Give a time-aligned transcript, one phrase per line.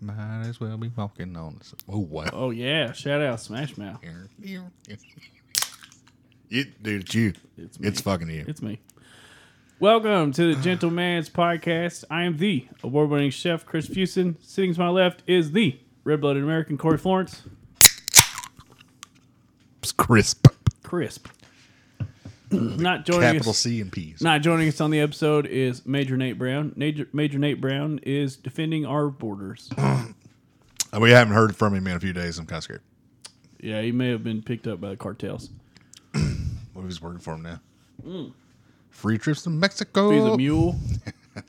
[0.00, 1.64] Might as well be walking on the.
[1.64, 1.80] sun.
[1.88, 2.30] Oh wow!
[2.32, 3.98] Oh yeah, shout out Smash Mouth.
[6.50, 7.32] It, dude, it's you.
[7.56, 7.88] It's me.
[7.88, 8.44] It's, fucking you.
[8.46, 8.78] It's me.
[9.80, 12.04] Welcome to the Gentleman's Podcast.
[12.08, 14.36] I am the award-winning chef Chris Fusen.
[14.40, 17.42] Sitting to my left is the red-blooded American Corey Florence.
[19.82, 20.46] It's crisp.
[20.84, 21.26] Crisp.
[22.50, 23.58] not joining Capital us.
[23.58, 24.20] C and P's.
[24.22, 26.72] Not joining us on the episode is Major Nate Brown.
[26.76, 29.70] Major, Major Nate Brown is defending our borders.
[30.90, 32.38] Uh, We haven't heard from him in a few days.
[32.38, 32.80] I'm kind of scared.
[33.60, 35.50] yeah, he may have been picked up by the cartels.
[36.72, 38.30] What if he's working for him now?
[38.88, 40.10] Free trips to Mexico.
[40.10, 40.76] He's a mule.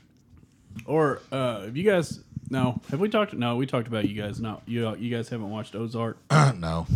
[0.85, 3.33] or uh, if you guys no, have we talked?
[3.33, 4.41] No, we talked about you guys.
[4.41, 4.93] Not you.
[4.97, 6.17] You guys haven't watched Ozark.
[6.57, 6.87] no.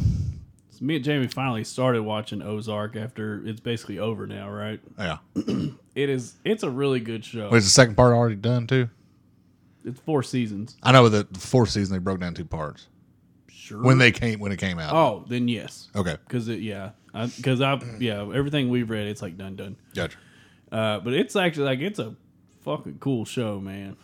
[0.84, 4.80] Me and Jamie finally started watching Ozark after it's basically over now, right?
[5.00, 5.18] Yeah.
[5.96, 6.34] It is.
[6.44, 7.52] It's a really good show.
[7.52, 8.90] Wait, is the second part already done too?
[9.86, 10.76] It's four seasons.
[10.82, 12.88] I know that the fourth season they broke down two parts
[13.48, 13.80] Sure.
[13.84, 14.92] when they came when it came out.
[14.95, 16.92] oh, then yes, Okay, because it yeah,
[17.38, 19.75] because I, yeah everything we've read it's like done done.
[19.94, 20.18] gotcha.
[20.72, 22.16] Uh, but it's actually like it's a
[22.62, 23.95] fucking cool show, man.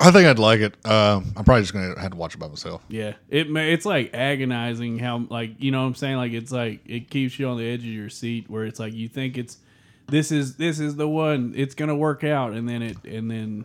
[0.00, 0.74] I think I'd like it.
[0.86, 2.82] Um, I'm probably just gonna have to watch it by myself.
[2.88, 6.52] Yeah, it ma- it's like agonizing how like you know what I'm saying like it's
[6.52, 9.36] like it keeps you on the edge of your seat where it's like you think
[9.38, 9.58] it's
[10.08, 13.64] this is this is the one it's gonna work out and then it and then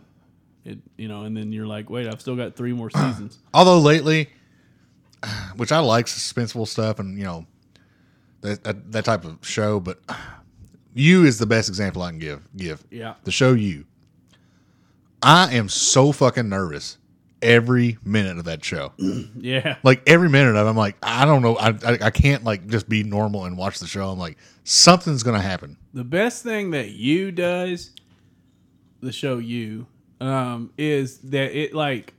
[0.64, 3.38] it you know and then you're like wait I've still got three more seasons.
[3.54, 4.30] Although lately,
[5.56, 7.46] which I like suspenseful stuff and you know
[8.42, 10.00] that that, that type of show, but
[10.94, 12.46] you is the best example I can give.
[12.56, 13.14] Give Yeah.
[13.24, 13.84] the show you.
[15.22, 16.98] I am so fucking nervous
[17.42, 18.92] every minute of that show.
[19.38, 22.42] Yeah, like every minute of it, I'm like, I don't know, I, I I can't
[22.44, 24.08] like just be normal and watch the show.
[24.10, 25.76] I'm like, something's gonna happen.
[25.94, 27.90] the best thing that you does
[29.00, 29.86] the show you
[30.20, 32.14] um is that it like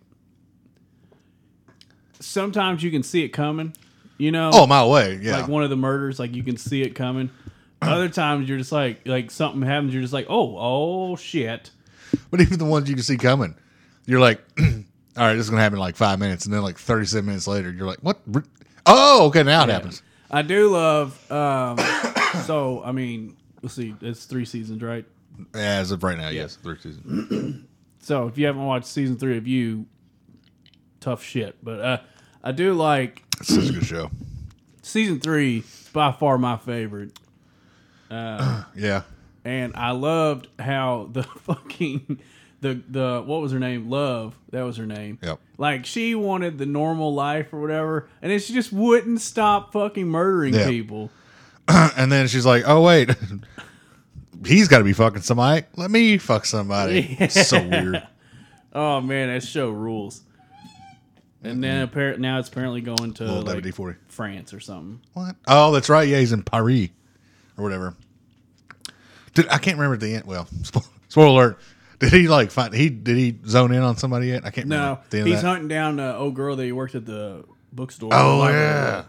[2.20, 3.74] sometimes you can see it coming
[4.18, 5.38] you know Oh my way, yeah.
[5.40, 7.30] like one of the murders, like you can see it coming.
[7.82, 11.70] Other times you're just like like something happens, you're just like, oh, oh shit.
[12.32, 13.56] But even the ones you can see coming,
[14.06, 14.66] you're like, all
[15.16, 17.72] right, this is gonna happen in like five minutes, and then like 37 minutes later,
[17.72, 18.20] you're like, what?
[18.86, 20.02] Oh, okay, now it happens.
[20.30, 21.78] I do love um
[22.46, 25.06] so I mean, let's see, it's three seasons, right?
[25.54, 27.64] As of right now, yes, three seasons.
[28.00, 29.86] So if you haven't watched season three of you,
[31.02, 31.58] tough shit.
[31.64, 31.98] But uh
[32.44, 34.10] I do like It's such a good show.
[34.82, 37.18] season three is by far my favorite.
[38.10, 39.02] Yeah,
[39.48, 42.20] and I loved how the fucking
[42.60, 43.90] the the what was her name?
[43.90, 44.38] Love.
[44.52, 45.20] That was her name.
[45.24, 45.40] Yep.
[45.58, 50.08] Like she wanted the normal life or whatever, and then she just wouldn't stop fucking
[50.08, 50.68] murdering Yeah.
[50.68, 51.10] people.
[51.68, 53.10] and then she's like, oh wait,
[54.46, 55.66] he's got to be fucking somebody.
[55.78, 57.16] Let me fuck somebody.
[57.20, 58.06] It's so weird.
[58.74, 60.24] Oh man, that show rules.
[61.42, 61.84] And then mm-hmm.
[61.86, 63.96] apparently now it's apparently going to like, WD-40.
[64.10, 65.00] France or something.
[65.14, 65.36] What?
[65.48, 66.06] Oh, that's right.
[66.06, 66.90] Yeah, he's in Paris
[67.58, 67.96] or whatever.
[69.38, 70.26] Did I can't remember the end.
[70.26, 70.48] Well,
[71.10, 71.60] spoiler alert.
[72.00, 74.46] Did he like find he did he zone in on somebody yet?
[74.46, 74.86] I can't remember.
[74.86, 77.06] No, at the end of he's hunting down the old girl that he worked at
[77.06, 78.10] the bookstore.
[78.14, 79.06] Oh yeah,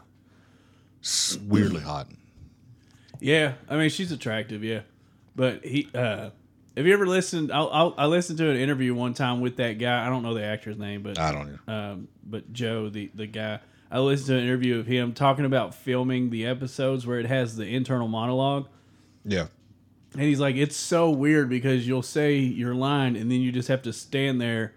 [1.46, 2.08] weirdly hot.
[3.20, 4.80] Yeah, I mean she's attractive, yeah.
[5.34, 6.30] But he, uh
[6.76, 7.50] have you ever listened?
[7.50, 10.06] I'll, I'll, I listened to an interview one time with that guy.
[10.06, 11.74] I don't know the actor's name, but I don't know.
[11.74, 13.60] um, but Joe, the the guy.
[13.90, 17.56] I listened to an interview of him talking about filming the episodes where it has
[17.56, 18.68] the internal monologue,
[19.24, 19.46] Yeah,
[20.12, 23.68] and he's like, it's so weird because you'll say your line and then you just
[23.68, 24.74] have to stand there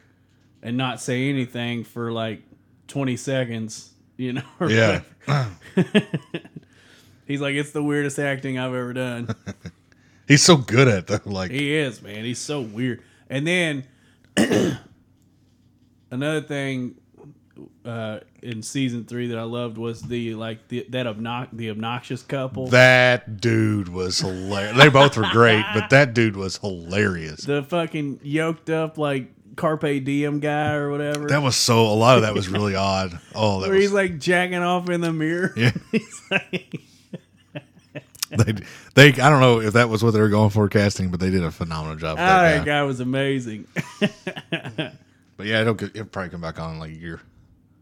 [0.61, 2.41] and not say anything for like
[2.87, 4.43] twenty seconds, you know?
[4.67, 5.01] yeah.
[7.25, 9.33] He's like, it's the weirdest acting I've ever done.
[10.27, 11.19] He's so good at though.
[11.25, 12.25] Like He is, man.
[12.25, 13.01] He's so weird.
[13.29, 13.85] And then
[16.11, 16.95] another thing
[17.85, 22.23] uh, in season three that I loved was the like the that obnox the obnoxious
[22.23, 22.67] couple.
[22.67, 24.77] that dude was hilarious.
[24.77, 27.41] they both were great, but that dude was hilarious.
[27.41, 31.27] the fucking yoked up like carpe diem guy or whatever.
[31.27, 31.85] That was so.
[31.85, 33.19] A lot of that was really odd.
[33.35, 35.53] Oh, that where he's like jacking off in the mirror.
[35.55, 35.71] Yeah.
[36.31, 36.81] like,
[38.29, 38.53] They,
[38.95, 39.21] they.
[39.21, 41.43] I don't know if that was what they were going for casting, but they did
[41.43, 42.13] a phenomenal job.
[42.13, 42.65] Oh, that that guy.
[42.65, 43.67] guy was amazing.
[45.41, 47.19] But yeah, it'll, it'll probably come back on in like a year.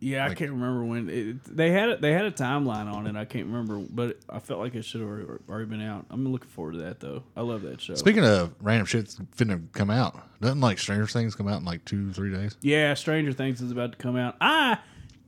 [0.01, 2.01] Yeah, I can't remember when it, they had it.
[2.01, 3.17] They had a timeline on it.
[3.17, 6.05] I can't remember, but I felt like it should have already, already been out.
[6.09, 7.23] I'm looking forward to that though.
[7.35, 7.95] I love that show.
[7.95, 11.65] Speaking of random shit that's finna come out, doesn't like Stranger Things come out in
[11.65, 12.55] like two, three days?
[12.61, 14.37] yeah, Stranger Things is about to come out.
[14.39, 14.77] I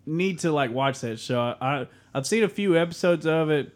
[0.05, 1.55] need to like watch that show.
[1.59, 3.73] I I've seen a few episodes of it.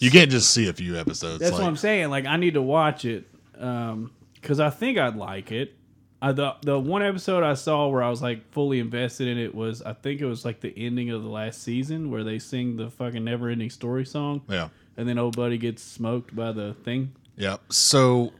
[0.00, 1.38] You can't just see a few episodes.
[1.38, 2.10] That's like, what I'm saying.
[2.10, 3.24] Like I need to watch it
[3.58, 5.74] um, because I think I'd like it.
[6.22, 9.54] I, the the one episode I saw where I was like fully invested in it
[9.54, 12.76] was I think it was like the ending of the last season where they sing
[12.76, 14.68] the fucking never ending story song Yeah.
[14.98, 17.12] and then old buddy gets smoked by the thing.
[17.36, 17.56] Yeah.
[17.70, 18.32] So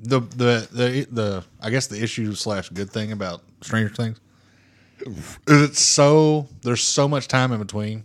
[0.00, 4.18] the the the the I guess the issue slash good thing about Stranger Things
[5.06, 8.02] is it's so there's so much time in between,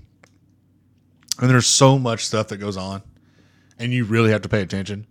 [1.39, 3.01] and there's so much stuff that goes on,
[3.79, 5.07] and you really have to pay attention.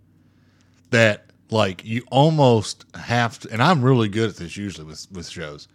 [0.91, 5.29] That like you almost have to, and I'm really good at this usually with with
[5.29, 5.67] shows,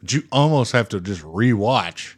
[0.00, 2.14] but you almost have to just rewatch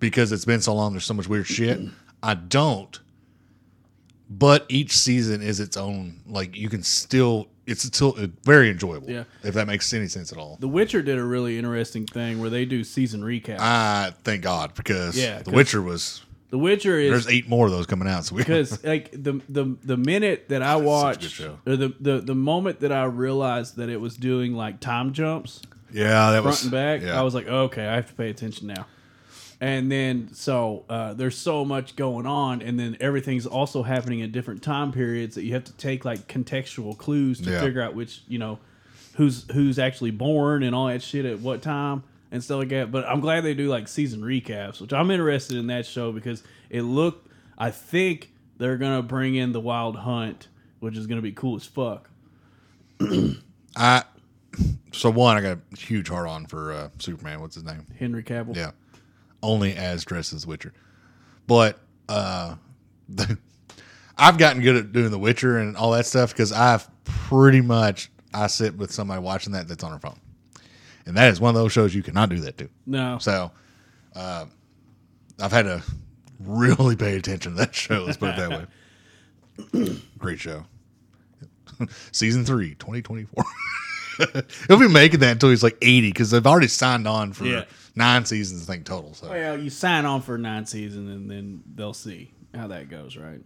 [0.00, 0.92] because it's been so long.
[0.92, 1.80] There's so much weird shit.
[2.22, 2.98] I don't
[4.30, 9.08] but each season is its own like you can still it's still uh, very enjoyable
[9.10, 9.24] Yeah.
[9.42, 12.50] if that makes any sense at all The Witcher did a really interesting thing where
[12.50, 13.60] they do season recaps.
[13.60, 17.72] i thank god because Yeah, the witcher was the Witcher is there's eight more of
[17.72, 20.78] those coming out so we because like the the the minute that I such a
[20.80, 24.80] good watched or the, the the moment that I realized that it was doing like
[24.80, 25.60] time jumps
[25.92, 28.30] yeah that front was and back, yeah I was like, okay, I have to pay
[28.30, 28.86] attention now.
[29.60, 34.30] And then so uh, there's so much going on, and then everything's also happening in
[34.30, 37.60] different time periods that you have to take like contextual clues to Yeah.
[37.60, 38.58] figure out which you know
[39.14, 42.90] who's who's actually born and all that shit at what time and stuff like that.
[42.90, 46.42] But I'm glad they do like season recaps, which I'm interested in that show because
[46.70, 47.30] it looked.
[47.56, 50.48] I think they're gonna bring in the Wild Hunt,
[50.80, 52.10] which is gonna be cool as fuck.
[53.76, 54.02] i
[54.92, 58.22] so one i got a huge heart on for uh superman what's his name Henry
[58.22, 58.56] Cavill.
[58.56, 58.72] yeah
[59.42, 60.72] only as dressed as witcher
[61.46, 61.78] but
[62.08, 62.56] uh
[63.08, 63.38] the,
[64.16, 68.10] i've gotten good at doing the witcher and all that stuff because i've pretty much
[68.34, 70.18] i sit with somebody watching that that's on her phone
[71.08, 73.18] and that is one of those shows you cannot do that to No.
[73.18, 73.50] So,
[74.14, 74.44] uh,
[75.40, 75.82] I've had to
[76.38, 78.04] really pay attention to that show.
[78.04, 78.50] Let's put it that
[79.82, 79.98] way.
[80.18, 80.64] Great show.
[82.12, 83.44] Season three, 2024.
[84.68, 87.64] He'll be making that until he's like 80 because they've already signed on for Yeah.
[87.94, 89.14] nine seasons, I think, total.
[89.14, 93.16] So, Well, you sign on for nine seasons, and then they'll see how that goes,
[93.16, 93.40] right?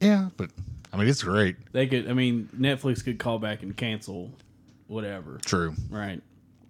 [0.00, 0.50] yeah, but
[0.92, 1.56] I mean, it's great.
[1.72, 4.30] They could, I mean, Netflix could call back and cancel
[4.88, 5.74] whatever, True.
[5.88, 6.20] right?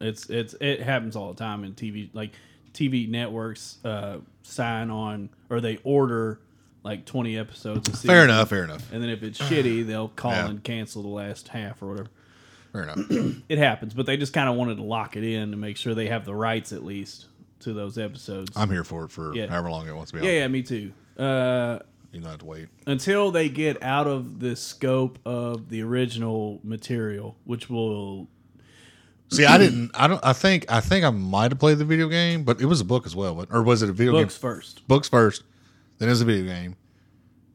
[0.00, 2.08] It's it's it happens all the time in TV.
[2.12, 2.32] Like
[2.72, 6.40] TV networks uh, sign on or they order
[6.82, 7.88] like twenty episodes.
[7.88, 8.48] A season, Fair enough.
[8.48, 8.90] Fair enough.
[8.92, 10.48] And then if it's shitty, they'll call Yeah.
[10.48, 12.08] and cancel the last half or whatever.
[12.72, 13.00] Fair enough.
[13.48, 15.94] It happens, but they just kind of wanted to lock it in to make sure
[15.94, 17.26] they have the rights at least
[17.60, 18.52] to those episodes.
[18.56, 19.48] I'm here for it for Yeah.
[19.48, 20.24] however long it wants to be.
[20.24, 20.36] yeah, on.
[20.38, 20.92] yeah, me too.
[21.18, 21.80] Uh,
[22.12, 22.68] You don't have to wait.
[22.86, 28.28] until they get out of the scope of the original material, which will
[29.30, 29.90] See, I didn't.
[29.94, 30.24] I don't.
[30.24, 30.66] I think.
[30.70, 33.14] I think I might have played the video game, but it was a book as
[33.14, 33.34] well.
[33.34, 34.40] But, or was it a video books game?
[34.40, 34.88] first.
[34.88, 35.44] books first,
[35.98, 36.74] then it was a video game,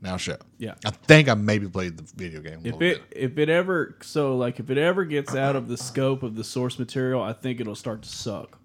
[0.02, 0.38] now show.
[0.58, 0.76] Yeah.
[0.86, 2.54] I think I maybe played the video game.
[2.54, 3.18] a If little it bit.
[3.18, 6.44] if it ever so like if it ever gets out of the scope of the
[6.46, 8.58] source material, I think it'll start to suck.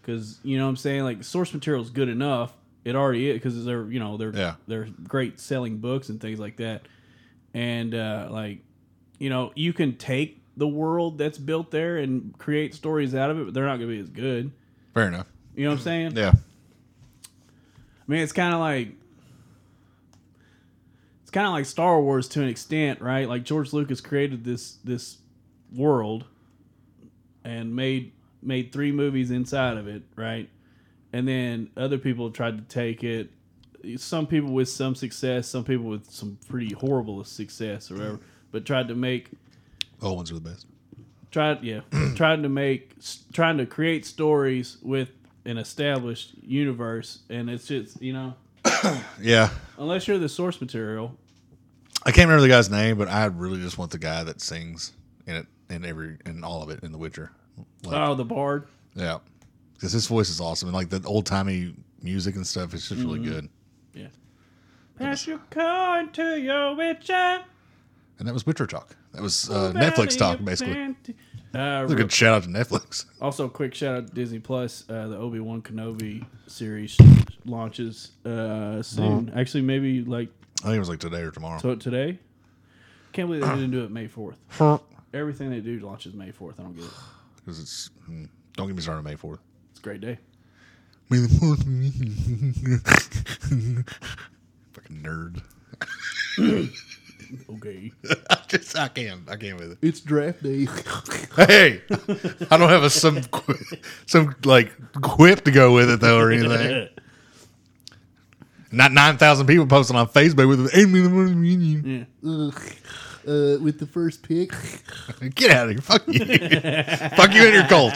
[0.00, 2.52] Because you know what I'm saying, like source material is good enough.
[2.84, 4.54] It already is because they're you know they're Yeah.
[4.66, 6.86] they're great selling books and things like that.
[7.52, 8.60] And uh, like
[9.18, 13.40] you know you can take the world that's built there and create stories out of
[13.40, 14.52] it, but they're not going to be as good.
[14.92, 15.26] fair enough.
[15.54, 16.16] You know what I'm saying?
[16.16, 18.88] Yeah, I mean, it's kind of like
[21.22, 23.28] it's kind of like Star Wars to an extent, right?
[23.28, 25.18] Like George Lucas created this this
[25.74, 26.24] world
[27.44, 28.12] and made
[28.42, 30.48] made three movies inside of it, right?
[31.12, 33.30] And then other people tried to take it.
[33.96, 38.20] Some people with some success, some people with some pretty horrible success or whatever,
[38.50, 39.30] but tried to make
[40.02, 40.66] old ones are the best.
[41.30, 41.80] tried yeah
[42.14, 42.94] tried to make
[43.32, 45.10] trying to create stories with
[45.44, 48.34] an established universe and it's just you know
[49.20, 51.16] Yeah, unless you're the source material
[52.06, 54.92] I can't remember the guy's name, but I really just want the guy that sings
[55.26, 57.30] in it in every in all of it in The Witcher.
[57.82, 59.18] Like, oh the bard yeah,
[59.74, 62.74] because his voice is awesome and like the old timey music and stuff.
[62.74, 63.30] It's just really Mm-hmm.
[63.30, 63.48] good.
[63.94, 64.06] yeah
[64.98, 67.42] pass your coin to your witcher
[68.18, 68.96] And that was Witcher talk.
[69.14, 70.82] That was uh, Netflix talk basically.
[70.82, 70.92] uh,
[71.52, 73.04] That's a good shout out to Netflix.
[73.20, 76.98] also a quick shout out to disney plus uh, the obi-wan kenobi series
[77.44, 79.38] launches uh, soon Mm-hmm.
[79.38, 80.28] actually maybe like
[80.62, 81.60] I think it was like today or tomorrow.
[81.60, 82.18] so today
[83.12, 84.36] can't believe they didn't do it may 4th
[85.14, 86.90] everything they do launches may 4th i don't get it
[87.36, 88.24] Because it's hmm,
[88.56, 89.38] don't get me started on May fourth.
[89.70, 90.18] it's a great day
[91.10, 91.60] May the fourth.
[94.72, 95.42] Fucking nerd.
[97.50, 97.92] okay
[98.30, 99.78] I just I can't I can't with it.
[99.82, 100.66] it's draft day
[101.36, 101.82] Hey,
[102.50, 106.30] I don't have a some qui- some like quip to go with it though or
[106.32, 106.88] anything.
[108.72, 110.76] Not nine thousand people posting on Facebook with it.
[110.78, 112.06] Ain't me the most union.
[112.22, 112.50] yeah
[113.26, 114.52] uh, with the first pick.
[115.34, 115.80] Get out of here.
[115.80, 116.18] Fuck you.
[117.16, 117.94] Fuck you and your cult.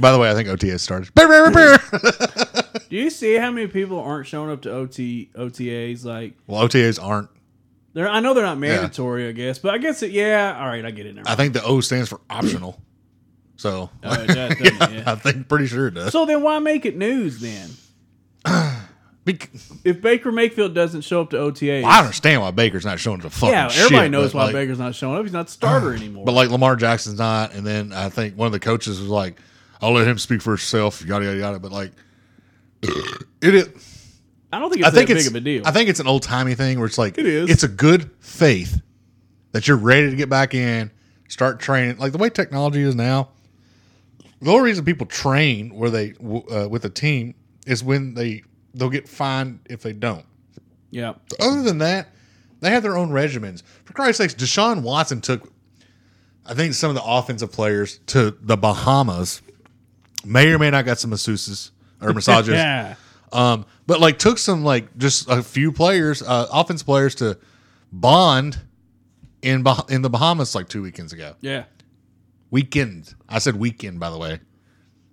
[0.00, 1.14] By the way, I think OTA started.
[1.14, 2.62] Brr, brr, brr, brr.
[2.88, 6.04] Do you see how many people aren't showing up to OT OTAs?
[6.04, 7.28] Like, well, OTAs aren't.
[7.94, 10.10] They're I know they're not mandatory, I guess, but I guess it.
[10.12, 11.22] Yeah, all right, I get it now.
[11.26, 12.80] I think the O stands for optional.
[13.56, 14.92] So Oh, it does, doesn't it?
[14.92, 15.02] Yeah.
[15.06, 16.12] I think pretty sure it does.
[16.12, 17.70] So then, why make it news then?
[19.24, 19.50] Bec-
[19.84, 23.30] If Baker Mayfield doesn't show up to OTAs, I understand why Baker's not showing the
[23.30, 25.22] fucking yeah, everybody shit, knows but, why like, Baker's not showing up.
[25.22, 26.24] He's not the starter anymore.
[26.24, 29.38] But like Lamar Jackson's not, and then I think one of the coaches was like,
[29.80, 31.58] "I'll let him speak for himself." Yada yada yada.
[31.60, 31.92] But like,
[32.82, 33.68] it is.
[34.52, 35.62] I don't think it's I think that it's big of a deal.
[35.64, 37.50] I think it's an old timey thing where it's like It is.
[37.50, 38.80] It's a good faith
[39.52, 40.90] that you're ready to get back in,
[41.28, 41.98] start training.
[41.98, 43.30] Like the way technology is now,
[44.40, 46.14] the only reason people train where they
[46.50, 47.34] uh, with a team
[47.66, 48.42] is when they
[48.74, 50.24] they'll get fined if they don't.
[50.90, 52.08] yeah, Other than that,
[52.60, 53.62] they have their own regimens.
[53.84, 55.50] For Christ's sakes, Deshaun Watson took,
[56.46, 59.42] I think, some of the offensive players to the Bahamas.
[60.24, 62.54] May or may not got some masseuses or massages.
[62.54, 62.94] yeah.
[63.32, 67.38] Um, but like took some like just a few players, uh, offense players to
[67.90, 68.58] bond
[69.42, 71.34] in bah- in the Bahamas like two weekends ago.
[71.40, 71.64] Yeah.
[72.50, 73.14] Weekend.
[73.28, 74.40] I said weekend, by the way.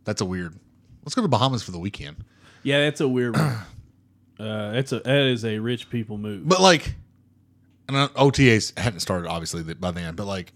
[0.04, 0.56] That's a weird.
[1.04, 2.24] Let's go to Bahamas for the weekend.
[2.64, 3.58] Yeah, that's a weird one.
[4.40, 6.48] Uh, that's a that is a rich people move.
[6.48, 6.96] But like,
[7.90, 10.16] and OTAs hadn't started obviously by then.
[10.16, 10.54] But like,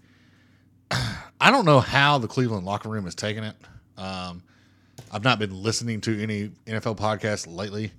[0.90, 3.54] I don't know how the Cleveland locker room has taken it.
[3.98, 4.42] Um,
[5.12, 7.92] I've not been listening to any NFL podcasts lately.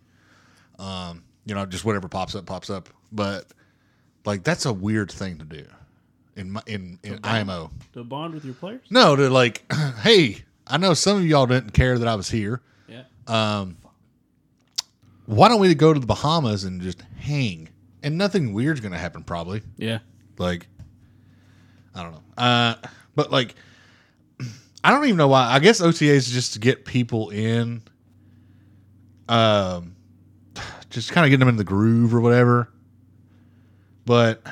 [0.79, 2.89] Um, you know, just whatever pops up, pops up.
[3.11, 3.45] But
[4.25, 5.65] like, that's a weird thing to do
[6.35, 7.71] in my, in in IMO.
[7.93, 8.81] to bond with your players.
[8.89, 9.63] No, to like,
[10.01, 12.61] hey, I know some of y'all didn't care that I was here.
[12.87, 13.03] Yeah.
[13.27, 13.77] Um,
[15.25, 17.69] Why don't we go to the Bahamas and just hang?
[18.03, 19.61] And nothing weird's gonna happen, probably.
[19.77, 19.99] Yeah.
[20.37, 20.67] Like,
[21.93, 22.23] I don't know.
[22.37, 22.75] Uh,
[23.15, 23.55] but like,
[24.85, 25.51] I don't even know why.
[25.51, 27.81] I guess OTA is just to get people in,
[29.27, 29.95] um,
[30.91, 32.69] just kind of getting them in the groove or whatever.
[34.05, 34.43] But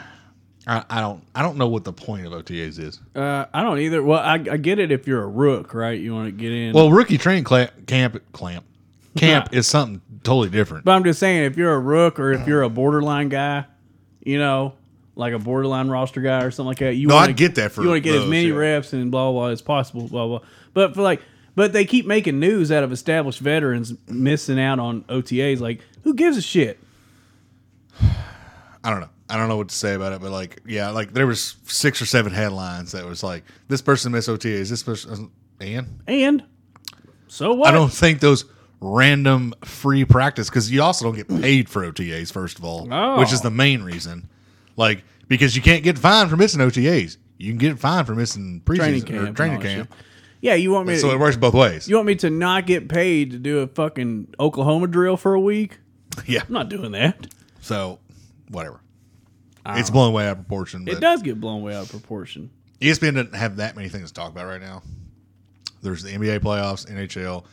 [0.65, 2.99] I, I don't, I don't know what the point of OTAs is.
[3.15, 4.01] Uh, I don't either.
[4.01, 5.99] Well, I, I get it if you're a rook, right?
[5.99, 6.73] You want to get in.
[6.73, 8.65] Well, rookie training cla- camp, clamp,
[9.15, 10.83] camp is something totally different.
[10.83, 13.65] but I'm just saying, if you're a rook or if you're a borderline guy,
[14.25, 14.73] you know,
[15.15, 17.71] like a borderline roster guy or something like that, you No, want I get that
[17.71, 18.55] for you want to get as many yeah.
[18.55, 20.39] reps and blah blah as possible, blah blah.
[20.73, 21.21] But for like,
[21.55, 25.59] but they keep making news out of established veterans missing out on OTAs.
[25.59, 26.79] Like, who gives a shit?
[28.83, 29.09] I don't know.
[29.29, 32.01] I don't know what to say about it, but like, yeah, like there was six
[32.01, 36.43] or seven headlines that was like, this person missed OTAs, this person, and And
[37.27, 37.69] so what?
[37.69, 38.45] I don't think those
[38.81, 43.19] random free practice because you also don't get paid for OTAs first of all, Oh.
[43.19, 43.43] which is oh.
[43.43, 44.27] the main reason.
[44.75, 48.61] Like because you can't get fined for missing OTAs, you can get fined for missing
[48.65, 49.27] preseason training or camp.
[49.27, 49.91] and training camp.
[49.91, 49.99] shit.
[50.41, 50.97] Yeah, you want me?
[50.97, 51.87] So to, it works both ways.
[51.87, 55.39] you want me to not get paid to do a fucking Oklahoma drill for a
[55.39, 55.79] week?
[56.25, 56.41] yeah.
[56.45, 57.27] I'm not doing that.
[57.61, 57.99] So
[58.49, 58.81] whatever.
[59.65, 60.85] It's blown way out of proportion.
[60.87, 62.49] It does get blown way out of proportion.
[62.81, 64.83] ESPN doesn't have that many things to talk about right now.
[65.81, 67.45] There's the NBA playoffs, NHL,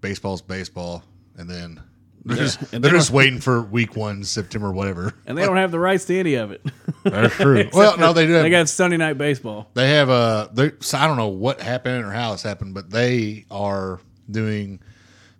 [0.00, 1.04] baseball's baseball,
[1.36, 1.80] and then
[2.24, 5.14] they're just, they're they just waiting for week one, September, whatever.
[5.26, 6.64] And they don't have the rights to any of it.
[7.04, 7.68] That's true.
[7.72, 8.34] well, no, they do.
[8.34, 9.70] Have, they got Sunday night baseball.
[9.74, 10.50] They have a.
[10.52, 14.00] They, so I don't know what happened or how it's happened, but they are
[14.30, 14.80] doing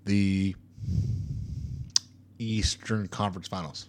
[0.04, 0.56] the
[2.38, 3.88] Eastern Conference Finals.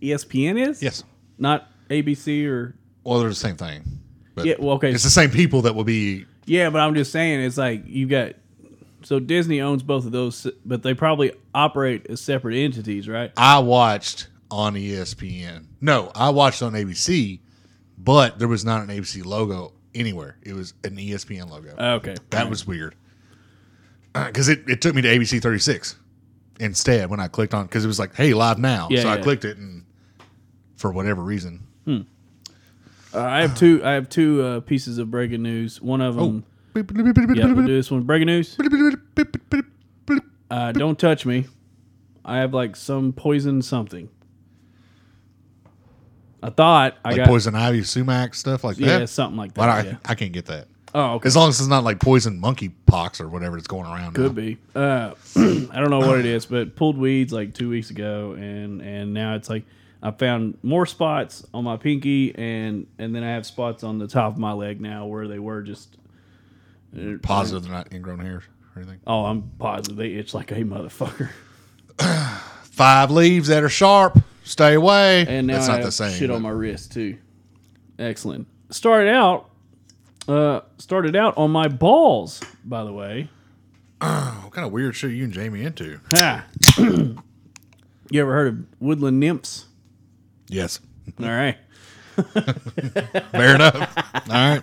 [0.00, 0.82] ESPN is?
[0.82, 1.04] Yes.
[1.38, 3.82] Not ABC or Well, they're the same thing.
[4.34, 4.92] But Yeah, well, okay.
[4.92, 6.26] It's the same people that will be.
[6.46, 8.34] Yeah, but I'm just saying it's like you got
[9.02, 13.32] so Disney owns both of those but they probably operate as separate entities, right?
[13.36, 15.66] I watched on ESPN.
[15.80, 17.40] No, I watched on ABC,
[17.98, 20.36] but there was not an ABC logo anywhere.
[20.42, 21.74] It was an ESPN logo.
[21.96, 22.16] Okay.
[22.30, 22.94] That was weird.
[24.12, 25.96] Because it, it took me to ABC 36
[26.58, 28.88] instead when I clicked on because it was like, hey, live now.
[28.90, 29.84] Yeah, so I clicked it and
[30.76, 31.66] for whatever reason.
[33.12, 35.80] Uh, I have two I have two uh, pieces of breaking news.
[35.80, 38.02] One of them Yeah, we'll do this one.
[38.02, 38.56] Breaking news.
[40.50, 41.46] Uh, don't touch me.
[42.24, 44.08] I have like some poison something.
[46.42, 48.98] I thought I like got poison ivy, sumac, stuff like yeah, that.
[49.00, 49.60] Yeah, something like that.
[49.60, 49.98] Why do I, yeah.
[50.06, 50.68] I can't get that.
[50.94, 51.26] Oh, okay.
[51.28, 54.14] As long as it's not like poison monkey pox or whatever that's going around.
[54.14, 54.42] Could now.
[54.42, 54.58] be.
[54.74, 55.14] Uh,
[55.72, 59.14] I don't know what it is, but pulled weeds like two weeks ago, and and
[59.14, 59.64] now it's like
[60.02, 64.08] I found more spots on my pinky, and and then I have spots on the
[64.08, 65.96] top of my leg now where they were just
[67.22, 68.44] Positive they're not ingrown hairs
[68.74, 69.00] or anything.
[69.06, 71.30] Oh, I'm positive they itch like a motherfucker.
[72.64, 74.18] Five leaves that are sharp.
[74.44, 75.26] stay away.
[75.28, 76.12] and now That's I not have the same.
[76.18, 77.18] shit on my wrist too.
[77.98, 78.46] Excellent.
[78.70, 79.50] Started out,
[80.28, 82.40] uh, started out on my balls.
[82.64, 83.28] By the way,
[83.98, 86.00] what kind of weird shit are you and Jamie into?
[86.12, 86.46] ha.
[86.78, 87.16] you
[88.14, 89.66] ever heard of woodland nymphs?
[90.48, 90.80] Yes.
[91.20, 91.58] All right.
[93.30, 93.94] Fair enough.
[94.28, 94.62] All right.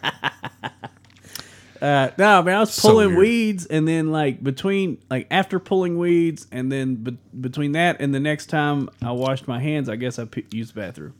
[1.81, 3.19] Uh, no, man, I was So pulling weird.
[3.19, 8.13] weeds, and then like between like after pulling weeds, and then be- between that and
[8.13, 11.13] the next time I washed my hands, I guess I p- used the bathroom.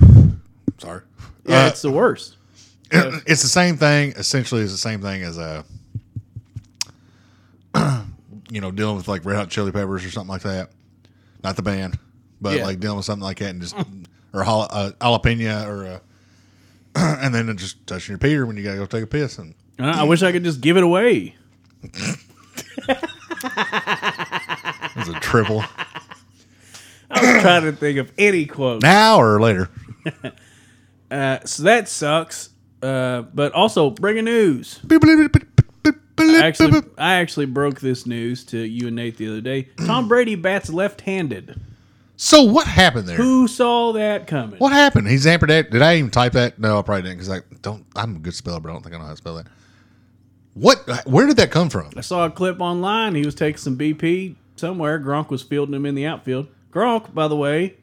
[0.78, 1.02] Sorry.
[1.46, 2.36] Yeah, Uh, it's the worst.
[2.90, 4.12] it's the same thing.
[4.16, 5.62] Essentially, it's the same thing as uh,
[8.50, 10.70] you know, dealing with like Red Hot Chili Peppers or something like that.
[11.42, 11.98] Not the band,
[12.40, 12.64] but Yeah.
[12.64, 13.74] like dealing with something like that and just
[14.32, 15.98] or jala, uh, jalapeno or uh,
[17.22, 19.84] and then just touching your peter when you gotta go take a piss and Uh,
[19.84, 21.36] I wish I could just give it away.
[21.82, 22.18] it's
[25.08, 25.62] a triple
[27.10, 28.82] I was trying to think of any quote.
[28.82, 29.68] now or later.
[31.08, 32.50] Uh, so that sucks.
[32.82, 34.80] Uh, but also, breaking news.
[34.90, 35.28] I
[36.18, 39.68] I actually, I actually broke this news to you and Nate the other day.
[39.86, 41.60] Tom Brady bats left-handed.
[42.16, 43.16] So what happened there?
[43.16, 44.58] Who saw that coming?
[44.58, 45.08] What happened?
[45.08, 45.40] He's that.
[45.70, 46.58] Did I even type that?
[46.58, 47.86] No, I probably didn't because I don't.
[47.94, 49.46] I'm a good speller, but I don't think I know how to spell that.
[50.54, 51.06] What?
[51.06, 51.90] Where did that come from?
[51.96, 53.14] I saw a clip online.
[53.14, 54.98] He was taking some BP somewhere.
[54.98, 56.48] Gronk was fielding him in the outfield.
[56.72, 57.76] Gronk, by the way,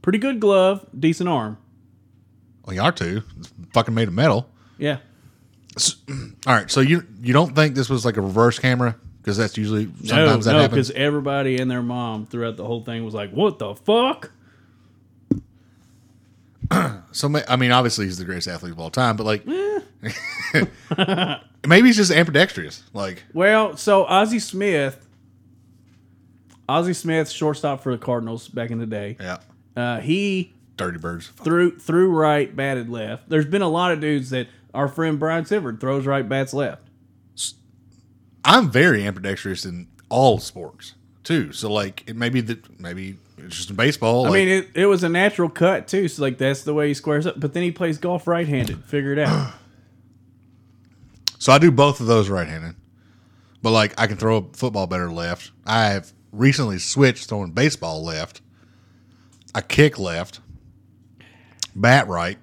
[0.00, 1.58] pretty good glove, decent arm.
[1.60, 3.22] Oh, well, you are too.
[3.38, 4.48] It's fucking made of metal.
[4.78, 4.98] Yeah.
[6.08, 8.96] All right, so you you don't think this was like a reverse camera
[9.28, 10.88] because that's usually No, sometimes that no, happens.
[10.88, 14.30] because everybody and their mom throughout the whole thing was like, "What the fuck?"
[17.12, 19.80] So I mean, obviously he's the greatest athlete of all time, but like Eh.
[21.66, 22.82] maybe he's just ambidextrous.
[22.94, 25.06] Like Well, so Ozzie Smith,
[26.68, 29.16] Ozzie Smith, shortstop for the Cardinals back in the day.
[29.20, 29.38] yeah,
[29.76, 31.28] Uh, he dirty birds.
[31.28, 33.28] threw threw right, batted left.
[33.28, 36.87] There's been a lot of dudes that our friend Brian Sivert throws right, bats left.
[38.44, 41.52] I'm very ambidextrous in all sports too.
[41.52, 44.26] So like it maybe that maybe it's just in baseball.
[44.26, 46.08] I like- mean, it, it was a natural cut too.
[46.08, 47.38] So like that's the way he squares up.
[47.38, 48.84] But then he plays golf right-handed.
[48.84, 49.52] Figure it out.
[51.40, 52.74] So I do both of those right-handed,
[53.62, 55.52] but like I can throw a football better left.
[55.64, 58.40] I have recently switched throwing baseball left.
[59.54, 60.40] I kick left,
[61.76, 62.38] bat right.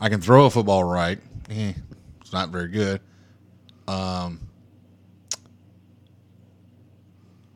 [0.00, 1.18] I can throw a football right.
[1.50, 1.74] Eh,
[2.22, 3.02] it's not very good.
[3.88, 4.40] Um,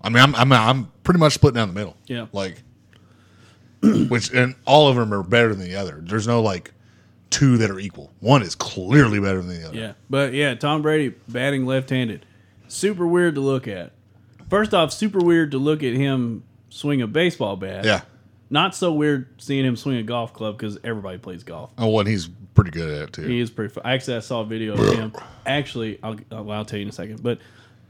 [0.02, 1.96] I mean, I'm I'm I'm pretty much split down the middle.
[2.06, 2.26] Yeah.
[2.32, 2.62] like
[3.82, 6.00] which and all of them are better than the other.
[6.02, 6.72] There's no like
[7.30, 8.12] two that are equal.
[8.20, 9.76] One is clearly better than the other.
[9.78, 12.24] Yeah, but yeah, Tom Brady batting left-handed,
[12.68, 13.92] super weird to look at.
[14.48, 17.84] First off, super weird to look at him swing a baseball bat.
[17.84, 18.00] Yeah.
[18.50, 21.70] Not so weird seeing him swing a golf club because everybody plays golf.
[21.76, 23.22] Oh, well, and he's pretty good at it too.
[23.22, 23.72] He is pretty.
[23.72, 25.12] Fu- Actually, I saw a video of him.
[25.46, 27.22] Actually, I'll, I'll, I'll tell you in a second.
[27.22, 27.38] But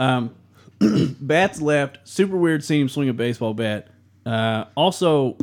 [0.00, 0.34] um,
[1.20, 1.98] bats left.
[2.08, 3.88] Super weird seeing him swing a baseball bat.
[4.26, 5.36] Uh, also,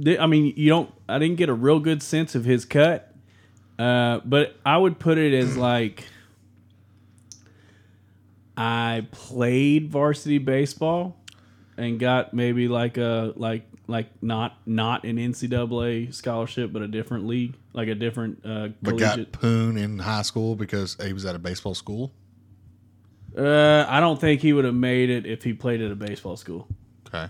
[0.00, 0.92] di- I mean, you don't.
[1.08, 3.06] I didn't get a real good sense of his cut.
[3.78, 6.04] Uh, but I would put it as like
[8.56, 11.16] I played varsity baseball
[11.76, 17.26] and got maybe like a like like not not an NCAA scholarship, but a different
[17.26, 19.32] league, like a different uh, but got collegiate.
[19.32, 22.12] poon in high school because he was at a baseball school.
[23.36, 26.36] Uh, I don't think he would have made it if he played at a baseball
[26.36, 26.66] school.
[27.06, 27.28] Okay.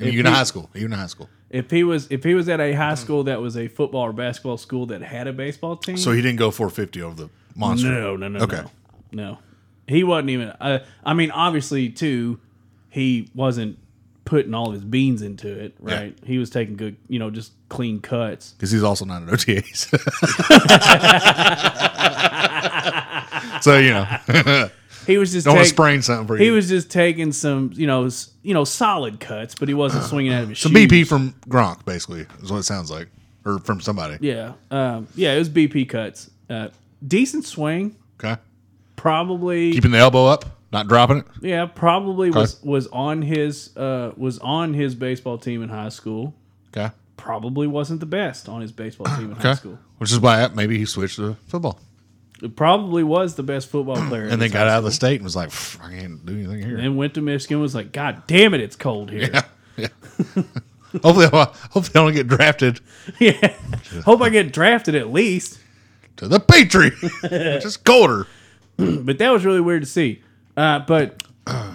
[0.00, 0.70] Even in he- high school.
[0.74, 1.28] Even in high school.
[1.50, 4.12] If he was if he was at a high school that was a football or
[4.12, 7.88] basketball school that had a baseball team, So he didn't go 450 over the monster.
[7.90, 8.62] no, no, no, Okay.
[8.62, 8.70] no,
[9.32, 9.38] no.
[9.88, 10.48] He wasn't even.
[10.60, 12.38] Uh, I mean, obviously, too,
[12.88, 13.78] he wasn't
[14.30, 16.16] putting all his beans into it, right?
[16.24, 18.52] He was taking good, you know, just clean cuts.
[18.56, 19.88] Because he's also not an OTAs.
[23.62, 24.70] so, you know,
[25.06, 26.44] He was just don't take- sprain something for you.
[26.44, 28.08] He was just taking some, you know,
[28.42, 30.86] you know, solid cuts, but he wasn't swinging out of his Some shoes.
[30.88, 33.08] BP from Gronk, basically, is what it sounds like.
[33.44, 34.18] Or from somebody.
[34.20, 36.30] Yeah, um, yeah, it was BP cuts.
[36.48, 36.68] Uh,
[37.04, 38.40] decent swing, Okay.
[38.96, 39.72] probably.
[39.72, 41.26] Keeping the elbow up, not dropping it.
[41.42, 46.34] yeah, probably was was on his uh, was on his baseball team in high school.
[46.76, 46.94] Okay.
[47.16, 49.78] Probably wasn't the best on his baseball team in high school.
[49.98, 51.78] Which is why maybe he switched to football.
[52.42, 54.24] It probably was the best football player.
[54.24, 55.50] in And then got out of the state and was like,
[55.82, 56.78] I can't do anything here.
[56.78, 57.56] And went to Michigan.
[57.56, 59.30] and Was like, God damn it, it's cold here.
[59.76, 59.88] Yeah.
[61.02, 62.80] hopefully, hopefully, I don't get drafted
[63.18, 63.54] yeah.
[64.04, 65.58] Hope I get drafted at least.
[66.16, 68.26] to the Patriot, which is colder.
[68.78, 70.22] But that was really weird to see.
[70.60, 71.22] Uh, but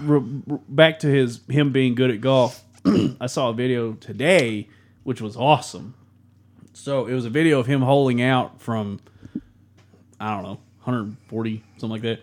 [0.03, 2.63] re- re- back to his him being good at golf.
[3.19, 4.69] I saw a video today,
[5.03, 5.95] which was awesome.
[6.73, 8.99] So it was a video of him holding out from,
[10.19, 12.19] I don't know, 140 something like that.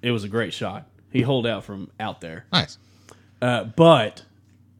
[0.00, 0.88] It was a great shot.
[1.10, 2.78] He holed out from out there, Nice.
[3.42, 4.22] uh, but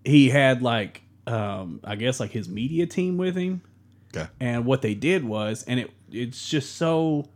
[0.05, 3.63] he had like, um, I guess like his media team with him.
[4.15, 4.29] Okay.
[4.39, 7.29] And what they did was, and it it's just so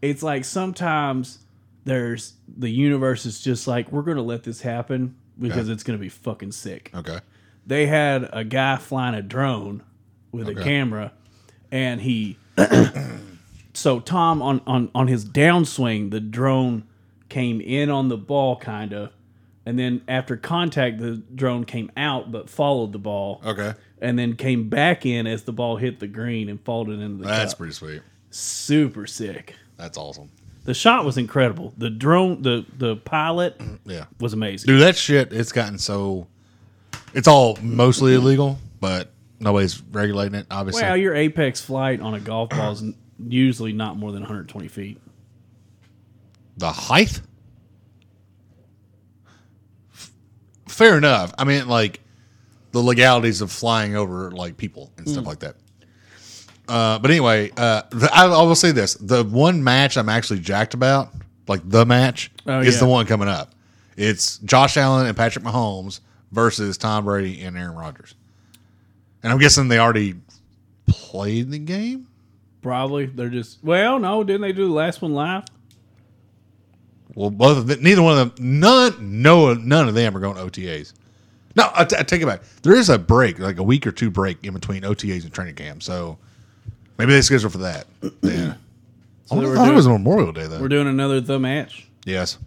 [0.00, 1.40] it's like sometimes
[1.84, 5.72] there's the universe is just like we're gonna let this happen because Okay.
[5.72, 6.90] it's gonna be fucking sick.
[6.94, 7.18] Okay.
[7.66, 9.82] They had a guy flying a drone
[10.32, 10.62] with a Okay.
[10.62, 11.12] camera,
[11.70, 12.36] and he
[13.74, 16.84] so Tom on on on his downswing, the drone
[17.28, 19.10] came in on the ball kind of,
[19.64, 23.74] and then after contact, the drone came out but followed the ball Okay.
[24.00, 27.28] and then came back in as the ball hit the green and folded into the
[27.28, 27.58] That's cup.
[27.58, 28.02] pretty sweet.
[28.30, 29.54] Super sick.
[29.76, 30.28] That's awesome.
[30.64, 31.72] The shot was incredible.
[31.78, 34.04] The drone, the the pilot Yeah.
[34.18, 34.66] was amazing.
[34.66, 36.26] Dude, that shit, it's gotten so.
[37.14, 40.82] It's all mostly illegal, but nobody's regulating it, obviously.
[40.82, 42.84] Well, your apex flight on a golf ball is
[43.26, 45.00] usually not more than 120 feet.
[46.56, 47.20] the height?
[50.68, 51.32] Fair enough.
[51.38, 52.00] I mean, like,
[52.72, 55.28] the legalities of flying over, like, people and stuff mm.
[55.28, 55.56] like that.
[56.70, 60.38] Uh, but anyway, uh, the, I, I will say this: the one match I'm actually
[60.40, 61.08] jacked about,
[61.48, 62.80] like the match, Oh, is yeah.
[62.80, 63.52] the one coming up.
[63.96, 66.00] It's Josh Allen and Patrick Mahomes
[66.32, 68.14] versus Tom Brady and Aaron Rodgers.
[69.22, 70.14] And I'm guessing they already
[70.86, 72.06] played the game.
[72.62, 75.44] Probably they're just well, no, didn't they do the last one live?
[77.14, 80.36] Well, both of them, neither one of them, none, no, none of them are going
[80.36, 80.92] to OTAs.
[81.56, 82.42] No, I, t- I take it back.
[82.62, 85.56] There is a break, like a week or two break in between OTAs and training
[85.56, 85.82] camp.
[85.82, 86.18] So
[87.00, 87.86] maybe they scheduled for that.
[88.22, 88.54] Yeah.
[89.26, 90.60] So I they were thought it doing- was Memorial Day though.
[90.60, 91.86] We're doing another the match.
[92.04, 92.38] yes.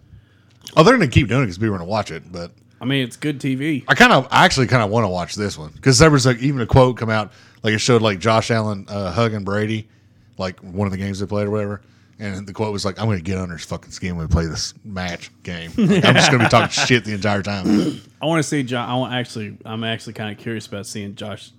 [0.76, 2.30] Oh, they're going to keep doing it because people are going to watch it.
[2.32, 3.84] But I mean, it's good TV.
[3.88, 6.26] I kind of, I actually kind of want to watch this one because there was
[6.26, 9.88] like even a quote come out, like it showed like Josh Allen uh, hugging Brady,
[10.36, 11.80] like one of the games they played or whatever.
[12.18, 14.32] And the quote was like, "I'm going to get under his fucking skin when we
[14.32, 15.72] play this match game.
[15.76, 18.62] Like, I'm just going to be talking shit the entire time." I want to see
[18.62, 18.88] John.
[18.88, 19.56] I want actually.
[19.64, 21.50] I'm actually kind of curious about seeing Josh.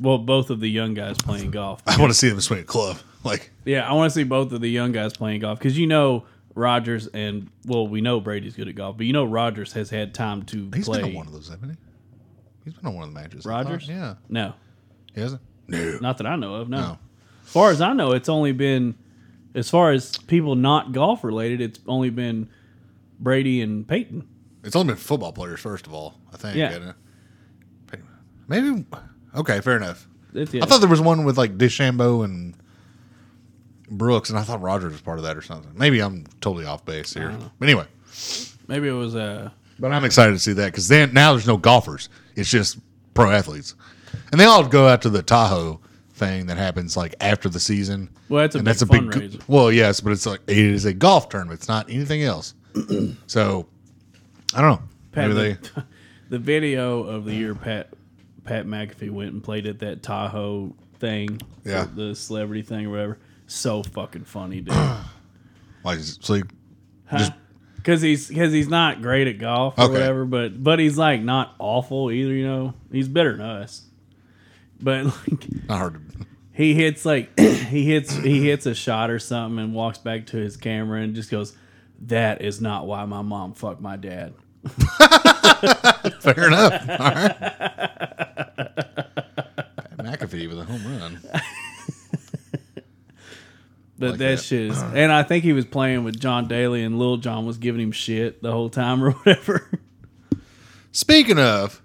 [0.00, 1.82] Well, both of the young guys playing golf.
[1.86, 2.98] I want to see them swing a club.
[3.22, 5.86] Like, Yeah, I want to see both of the young guys playing golf because you
[5.86, 9.90] know Rodgers and well, we know Brady's good at golf, but you know Rodgers has
[9.90, 11.00] had time to he's play.
[11.02, 11.76] been on one of those, hasn't he?
[12.64, 13.46] He's been on one of the matches.
[13.46, 13.88] I Rodgers?
[13.88, 14.14] Yeah.
[14.28, 14.54] No,
[15.14, 15.42] He hasn't?
[15.68, 15.98] No.
[16.00, 16.68] not that I know of.
[16.68, 16.80] No.
[16.80, 16.98] No.
[17.44, 18.94] As far as I know, it's only been
[19.54, 21.60] as far as people not golf related.
[21.60, 22.48] It's only been
[23.18, 24.26] Brady and Peyton.
[24.64, 26.56] It's only been football players, first of all, I think.
[26.56, 26.68] Yeah.
[26.68, 26.96] hasn't it?
[28.48, 28.84] Maybe.
[29.34, 30.06] Okay, fair enough.
[30.34, 30.62] It's, yeah.
[30.62, 32.54] I thought there was one with like DeChambeau and
[33.90, 35.72] Brooks, and I thought Rodgers was part of that or something.
[35.74, 37.36] Maybe I'm totally off base here.
[37.58, 37.86] But anyway,
[38.68, 41.56] maybe it was uh but I'm excited to see that because then now there's no
[41.56, 42.08] golfers.
[42.36, 42.78] It's just
[43.14, 43.74] pro athletes.
[44.30, 45.80] And they all go out to the Tahoe
[46.12, 48.10] thing that happens like after the season.
[48.28, 49.42] Well, that's a and big that's a big fundraiser.
[49.48, 51.58] well, yes, but it's like it is a golf tournament.
[51.58, 52.54] It's not anything else.
[53.26, 53.66] so
[54.54, 54.82] I don't know.
[55.12, 55.84] Pat, Maybe they the,
[56.30, 57.88] the video of the year Pat
[58.44, 61.86] Pat McAfee went and played at that Tahoe thing, Yeah.
[61.94, 63.18] the, the celebrity thing or whatever.
[63.46, 64.74] So fucking funny, dude.
[65.84, 66.22] like just
[67.76, 69.92] Because he's because he's not great at golf or Okay.
[69.94, 72.32] whatever, but but he's like not awful either.
[72.32, 73.82] You know, he's better than us.
[74.80, 76.00] But like not hard to
[76.52, 80.36] he hits like he hits he hits a shot or something and walks back to
[80.36, 81.56] his camera and just goes,
[82.02, 84.34] "That is not why my mom fucked my dad."
[86.20, 86.88] Fair enough.
[86.88, 88.26] All right.
[89.98, 91.18] McAfee with a home run.
[93.98, 94.40] But Like that, that.
[94.42, 97.58] shit is, and I think he was playing with John Daly, and Lil John was
[97.58, 99.70] giving him shit the whole time or whatever.
[100.92, 101.82] Speaking of,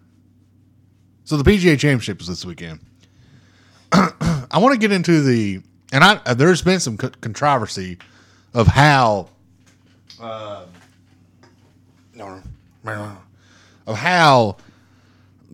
[1.26, 2.80] so the PGA Championship is this weekend.
[3.92, 5.62] I want to get into the,
[5.92, 7.98] and I uh, there's been some co- controversy
[8.54, 9.28] of how,
[10.22, 10.66] uh,
[12.14, 12.42] no,
[13.88, 14.56] of how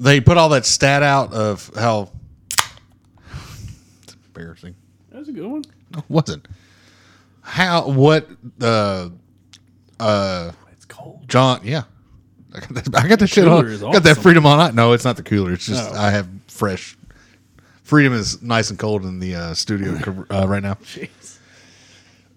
[0.01, 2.09] they put all that stat out of how.
[4.03, 4.75] It's embarrassing.
[5.11, 5.63] That was a good one.
[5.93, 6.47] No, it wasn't.
[7.41, 8.27] How what
[8.61, 9.09] uh
[9.99, 11.27] uh It's cold.
[11.27, 11.83] John yeah.
[12.53, 13.65] I got that, I got that shit on.
[13.65, 14.75] is Got that freedom on.
[14.75, 15.53] No, it's not the cooler.
[15.53, 15.95] It's just Oh.
[15.97, 16.97] I have fresh.
[17.83, 19.97] Freedom is nice and cold in the uh, studio
[20.31, 20.75] uh, right now.
[20.75, 21.37] Jeez.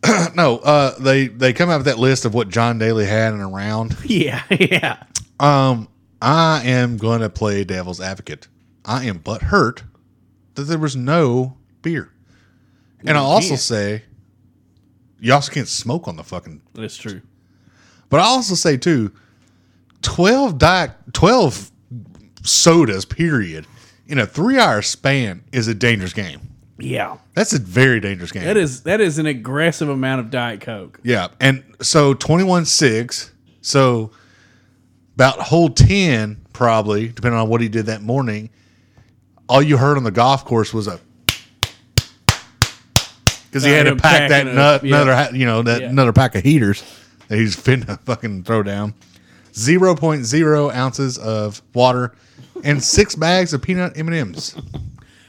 [0.35, 3.41] No, uh, they they come out with that list of what John Daly had in
[3.41, 3.97] a round.
[4.05, 5.03] Yeah, yeah.
[5.41, 5.89] Um,
[6.25, 8.49] I am going to play devil's advocate.
[8.85, 9.83] I am but hurt
[10.55, 12.11] that there was no beer,
[13.01, 13.61] and I you also can't.
[13.61, 14.03] say
[15.21, 17.21] you also can't smoke on the fucking That's true.
[18.09, 19.13] But I also say too,
[20.03, 21.71] twelve diet, twelve
[22.43, 23.67] sodas, period,
[24.07, 26.41] in a three-hour span is a dangerous game.
[26.79, 28.45] Yeah, That's a very dangerous game.
[28.45, 31.01] that is that is an aggressive amount of Diet Coke.
[31.05, 33.33] Yeah, and so twenty-one six.
[33.61, 34.11] So
[35.15, 38.51] about hole ten, probably depending on what he did that morning.
[39.49, 40.99] All you heard on the golf course was a
[43.47, 45.03] because he had to pack that nut, yeah.
[45.03, 45.89] another you know that Yeah.
[45.91, 46.83] another pack of heaters
[47.29, 48.95] that he's finna fucking throw down.
[49.55, 52.13] Zero point zero ounces of water
[52.65, 54.57] and six bags of peanut M and M's.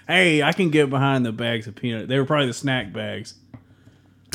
[0.07, 2.07] Hey, I can get behind the bags of peanut.
[2.07, 3.35] They were probably the snack bags.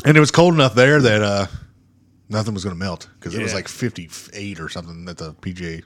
[0.05, 1.45] And it was cold enough there that uh,
[2.31, 3.57] nothing was going to melt because it was Yeah.
[3.57, 5.83] like 58 or something at the PGA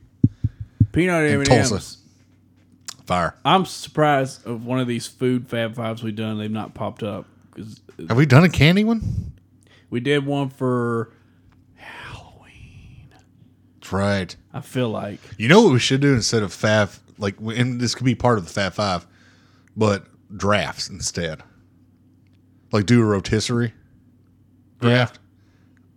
[0.92, 1.76] Peanut M and Tulsa.
[1.76, 1.98] M's.
[3.06, 3.36] fire.
[3.44, 6.38] I'm surprised of one of these food Fab Fives we've done.
[6.38, 9.34] They've not popped up because Have we done a candy one?
[9.90, 11.12] we did one for.
[11.76, 13.10] Halloween.
[13.80, 14.36] That's right.
[14.54, 17.00] I feel like You know what we should do instead of Fav?
[17.18, 19.06] Like, and this could be part of the Fab Five,
[19.76, 20.06] but
[20.36, 21.42] drafts instead.
[22.72, 23.74] Like, do a rotisserie
[24.82, 25.20] draft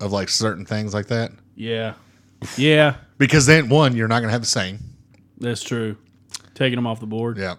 [0.01, 1.33] of like certain things like that.
[1.57, 1.95] yeah,
[2.57, 4.79] yeah, Because then, one, you're not going to have the same.
[5.39, 5.97] that's true.
[6.55, 7.37] Taking them off the board.
[7.39, 7.55] Yeah.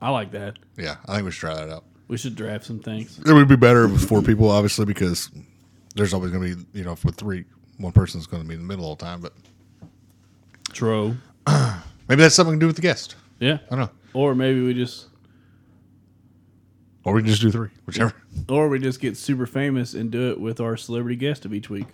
[0.00, 0.58] I like that.
[0.76, 0.96] Yeah.
[1.06, 1.84] I think we should try that out.
[2.08, 3.18] We should draft some things.
[3.18, 5.30] It would be better with four people, obviously, because
[5.94, 7.44] there's always going to be, you know, with three,
[7.78, 9.20] one person's going to be in the middle all the time.
[9.20, 9.32] But
[10.72, 11.16] True.
[12.08, 13.16] maybe that's something to do with the guest.
[13.40, 13.58] Yeah.
[13.70, 13.90] I don't know.
[14.14, 15.07] Or maybe we just,
[17.08, 18.12] Or we can just do three, whichever.
[18.48, 21.70] or we just get super famous and do it with our celebrity guest of each
[21.70, 21.86] week.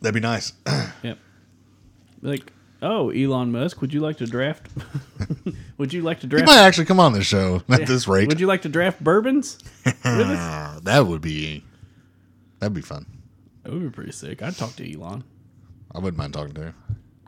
[0.00, 0.52] That'd be nice.
[1.02, 1.18] Yep.
[2.22, 4.68] Like, oh, Elon Musk, would you like to draft?
[5.78, 6.46] would you like to He draft?
[6.46, 8.28] might actually come on this show at this rate.
[8.28, 9.58] Would you like to draft bourbons?
[9.84, 10.80] with us?
[10.84, 11.64] That would be
[12.60, 13.06] that'd be fun.
[13.64, 14.42] That would be pretty sick.
[14.42, 15.24] I'd talk to Elon.
[15.92, 16.74] I wouldn't mind talking to him.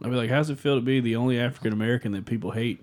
[0.03, 2.81] I'd be like, how's it feel to be the only African American that people hate?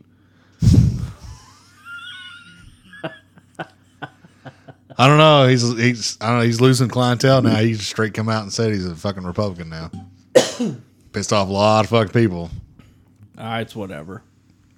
[5.01, 5.47] I don't know.
[5.47, 6.45] He's he's I don't know.
[6.45, 7.55] He's losing clientele now.
[7.55, 9.89] He just straight come out and said he's a fucking Republican now.
[11.11, 12.51] Pissed off a lot of fucking people.
[13.35, 14.21] Ah, it's whatever.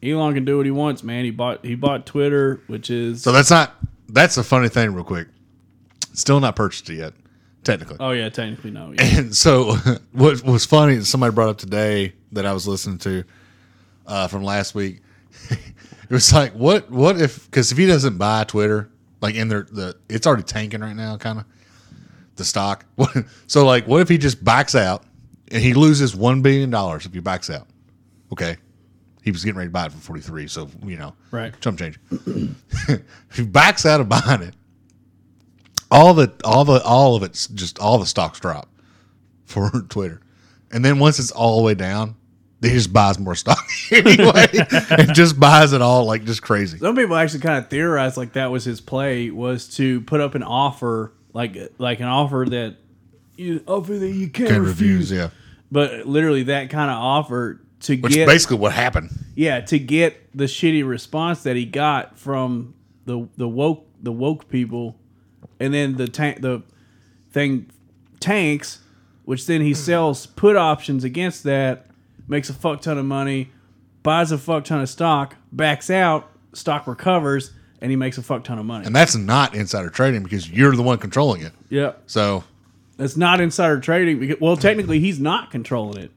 [0.01, 1.25] Elon can do what he wants, man.
[1.25, 3.75] He bought he bought Twitter, which is So that's not
[4.07, 5.27] that's a funny thing, real quick.
[6.13, 7.13] Still not purchased it yet,
[7.65, 7.97] technically.
[7.99, 8.93] oh yeah, technically no.
[8.93, 9.17] Yeah.
[9.17, 9.75] And so,
[10.13, 13.25] what was funny, somebody brought up today that I was listening to
[14.07, 15.01] uh, from last week.
[15.49, 17.43] it was like, what, what if?
[17.43, 18.89] Because if he doesn't buy Twitter,
[19.23, 21.45] like in their the, it's already tanking right now, kind of
[22.36, 22.86] the stock.
[23.47, 25.03] so, like, what if he just backs out
[25.49, 27.67] and he loses one billion dollars if he backs out?
[28.33, 28.57] Okay,
[29.23, 31.59] he was getting ready to buy it for forty three, so you know, Right.
[31.62, 31.97] chump change.
[32.12, 33.01] if
[33.36, 34.55] he backs out of buying it,
[35.89, 38.69] all the all the all of it's just all the stocks drop
[39.45, 40.19] for Twitter,
[40.71, 42.15] and then once it's all the way down,
[42.69, 44.47] he just buys more stock anyway,
[44.89, 46.78] and just buys it all like just crazy.
[46.80, 50.36] Some people actually kind of theorized like that was his play was to put up
[50.36, 52.76] an offer like like an offer that
[53.36, 55.12] you offer that you can't, Can refuse.
[55.12, 55.30] yeah,
[55.71, 59.10] But literally that kind of offer to which get basically what happened.
[59.36, 62.73] yeah to get the shitty response that he got from
[63.06, 64.95] the the woke the woke people,
[65.60, 66.62] and then the tank the
[67.32, 67.69] thing
[68.19, 68.80] tanks,
[69.26, 71.88] which then he sells put options against that,
[72.27, 73.51] makes a fuck ton of money,
[74.03, 78.43] buys a fuck ton of stock, backs out, stock recovers, and he makes a fuck
[78.43, 78.86] ton of money.
[78.86, 81.51] And that's not insider trading because you're the one controlling it.
[81.69, 82.43] yeah, So
[82.97, 86.12] it's not insider trading because well, technically he's not controlling it,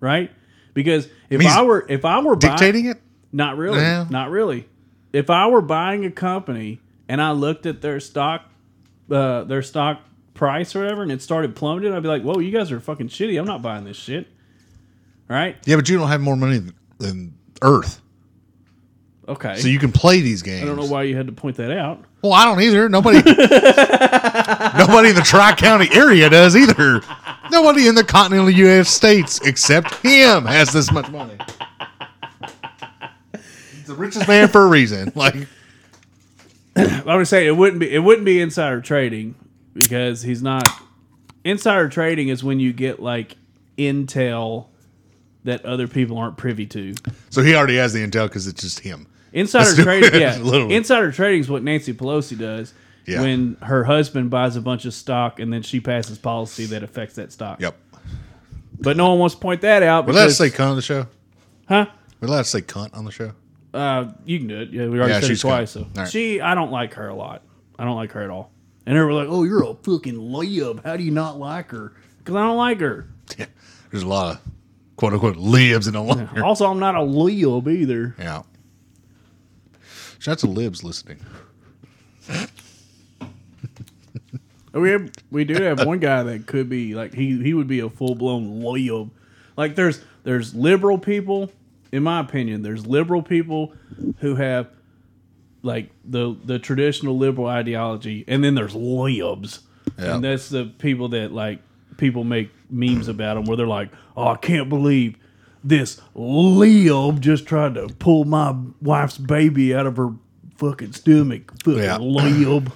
[0.00, 0.30] right?
[0.74, 3.00] Because if He's I were if I were buying, dictating it.
[3.32, 3.78] Not really.
[3.78, 4.06] Yeah.
[4.08, 4.68] Not really.
[5.12, 8.46] If I were buying a company and I looked at their stock,
[9.10, 10.00] uh, their stock
[10.32, 13.08] price or whatever, and it started plummeting, I'd be like, "Whoa, you guys are fucking
[13.08, 13.38] shitty.
[13.38, 14.28] I'm not buying this shit."
[15.32, 15.56] Right.
[15.64, 18.02] Yeah, but you don't have more money than, than Earth,
[19.26, 19.56] Okay.
[19.56, 20.62] so you can play these games.
[20.62, 22.04] I don't know why you had to point that out.
[22.22, 22.86] Well, I don't either.
[22.90, 27.00] Nobody, nobody in the Tri County area does either.
[27.50, 31.38] Nobody in the continental United States except him has this much money.
[33.32, 35.12] He's the richest man for a reason.
[35.16, 35.46] Like,
[36.76, 39.34] I would say it wouldn't be it wouldn't be insider trading
[39.72, 40.68] because he's not.
[41.44, 43.36] Insider trading is when you get like
[43.78, 44.66] intel
[45.44, 46.94] that other people aren't privy to.
[47.30, 49.06] so he already has the intel because it's just him.
[49.32, 50.36] Insider trading, yeah.
[50.36, 52.72] Insider trading is what Nancy Pelosi does
[53.06, 53.22] Yeah.
[53.22, 57.14] when her husband buys a bunch of stock and then she passes policy that affects
[57.16, 57.60] that stock.
[57.60, 57.76] Yep.
[58.78, 60.06] But no one wants to point that out.
[60.06, 61.06] We're allowed to say cunt on the show.
[61.68, 61.86] huh?
[62.20, 63.32] We're allowed to say cunt on the show.
[63.72, 64.70] Uh, you can do it.
[64.70, 65.70] Yeah, we already Yeah, said it twice.
[65.70, 66.08] So right.
[66.08, 67.42] she, I don't like her a lot.
[67.78, 68.50] I don't like her at all.
[68.84, 70.84] And they were like, "Oh, you're a fucking lib.
[70.84, 73.08] How do you not like her?" Because I don't like her.
[73.38, 73.46] Yeah.
[73.90, 74.40] There's a lot of
[74.96, 76.44] quote unquote libs in the longer.
[76.44, 78.14] Also, I'm not a lib either.
[78.18, 78.42] Yeah.
[80.18, 81.18] Shout out to libs listening.
[84.74, 87.80] We have, we do have one guy that could be like he he would be
[87.80, 89.10] a full blown lib.
[89.54, 91.52] Like there's there's liberal people,
[91.92, 93.74] in my opinion, there's liberal people
[94.20, 94.68] who have
[95.62, 99.60] like the the traditional liberal ideology, and then there's libs,
[99.98, 100.14] Yeah.
[100.14, 101.58] and that's the people that like
[102.02, 105.16] people make memes about them where they're like, oh, I can't believe
[105.62, 110.10] this lib just tried to pull my wife's baby out of her
[110.56, 111.98] fucking stomach, fucking Yeah.
[111.98, 112.72] lib.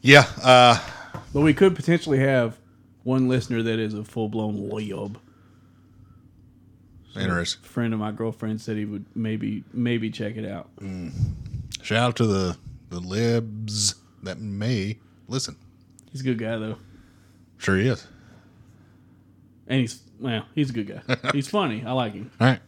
[0.00, 0.26] Yeah.
[0.42, 0.78] Uh,
[1.32, 2.56] But we could potentially have
[3.02, 5.18] one listener that is a full blown lib.
[7.16, 7.64] interesting.
[7.64, 10.70] A friend of my girlfriend said he would maybe maybe check it out.
[11.82, 12.56] Shout out to the
[12.90, 15.56] the libs that may listen.
[16.12, 16.76] He's a good guy though,
[17.58, 18.06] Sure he is.
[19.66, 21.30] and he's well, he's a good guy.
[21.32, 21.84] he's funny.
[21.86, 22.30] I like him.
[22.40, 22.60] All right.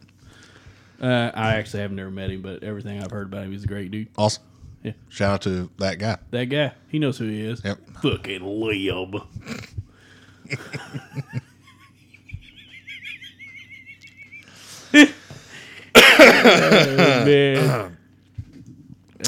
[1.01, 3.67] Uh, I actually have never met him, but everything I've heard about him, he's a
[3.67, 4.07] great dude.
[4.17, 4.43] Awesome.
[4.83, 4.91] Yeah.
[5.09, 6.17] Shout out to that guy.
[6.31, 7.61] That guy, he knows who he is.
[7.65, 7.79] Yep.
[8.01, 9.15] Fucking lib.
[16.23, 17.97] Oh, man.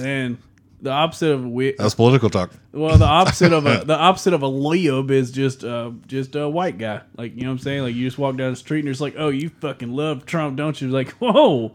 [0.01, 0.37] And
[0.83, 2.51] the opposite of a wi- That's political talk.
[2.71, 6.47] well, the opposite of a the opposite of a lib is just uh just a
[6.47, 7.01] white guy.
[7.17, 7.81] Like you know what I'm saying?
[7.83, 10.57] Like you just walk down the street and it's like, oh, you fucking love Trump,
[10.57, 10.89] don't you?
[10.89, 11.73] Like, whoa,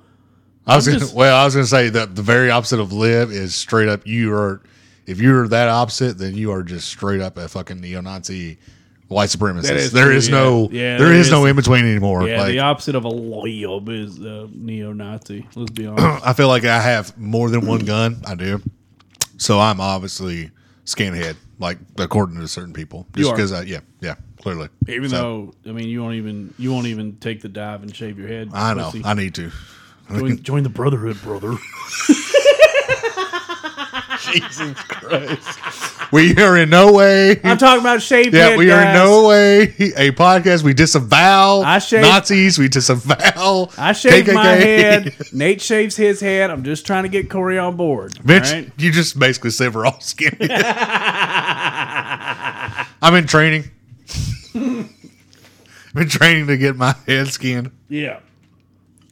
[0.66, 2.92] I was gonna, just- well, I was going to say that the very opposite of
[2.92, 4.06] live is straight up.
[4.06, 4.60] You are,
[5.06, 8.58] if you're that opposite, then you are just straight up a fucking neo-Nazi,
[9.08, 9.70] white supremacist.
[9.70, 10.34] Is there true, is yeah.
[10.34, 12.28] no, Yeah, there there is, no in between anymore.
[12.28, 12.42] yeah.
[12.42, 15.46] like, the opposite of a lib is uh, neo-Nazi.
[15.54, 16.26] Let's be honest.
[16.26, 18.20] I feel like I have more than one gun.
[18.26, 18.60] I do,
[19.38, 20.50] so I'm obviously
[20.84, 23.06] skinhead, like according to certain people.
[23.16, 23.36] You Just are.
[23.36, 24.68] because, I yeah, yeah, clearly.
[24.88, 27.94] Even So, though I mean, you won't even you won't even take the dive and
[27.96, 28.50] shave your head.
[28.52, 29.02] I know pussy.
[29.04, 29.50] I need to.
[30.10, 31.52] Join, join the brotherhood, brother.
[34.32, 35.58] Jesus Christ,
[36.12, 37.40] we are in no way.
[37.44, 38.58] I'm talking about shaved Yeah, head.
[38.58, 40.62] we are in no way a podcast.
[40.62, 42.58] We disavow I shaved- Nazis.
[42.58, 43.68] We disavow.
[43.76, 45.14] I shaved my head.
[45.32, 46.50] Nate shaves his head.
[46.50, 48.18] I'm just trying to get Corey on board.
[48.24, 48.70] Right?
[48.78, 50.36] you just basically said we're all skinny.
[53.00, 53.64] I'm in training.
[54.54, 54.88] I'm
[55.94, 57.70] in training to get my head skinned.
[57.88, 58.20] Yeah.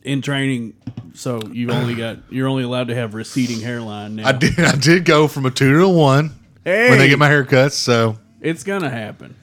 [0.02, 0.74] In training,
[1.14, 4.28] so you've only got you're only allowed to have receding hairline now.
[4.28, 4.58] I did.
[4.60, 6.32] I did go from a two to a one
[6.66, 7.72] when they get my haircuts.
[7.72, 9.34] So It's gonna happen.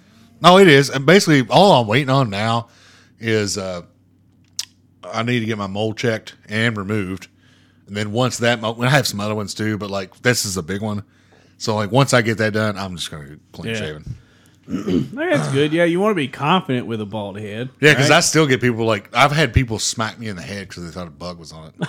[0.41, 0.89] no, it is.
[0.89, 2.67] And basically, all I'm waiting on now
[3.19, 3.83] is uh,
[5.03, 7.27] I need to get my mole checked and removed,
[7.87, 10.57] and then once that, mo- I have some other ones too, but like this is
[10.57, 11.03] a big one.
[11.57, 13.79] So like once I get that done, I'm just gonna clean Yeah.
[13.79, 14.15] shaven.
[14.67, 15.73] That's good.
[15.73, 17.69] Yeah, you want to be confident with a bald head.
[17.81, 18.17] Yeah, because right?
[18.17, 20.91] I still get people like I've had people smack me in the head because they
[20.91, 21.75] thought a bug was on it.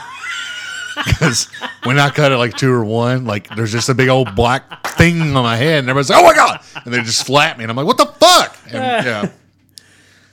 [1.07, 1.45] Because
[1.85, 4.87] when I cut it like two or one, like there's just a big old black
[4.97, 7.65] thing on my head, and everybody's like, "Oh my god!" and they just flap me,
[7.65, 9.29] and I'm like, "What the fuck?" And, yeah,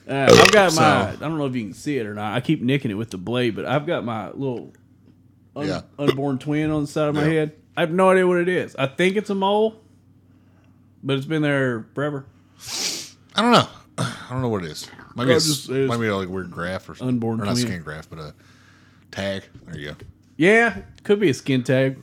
[0.08, 1.10] Uh, I've got So- my.
[1.10, 2.34] I don't know if you can see it or not.
[2.34, 4.72] I keep nicking it with the blade, but I've got my little
[5.54, 5.82] un- Yeah.
[5.98, 7.32] unborn twin on the side of my Yeah.
[7.32, 7.52] head.
[7.76, 8.74] I have no idea what it is.
[8.76, 9.80] I think it's a mole,
[11.02, 12.26] but it's been there forever.
[13.34, 13.68] I don't know.
[13.98, 14.88] I don't know what it is.
[15.14, 17.08] Maybe it's, just- it's maybe like a weird graph or something.
[17.08, 17.66] unborn or not twin.
[17.66, 18.34] skin graph, but a
[19.10, 19.44] tag.
[19.66, 19.96] There you go.
[20.36, 21.98] Yeah, could be a skin tag.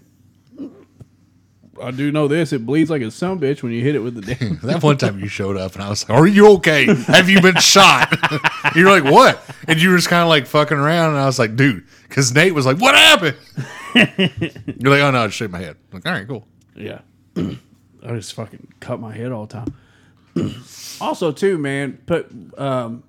[1.82, 2.52] I do know this.
[2.52, 4.58] It bleeds like a son bitch when you hit it with the damn.
[4.64, 6.94] That one time you showed up and I was like, Are you okay?
[7.06, 8.14] Have you been shot?
[8.76, 9.42] You're like, What?
[9.68, 11.12] And you were just kind of like fucking around.
[11.12, 13.38] And I was like, Dude, because Nate was like, What happened?
[13.96, 15.78] You're like, Oh no, I just shaved my head.
[15.92, 16.46] I'm like, All right, cool.
[16.76, 17.00] Yeah.
[17.38, 20.54] I just fucking cut my head all the time.
[21.02, 23.04] also, too, man, put um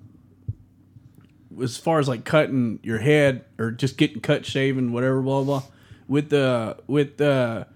[1.61, 5.63] as far as like cutting your head or just getting cut, shaving, whatever, blah blah,
[6.07, 7.67] with the with the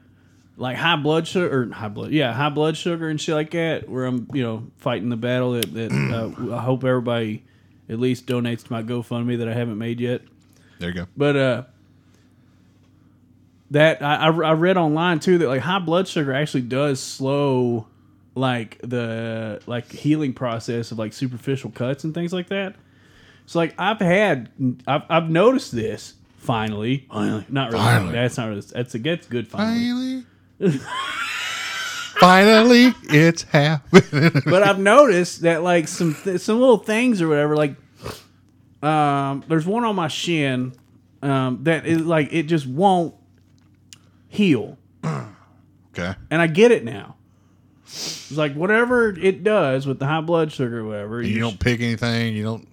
[0.58, 3.90] like high blood sugar or high blood, yeah, high blood sugar and shit like that.
[3.90, 7.44] Where I'm, you know, fighting the battle that, that uh, I hope everybody
[7.90, 10.22] at least donates to my GoFundMe that I haven't made yet.
[10.80, 11.08] There you go.
[11.16, 11.64] But uh,
[13.72, 17.88] that I, I I read online too that like high blood sugar actually does slow
[18.36, 22.76] like the like healing process of like superficial cuts and things like that.
[23.46, 24.50] So like I've had
[24.88, 27.08] I've I've noticed this finally.
[27.12, 27.84] Finally, not really.
[27.84, 28.12] Finally.
[28.14, 28.62] That's not really.
[28.62, 29.48] That's a that's good.
[29.48, 30.24] Finally,
[30.60, 30.80] Finally.
[32.20, 34.42] Finally, it's happening.
[34.46, 37.76] but I've noticed that like some th- some little things or whatever like
[38.82, 40.74] um there's one on my shin
[41.22, 43.16] um that is like it just won't
[44.28, 46.16] heal okay.
[46.30, 47.16] and I get it now.
[47.86, 51.22] It's like whatever it does with the high blood sugar, or whatever.
[51.22, 52.36] You don't pick anything.
[52.36, 52.68] You don't.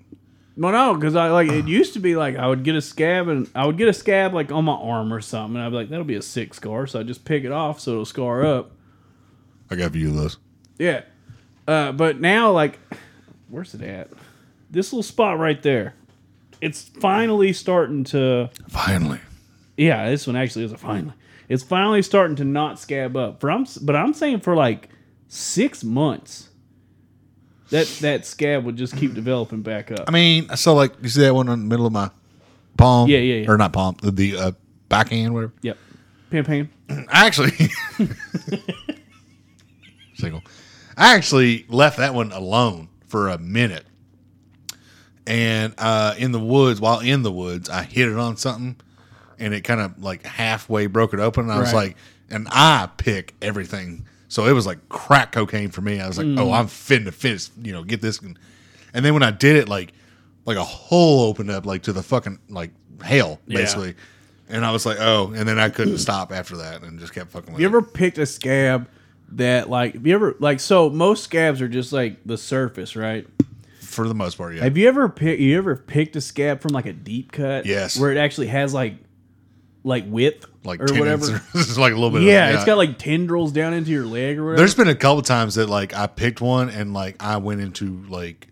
[0.56, 3.28] Well, no, because I like it used to be like I would get a scab
[3.28, 5.76] and I would get a scab like on my arm or something, and I'd be
[5.76, 8.44] like, that'll be a sick scar, so I just pick it off so it'll scar
[8.44, 8.72] up.
[9.70, 10.36] I got a view of this.
[10.78, 11.02] Yeah,
[11.66, 12.78] uh, but now like,
[13.48, 14.10] where's it at?
[14.70, 15.94] This little spot right there.
[16.60, 18.50] It's finally starting to.
[18.68, 19.20] Finally.
[19.76, 21.14] Yeah, this one actually is a finally.
[21.48, 23.40] It's finally starting to not scab up.
[23.40, 24.90] For I'm, but I'm saying for like
[25.28, 26.50] six months,
[27.72, 30.04] that that scab would just keep developing back up.
[30.08, 32.10] I mean, so like you see that one in the middle of my
[32.78, 33.08] palm.
[33.10, 33.50] Yeah, yeah, yeah.
[33.50, 34.52] Or not palm, the, uh,
[34.88, 35.52] backhand, whatever.
[35.62, 35.76] Yep,
[36.30, 36.70] pam pam.
[37.10, 37.50] Actually
[40.14, 40.42] single.
[40.96, 43.84] I actually left that one alone for a minute.
[45.26, 48.76] And uh, in the woods, while in the woods, I hit it on something,
[49.38, 51.44] and it kind of like halfway broke it open.
[51.44, 51.88] And I was Right.
[51.88, 51.96] like,
[52.28, 56.00] and I pick everything, so it was like crack cocaine for me.
[56.00, 56.54] I was like, oh, mm.
[56.54, 58.18] I'm finna finish, you know, get this.
[58.20, 58.38] And,
[58.94, 59.92] and then when I did it, like,
[60.46, 62.70] like a hole opened up, like to the fucking like
[63.02, 63.58] hell, Yeah.
[63.58, 63.94] basically.
[64.48, 67.30] And I was like, oh, and then I couldn't stop after that, and just kept
[67.30, 67.70] fucking with You it.
[67.70, 68.88] ever picked a scab
[69.32, 69.92] that like?
[69.92, 70.60] Have you ever like?
[70.60, 73.26] So most scabs are just like the surface, right?
[73.80, 74.62] for the most part, yeah.
[74.64, 75.40] Have you ever picked?
[75.42, 77.66] You ever picked a scab from like a deep cut?
[77.66, 78.00] Yes.
[78.00, 78.94] where it actually has like,
[79.84, 81.42] like width, like or whatever.
[81.54, 82.22] it's like a little bit.
[82.22, 84.56] Yeah, of, it's got like tendrils down into your leg or whatever.
[84.58, 88.04] There's been a couple times that like I picked one and like I went into
[88.08, 88.48] like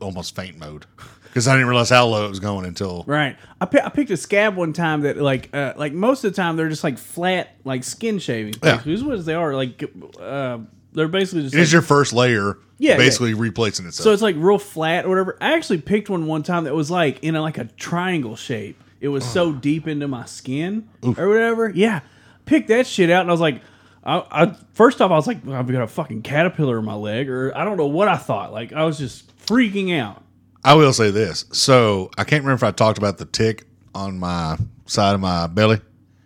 [0.00, 0.84] almost faint mode
[1.24, 3.36] because I didn't realize how low it was going until Right.
[3.60, 6.36] I, pi- I picked a scab one time that like uh, like most of the
[6.36, 8.58] time they're just like flat like skin shavings.
[8.62, 8.82] Yeah.
[8.84, 9.82] Is what they are like.
[10.20, 10.58] Uh,
[10.92, 12.58] they're basically just it is like- your first layer.
[12.76, 14.02] Yeah, basically replacing itself.
[14.02, 15.38] so it's like real flat or whatever.
[15.40, 18.82] I actually picked one one time that was like in a, like a triangle shape.
[19.04, 20.88] It was so deep into my skin
[21.18, 21.68] or whatever.
[21.68, 22.00] Yeah,
[22.46, 23.60] picked that shit out and I was like.
[24.06, 27.30] I, I first off I was like I've got a fucking caterpillar in my leg
[27.30, 30.22] or I don't know what I thought like I was just freaking out.
[30.62, 31.46] I will say this.
[31.52, 35.46] So I can't remember if I talked about the tick on my side of my
[35.46, 35.80] belly.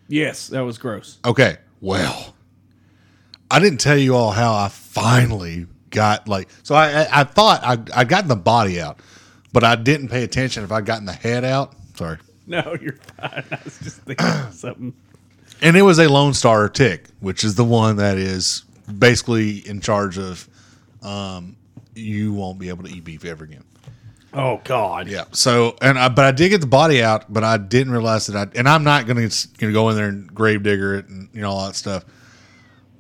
[0.09, 1.19] Yes, that was gross.
[1.25, 2.35] Okay, well,
[3.49, 6.49] I didn't tell you all how I finally got like.
[6.65, 8.99] So I I, I thought I I gotten the body out,
[9.53, 11.75] but I didn't pay attention if I gotten the head out.
[11.95, 12.19] Sorry.
[12.51, 13.45] No, you're fine.
[13.51, 14.95] I was just thinking of something.
[15.61, 18.65] And it was a Lone Star tick, which is the one that is
[18.99, 20.49] basically in charge of
[21.03, 21.57] um,
[21.95, 23.65] you won't be able to eat beef ever again.
[24.33, 25.09] Oh God.
[25.09, 25.25] Yeah.
[25.33, 28.37] So and I, but I did get the body out, but I didn't realize that
[28.37, 29.29] I and I'm not gonna
[29.59, 32.05] gonna go in there and grave digger it and you know all that stuff.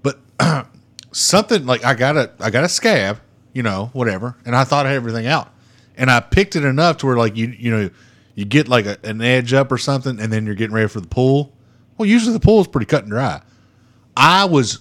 [0.03, 0.19] But
[1.13, 3.21] something like I got a I got a scab,
[3.53, 5.53] you know, whatever, and I thought I had everything out,
[5.97, 7.91] and I picked it enough to where like you you know
[8.39, 11.01] you get like a, an edge up or something, and then you're getting ready for
[11.01, 11.57] the pull.
[11.97, 13.43] Well, usually the pull is pretty cut and dry.
[14.17, 14.79] I was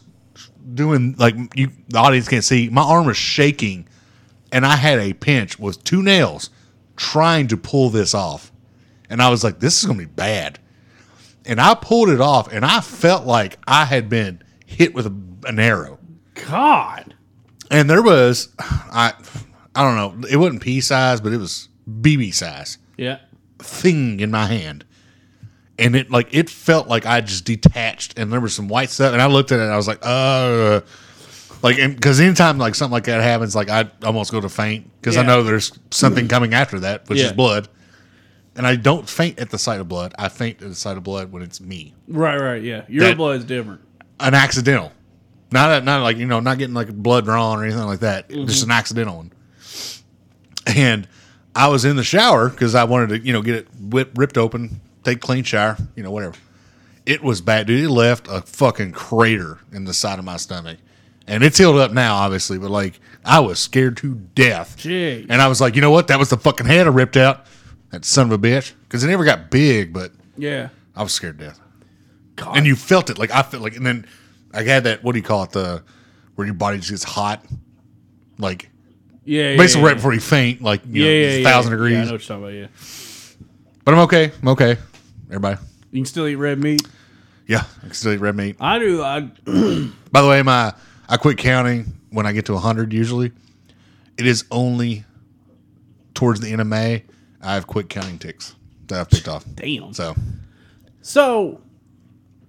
[0.75, 3.87] doing like you the audience can't see my arm was shaking
[4.51, 6.51] and I had a pinch with two nails
[6.97, 8.51] trying to pull this off.
[9.09, 10.59] And I was like, this is going to be bad.
[11.43, 15.47] And I pulled it off and I felt like I had been hit with a,
[15.47, 15.97] an arrow.
[16.47, 17.15] God.
[17.71, 19.13] And there was, I,
[19.73, 23.19] I don't know, it wasn't pea size, but it was BB size Yeah.
[23.59, 24.85] Thing in my hand.
[25.79, 29.13] And it like it felt like I just detached, and there was some white stuff.
[29.13, 30.81] And I looked at it, and I was like, uh,
[31.61, 35.17] like because anytime like something like that happens, like I almost go to faint because
[35.17, 37.25] I know there's something coming after that, which Yeah.
[37.27, 37.67] is blood.
[38.55, 40.15] And I don't faint at the sight of blood.
[40.17, 42.39] I faint at the sight of blood when it's me, Right.
[42.41, 42.63] Right.
[42.63, 42.81] Yeah.
[42.87, 43.81] Your That- blood is different.
[44.19, 44.91] an accidental,
[45.51, 48.31] not a, not like you know not getting like blood drawn or anything like that.
[48.31, 49.31] Just an accidental one.
[50.65, 51.07] And
[51.57, 54.37] I was in the shower because I wanted to you know get it whip, ripped
[54.37, 56.35] open, take a clean shower, you know whatever.
[57.05, 57.85] It was bad, dude.
[57.85, 60.77] It left a fucking crater in the side of my stomach,
[61.25, 62.57] and it's healed up now, obviously.
[62.59, 65.25] But like I was scared to death, Jeez.
[65.29, 66.09] and I was like, you know what?
[66.09, 67.45] That was the fucking head I ripped out.
[67.91, 70.69] That son of a bitch, because it never got big, but Yeah.
[70.95, 71.59] I was scared to death
[72.35, 72.57] God.
[72.57, 74.05] and you felt it like I felt like, and then
[74.53, 75.03] I had that.
[75.03, 75.51] What do you call it?
[75.51, 75.83] The
[76.35, 77.43] where your body just gets hot,
[78.37, 78.69] like
[79.27, 79.51] yeah.
[79.51, 81.29] yeah basically yeah, right before you faint, like you Yeah.
[81.29, 81.43] know, Yeah.
[81.43, 81.93] thousand degrees.
[81.93, 82.53] Yeah, I know what you're talking about.
[82.53, 82.67] Yeah.
[83.83, 84.31] but I'm okay.
[84.41, 84.77] I'm okay.
[85.27, 85.59] Everybody,
[85.91, 86.81] You can still eat red meat.
[87.47, 88.55] yeah, I can still eat red meat.
[88.59, 89.03] I do.
[89.03, 89.19] I.
[90.11, 90.73] By the way, my
[91.09, 92.93] I quit counting when I get to hundred.
[92.93, 93.31] Usually,
[94.17, 95.03] it is only
[96.13, 97.03] towards the end of May
[97.41, 98.55] I've quit counting ticks
[98.87, 99.45] that I've picked off.
[99.55, 99.93] Damn.
[99.93, 100.15] So
[101.01, 101.61] So,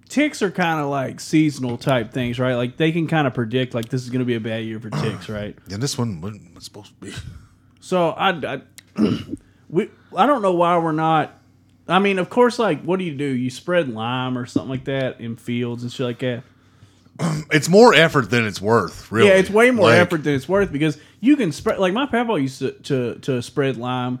[0.09, 2.55] ticks are kind of like seasonal type things, right?
[2.55, 4.79] Like they can kind of predict like this is going to be a bad year
[4.79, 5.55] for ticks, right?
[5.71, 7.13] and this one wasn't was supposed to be.
[7.79, 8.61] So I, I,
[9.69, 11.35] we, I don't know why we're not.
[11.87, 13.25] I mean, of course, like what do you do?
[13.25, 16.43] You spread lime or something like that in fields and shit like that.
[17.51, 19.11] it's more effort than it's worth.
[19.11, 21.79] Really, Yeah, it's way more Like, effort than it's worth because you can spread.
[21.79, 24.19] Like my papa used to to, to spread lime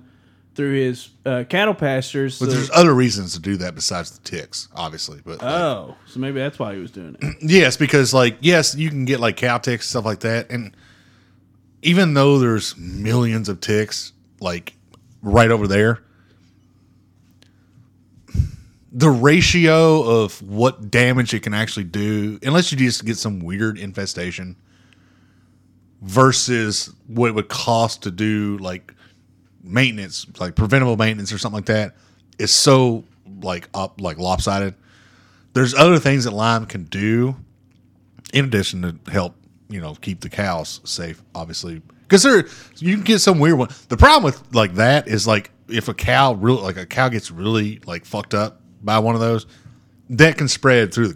[0.59, 2.37] through his uh, cattle pastures.
[2.37, 5.21] But so- there's other reasons to do that besides the ticks, obviously.
[5.23, 7.37] But like, oh, so maybe that's why he was doing it.
[7.41, 10.75] yes, because like yes, you can get like cow ticks stuff like that, and
[11.81, 14.73] even though there's millions of ticks like
[15.21, 16.03] right over there,
[18.91, 23.77] the ratio of what damage it can actually do, unless you just get some weird
[23.77, 24.57] infestation,
[26.01, 28.93] versus what it would cost to do like
[29.63, 31.95] maintenance, like preventable maintenance or something like that,
[32.37, 33.03] is so
[33.41, 34.75] like up like lopsided.
[35.53, 37.35] There's other things that lime can do
[38.33, 39.35] in addition to help
[39.69, 42.45] you know keep the cows safe obviously because there
[42.77, 45.93] you can get some weird one the problem with like that is like if a
[45.93, 49.45] cow really like a cow gets really like fucked up by one of those
[50.09, 51.15] that can spread through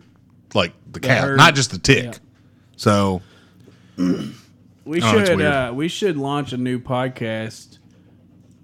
[0.54, 1.38] like the cow herd.
[1.38, 2.12] not just the tick Yeah.
[2.76, 3.22] so
[3.98, 7.72] We Oh, should uh, we should launch a new podcast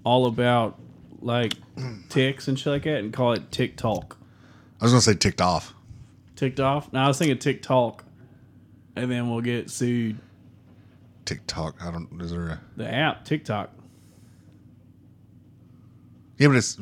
[0.04, 0.78] all about
[1.20, 1.54] like
[2.08, 4.16] ticks and shit like that, and call it Tick Talk.
[4.80, 5.74] i was gonna say ticked off
[6.36, 6.90] Ticked off.
[6.90, 8.02] Now I was thinking Tick Talk,
[8.96, 10.18] and then we'll get sued.
[11.26, 13.70] tiktok i don't is there a The app TikTok.
[16.38, 16.78] yeah but it's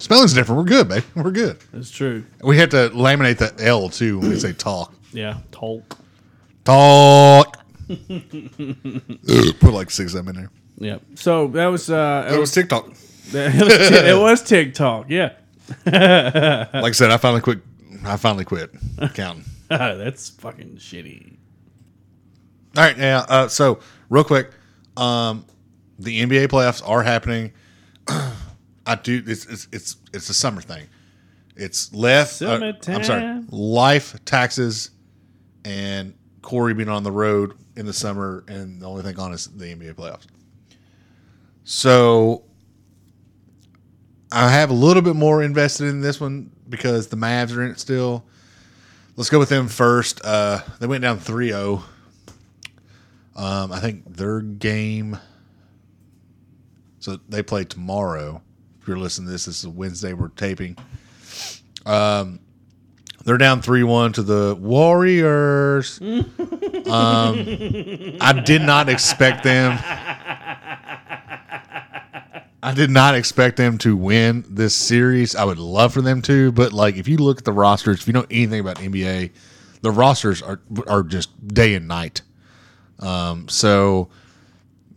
[0.00, 2.24] spelling's different we're good babe we're good That's true.
[2.42, 5.98] we have to laminate the l too when we say talk Yeah, talk.
[6.64, 10.50] talk put like six of them in there
[10.80, 11.02] Yep.
[11.16, 12.92] So that was uh, That was TikTok.
[13.32, 15.06] it was TikTok.
[15.08, 15.32] Yeah,
[15.86, 17.60] Like I said, I finally quit.
[18.04, 18.70] I finally quit
[19.14, 19.44] counting.
[19.68, 21.36] that's fucking shitty.
[22.76, 24.50] All right, now, uh, so real quick,
[24.96, 25.44] um,
[25.98, 27.52] the NBA playoffs are happening.
[28.08, 29.22] I do.
[29.26, 30.86] It's it's it's it's a summer thing.
[31.56, 32.40] It's left.
[32.40, 33.42] uh, I'm sorry.
[33.50, 34.90] Life, taxes,
[35.64, 39.48] and Corey being on the road in the summer, and the only thing on is
[39.48, 40.26] the NBA playoffs.
[41.70, 42.44] So
[44.32, 47.72] I have a little bit more invested in this one because the Mavs are in
[47.72, 48.24] it still.
[49.16, 50.24] Let's go with them first.
[50.24, 51.84] Uh, they went down 3 0.
[53.36, 55.18] Um, I think their game.
[57.00, 58.40] So they play tomorrow.
[58.80, 60.14] If you're listening to this, this is Wednesday.
[60.14, 60.74] We're taping.
[61.84, 62.40] Um,
[63.24, 66.00] they're down three one to the Warriors.
[66.00, 66.24] um,
[66.86, 69.78] I did not expect them.
[72.62, 75.36] I did not expect them to win this series.
[75.36, 78.06] I would love for them to, but like if you look at the rosters, if
[78.08, 79.30] you know anything about NBA,
[79.80, 82.22] the rosters are are just day and night.
[82.98, 84.08] Um, so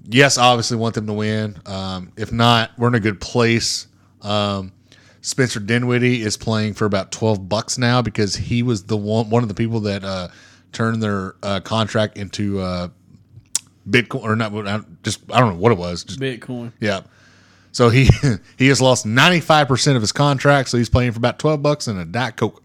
[0.09, 1.61] yes, obviously want them to win.
[1.67, 3.87] Um, if not, we're in a good place.
[4.23, 4.71] Um,
[5.21, 9.43] Spencer Dinwiddie is playing for about twelve bucks now because he was the one one
[9.43, 10.29] of the people that uh,
[10.71, 12.87] turned their uh, contract into uh,
[13.87, 14.51] Bitcoin or not.
[15.03, 16.03] Just I don't know what it was.
[16.03, 16.71] Just Bitcoin.
[16.79, 17.01] yeah.
[17.71, 18.09] So he
[18.57, 21.61] he has lost ninety five percent of his contract, so he's playing for about twelve
[21.61, 22.61] bucks and a Diet Coke.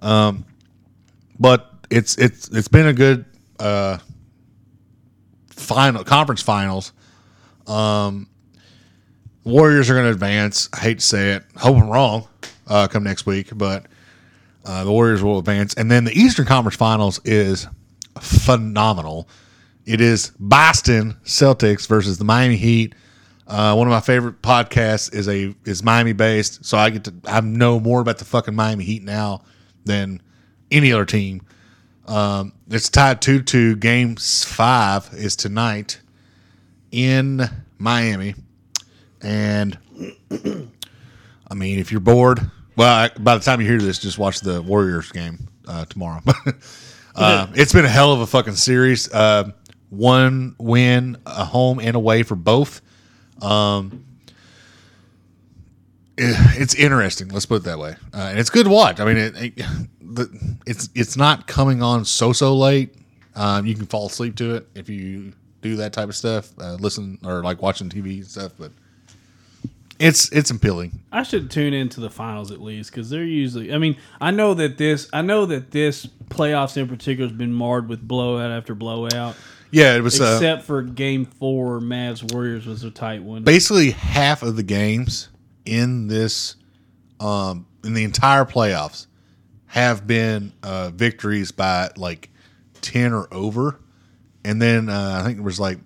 [0.00, 0.44] Um,
[1.38, 3.24] but it's it's it's been a good
[3.58, 3.98] uh
[5.50, 6.92] final conference finals.
[7.66, 8.28] Um,
[9.44, 10.68] Warriors are going to advance.
[10.72, 12.28] I hate to say it, hope I'm wrong.
[12.66, 13.86] Uh, come next week, but
[14.64, 17.66] uh, the Warriors will advance, and then the Eastern Conference Finals is
[18.20, 19.28] phenomenal.
[19.86, 22.94] It is Boston Celtics versus the Miami Heat.
[23.48, 27.14] Uh, one of my favorite podcasts is a is Miami based, so I get to
[27.24, 29.42] I know more about the fucking Miami Heat now
[29.86, 30.20] than
[30.70, 31.40] any other team.
[32.06, 33.74] Um, it's tied two two.
[33.76, 35.98] Game five is tonight
[36.92, 37.40] in
[37.78, 38.34] Miami,
[39.22, 39.78] and
[40.30, 44.40] I mean, if you're bored, well, I, by the time you hear this, just watch
[44.40, 46.20] the Warriors game uh, tomorrow.
[47.14, 49.10] uh, it's been a hell of a fucking series.
[49.10, 49.52] Uh,
[49.88, 52.82] one win, a home and away for both.
[53.42, 54.04] Um,
[56.16, 57.28] it- it's interesting.
[57.28, 59.00] Let's put it that way, uh, and it's good to watch.
[59.00, 59.66] I mean, it, it,
[60.66, 62.94] it's it's not coming on so so late.
[63.36, 65.32] Um, you can fall asleep to it if you
[65.62, 68.52] do that type of stuff, uh, listen or like watching TV and stuff.
[68.58, 68.72] But
[70.00, 70.98] it's it's appealing.
[71.12, 73.72] I should tune into the finals at least because they're usually.
[73.72, 75.08] I mean, I know that this.
[75.12, 79.36] I know that this playoffs in particular has been marred with blowout after blowout,
[79.70, 83.42] Yeah, it was uh, except for Game Four, Mavs Warriors was a tight one.
[83.44, 85.28] basically half of the games
[85.64, 86.56] in this
[87.20, 89.06] um in the entire playoffs
[89.66, 92.30] have been uh victories by like
[92.80, 93.78] 10 or over
[94.44, 95.78] and then uh, i think it was like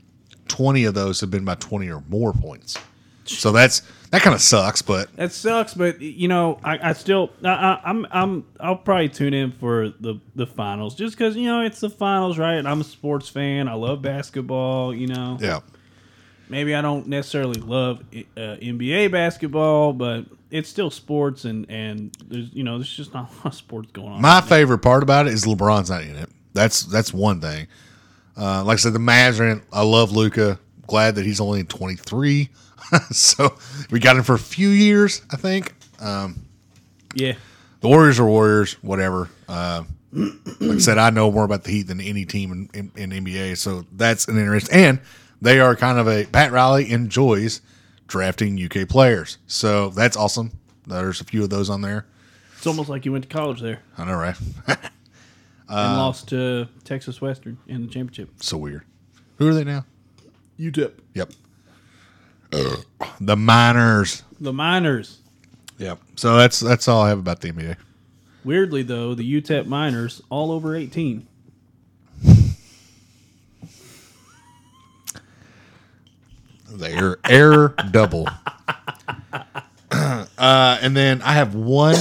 [0.49, 2.77] 20 of those have been by 20 or more points
[3.25, 7.31] So that's that kind of sucks, but That sucks, but you know, I, I still,
[7.43, 11.47] I, I, I'm, I'm, I'll probably tune in for the the finals just because you
[11.47, 12.65] know it's the finals, right?
[12.65, 13.69] I'm a sports fan.
[13.69, 14.95] I love basketball.
[14.95, 15.61] You know, yeah.
[16.51, 18.01] maybe I don't necessarily love
[18.37, 23.31] uh, NBA basketball, but it's still sports, and and there's you know there's just not
[23.33, 24.21] a lot of sports going on.
[24.21, 26.29] My favorite part about it is LeBron's not in it.
[26.53, 27.67] That's that's one thing.
[28.37, 29.63] Uh, like I said, the Mavs are in.
[29.73, 30.59] I love Luka.
[30.87, 32.51] Glad that he's only in 23.
[33.11, 33.57] so
[33.91, 35.75] we got him for a few years, I think.
[36.01, 36.43] Um,
[37.15, 37.35] yeah,
[37.81, 39.29] the Warriors are Warriors, whatever.
[39.49, 43.11] Uh, like I said, I know more about the Heat than any team in, in,
[43.13, 44.69] in NBA, so that's an interest.
[44.73, 45.01] And
[45.41, 47.63] they are kind of a Pat Riley enjoys
[48.09, 50.53] drafting UK players, so that's awesome.
[50.87, 52.07] There's a few of those on there.
[52.57, 54.37] it's almost like you went to college there I know, right?
[54.67, 54.79] and
[55.69, 58.31] lost to Texas Western in the championship.
[58.43, 58.83] so weird.
[59.37, 59.87] Who are they now?
[60.59, 61.33] UTEP, Yep.
[63.21, 64.23] The Miners.
[64.41, 65.19] the Miners.
[65.79, 65.99] Yep.
[66.17, 67.77] So that's that's all I have about the NBA.
[68.45, 71.27] Weirdly though, the UTEP Miners all over 18.
[76.75, 78.29] The air air double.
[79.91, 81.97] uh, and then I have one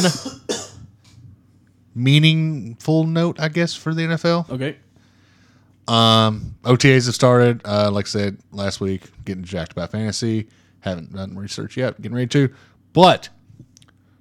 [1.96, 4.50] meaningful note, I guess, for the NFL.
[4.50, 4.78] Okay.
[5.88, 7.62] Um, OTAs have started.
[7.66, 10.48] Uh, like I said last week, getting jacked about fantasy.
[10.82, 12.02] Haven't done research yet.
[12.02, 12.54] Getting ready to,
[12.94, 13.30] but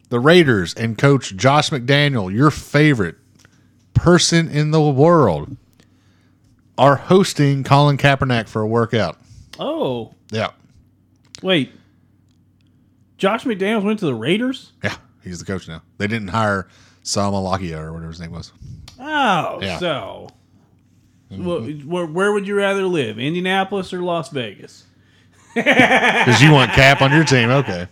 [0.09, 3.17] the Raiders and Coach Josh McDaniel, your favorite
[3.95, 5.57] person in the world,
[6.77, 9.19] are hosting Colin Kaepernick for a workout.
[9.59, 10.51] Oh, Yeah,
[11.43, 11.73] wait.
[13.19, 14.73] Josh McDaniels went to the Raiders?
[14.83, 15.83] yeah, he's the coach now.
[15.99, 16.69] They didn't hire
[17.03, 18.53] Sam Lakia or whatever his name was.
[18.99, 19.79] Oh, Yeah.
[19.79, 20.29] so.
[21.31, 24.85] Well, where, where would you rather live, Indianapolis or Las Vegas?
[25.55, 27.89] Because you want Cap on your team, okay?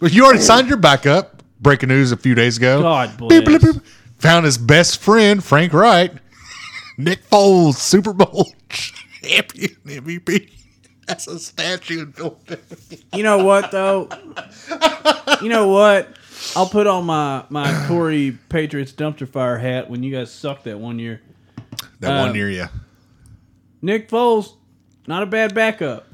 [0.00, 1.42] But you already signed your backup.
[1.60, 2.82] Breaking news a few days ago.
[2.82, 3.62] God Beep, bless.
[3.62, 3.82] beep, beep.
[4.18, 6.12] Found his best friend, Frank Reich.
[6.98, 10.50] Nick Foles, Super Bowl champion MVP.
[11.06, 12.58] That's a statue in Philadelphia.
[13.14, 14.08] You know what though?
[15.40, 16.16] you know what?
[16.54, 20.78] I'll put on my my Corey Patriots dumpster fire hat when you guys sucked that
[20.78, 21.22] one year.
[22.00, 22.66] That one near you.
[23.82, 24.54] Nick Foles,
[25.06, 26.06] not a bad backup.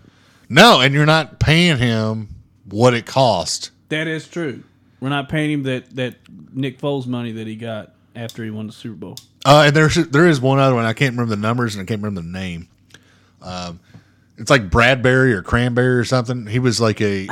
[0.49, 2.29] No, and you're not paying him
[2.65, 3.71] what it cost.
[3.89, 4.65] That is true.
[5.01, 6.17] We're not paying him that that
[6.53, 9.17] Nick Foles money that he got after he won the Super Bowl.
[9.45, 10.85] Uh, and there's there is one other one.
[10.85, 12.69] I can't remember the numbers and I can't remember the name.
[13.41, 13.81] Um,
[14.37, 16.47] it's like Bradberry or Cranberry or something.
[16.47, 17.29] He was like a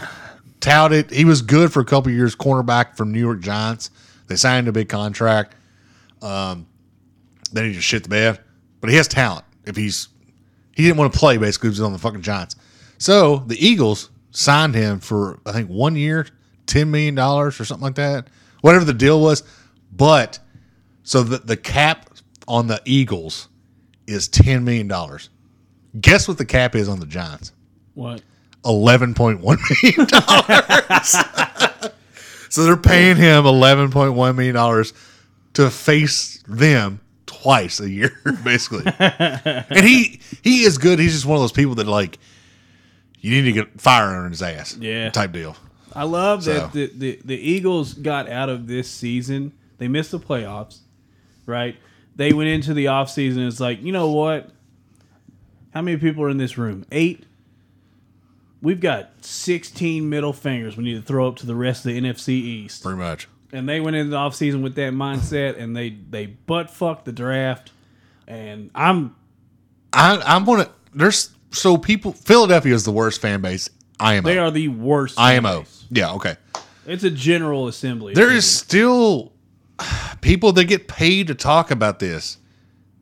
[0.61, 1.11] touted.
[1.11, 3.91] He was good for a couple years, cornerback from New York Giants.
[4.29, 5.55] They signed a big contract.
[6.23, 6.67] Um,
[7.53, 8.41] then he just shit the bed.
[8.81, 9.45] But he has talent.
[9.65, 10.09] If he's
[10.75, 12.57] he didn't want to play basically, he was on the fucking Giants.
[12.99, 16.27] So the Eagles signed him for I think one year,
[16.67, 18.29] ten million dollars or something like that.
[18.61, 19.43] Whatever the deal was.
[19.93, 20.39] But
[21.03, 22.11] so the, the cap
[22.47, 23.49] on the Eagles
[24.07, 25.31] is ten million dollars.
[26.01, 27.53] Guess what the cap is on the Giants?
[27.95, 28.23] What?
[28.65, 31.17] Eleven point one million dollars.
[32.49, 34.93] so they're paying him eleven point one million dollars
[35.55, 37.01] to face them
[37.43, 38.84] twice a year, basically.
[38.99, 40.99] and he he is good.
[40.99, 42.18] He's just one of those people that like
[43.20, 44.76] you need to get fire under his ass.
[44.76, 45.11] Yeah.
[45.11, 45.57] Type deal.
[45.95, 46.53] I love So.
[46.55, 49.53] that the, the, the Eagles got out of this season.
[49.78, 50.78] They missed the playoffs,
[51.47, 51.76] right?
[52.14, 53.47] They went into the offseason.
[53.49, 54.51] It's like, you know what?
[55.72, 56.84] How many people are in this room?
[56.93, 57.24] Eight?
[58.61, 62.01] We've got 16 middle fingers we need to throw up to the rest of the
[62.01, 62.82] NFC East.
[62.82, 63.28] Pretty much.
[63.53, 67.13] And they went into the offseason with that mindset and they, they butt fucked the
[67.13, 67.73] draft.
[68.27, 69.17] And I'm
[69.93, 73.71] I I'm gonna there's so people Philadelphia is the worst fan base.
[74.01, 74.29] IMO.
[74.29, 75.17] they are the worst.
[75.17, 75.65] fan IMO.
[75.91, 76.37] Yeah, okay.
[76.87, 78.15] It's a general assembly.
[78.15, 79.33] There is still
[80.21, 82.39] people that get paid to talk about this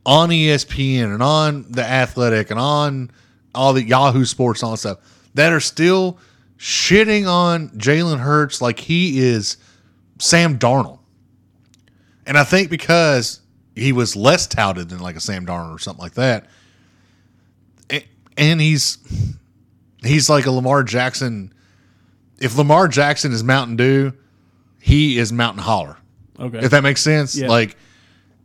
[0.05, 3.11] on ESPN and on the Athletic and on
[3.55, 6.19] all the Yahoo Sports and all that stuff that are still
[6.59, 9.57] shitting on Jalen Hurts like he is
[10.19, 10.99] Sam Darnold.
[12.27, 13.41] And I think because
[13.75, 16.47] he was less touted than like a Sam Darnold or something like that,
[18.37, 18.99] and he's
[20.03, 21.53] he's like a Lamar Jackson.
[22.39, 24.12] If Lamar Jackson is Mountain Dew,
[24.81, 25.97] he is Mountain Holler.
[26.39, 26.59] Okay.
[26.59, 27.49] If that makes sense, Yeah.
[27.49, 27.77] like,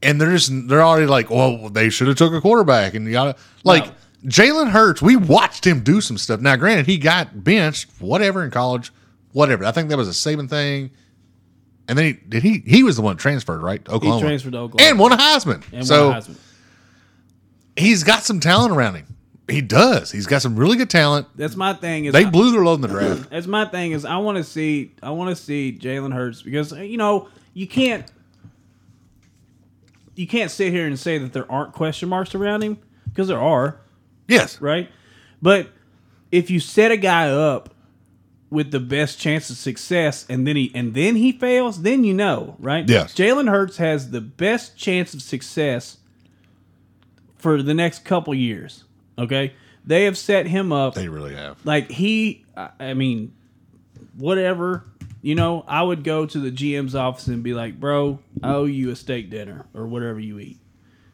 [0.01, 3.11] and they're just they're already like, well, they should have took a quarterback, and you
[3.11, 3.91] gotta like.
[4.23, 5.01] Jalen Hurts.
[5.01, 6.41] We watched him do some stuff.
[6.41, 8.91] Now, granted, he got benched, whatever in college,
[9.31, 9.65] whatever.
[9.65, 10.91] I think that was a Saban thing.
[11.91, 14.59] And then he did he he was the one transferred right to he transferred to
[14.59, 14.89] Oklahoma.
[14.89, 15.61] and won a Heisman.
[15.73, 16.37] And so won a Heisman.
[17.75, 19.07] he's got some talent around him.
[19.49, 20.09] He does.
[20.09, 21.27] He's got some really good talent.
[21.35, 22.05] That's my thing.
[22.05, 23.29] Is They I- blew their load in the draft.
[23.29, 23.91] That's my thing.
[23.91, 27.67] Is I want to see I want to see Jalen Hurts because you know you
[27.67, 28.09] can't
[30.15, 33.41] you can't sit here and say that there aren't question marks around him because there
[33.41, 33.81] are
[34.29, 34.61] Yes.
[34.61, 34.89] right?
[35.41, 35.67] But
[36.31, 37.73] if you set a guy up
[38.51, 42.13] with the best chance of success and then he and then he fails, then you
[42.13, 42.87] know, right?
[42.87, 43.15] Yes.
[43.15, 45.97] Jalen Hurts has the best chance of success
[47.37, 48.83] for the next couple years.
[49.17, 49.53] Okay?
[49.85, 51.57] They have set him up They really have.
[51.65, 53.33] like he I- mean
[54.17, 54.83] whatever
[55.21, 58.65] you know i would go to the gm's office and be like bro i owe
[58.65, 60.57] you a steak dinner or whatever you eat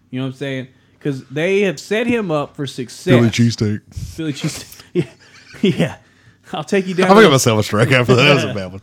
[0.09, 0.67] you know what i'm saying
[0.97, 3.81] because they have set him up for success Philly cheesesteak.
[3.93, 5.05] Philly cheese yeah,
[5.61, 5.97] yeah
[6.53, 8.23] i'll take you down I'm gonna give myself a strike after that.
[8.23, 8.81] That was a bad one.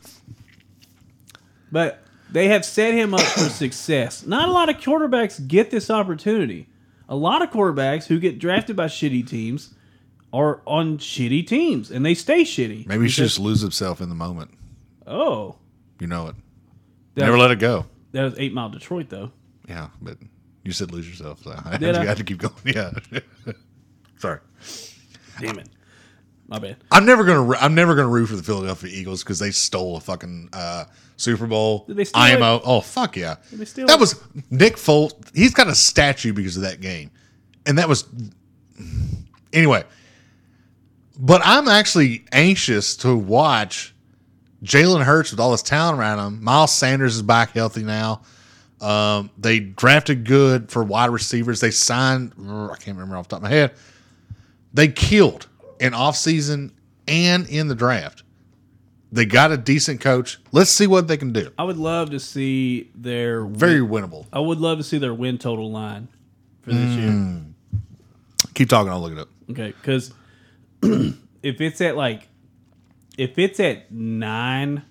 [1.73, 2.01] but
[2.31, 6.69] they have set him up for success not a lot of quarterbacks get this opportunity
[7.09, 9.75] a lot of quarterbacks who get drafted by shitty teams
[10.33, 14.09] are on shitty teams and they stay shitty Maybe he should just lose himself in
[14.09, 14.51] the moment.
[15.07, 15.57] oh
[16.01, 16.35] You know it.
[17.15, 17.87] That- Never let it go.
[18.12, 19.31] That was Eight Mile Detroit, though.
[19.69, 20.19] Yeah, but
[20.65, 22.55] you said lose yourself, so I, had, to, I had to keep going.
[22.65, 22.91] Yeah.
[24.19, 24.39] Sorry.
[25.41, 25.69] Damn it.
[26.47, 26.76] My bad.
[26.90, 27.57] I'm never gonna.
[27.57, 30.84] I'm never gonna root for the Philadelphia Eagles because they stole a fucking uh,
[31.16, 31.84] Super Bowl.
[31.86, 32.61] Did they steal IMO.
[32.64, 33.36] Oh fuck yeah!
[33.51, 34.01] Did they steal that it?
[34.01, 35.12] was Nick Foles.
[35.34, 37.11] He's got a statue because of that game,
[37.66, 38.05] and that was
[39.53, 39.84] anyway.
[41.18, 43.95] But I'm actually anxious to watch
[44.62, 46.42] Jalen Hurts with all this talent around him.
[46.45, 48.22] Miles Sanders is back healthy now.
[48.80, 51.61] Um, they drafted good for wide receivers.
[51.61, 52.32] They signed.
[52.38, 53.72] I can't remember off the top of my head.
[54.74, 55.47] They killed
[55.81, 56.72] in offseason
[57.09, 58.22] and in the draft.
[59.12, 60.41] They got a decent coach.
[60.51, 61.51] Let's see what they can do.
[61.57, 64.27] I would love to see their Very winnable.
[64.33, 66.09] I would love to see their win total line
[66.62, 66.97] for this Mm.
[66.99, 67.81] year.
[68.55, 68.91] Keep talking.
[68.91, 69.29] I'll look it up.
[69.51, 70.12] Okay, because
[70.83, 72.29] if it's at like
[73.16, 74.83] if it's at nine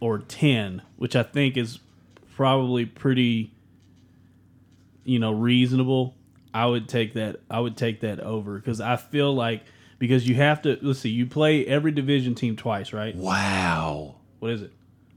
[0.00, 1.80] or ten, which I think is
[2.36, 3.50] probably pretty,
[5.04, 6.14] you know, reasonable,
[6.54, 7.40] I would take that.
[7.50, 9.62] I would take that over because I feel like
[9.98, 13.14] because you have to let's see, you play every division team twice, right?
[13.14, 14.16] Wow.
[14.38, 14.72] What is it?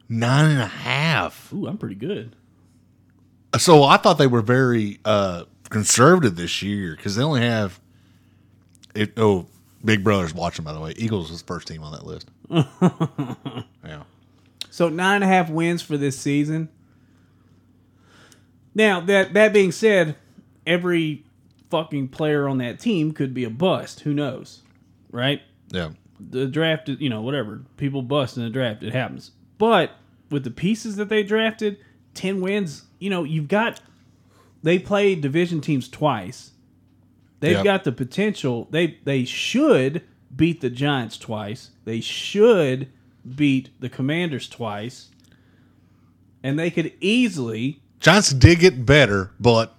[0.10, 1.54] Nine and a half.
[1.54, 2.36] Ooh, I'm pretty good.
[3.58, 7.80] So I thought they were very uh, conservative this year because they only have.
[8.94, 9.48] It, oh,
[9.84, 10.94] Big Brother's watching, by the way.
[10.98, 12.30] Eagles was the first team on that list.
[13.86, 14.04] yeah.
[14.70, 16.70] So nine and a half wins for this season.
[18.74, 20.16] Now that that being said,
[20.66, 21.26] every
[21.70, 24.02] fucking player on that team could be a bust.
[24.02, 24.62] Who knows,
[25.12, 25.42] right?
[25.70, 25.92] Yeah.
[26.20, 29.32] The draft, you know, whatever people bust in the draft, it happens.
[29.58, 29.92] But
[30.30, 31.78] with the pieces that they drafted,
[32.14, 32.84] ten wins.
[33.00, 33.80] You know, you've got.
[34.64, 36.52] They played division teams twice.
[37.40, 37.64] They've Yeah.
[37.64, 38.68] got the potential.
[38.70, 40.04] They they should
[40.36, 41.72] beat the Giants twice.
[41.86, 42.88] They should
[43.36, 45.10] beat the Commanders twice.
[46.44, 49.76] And they could easily Giants did get better, but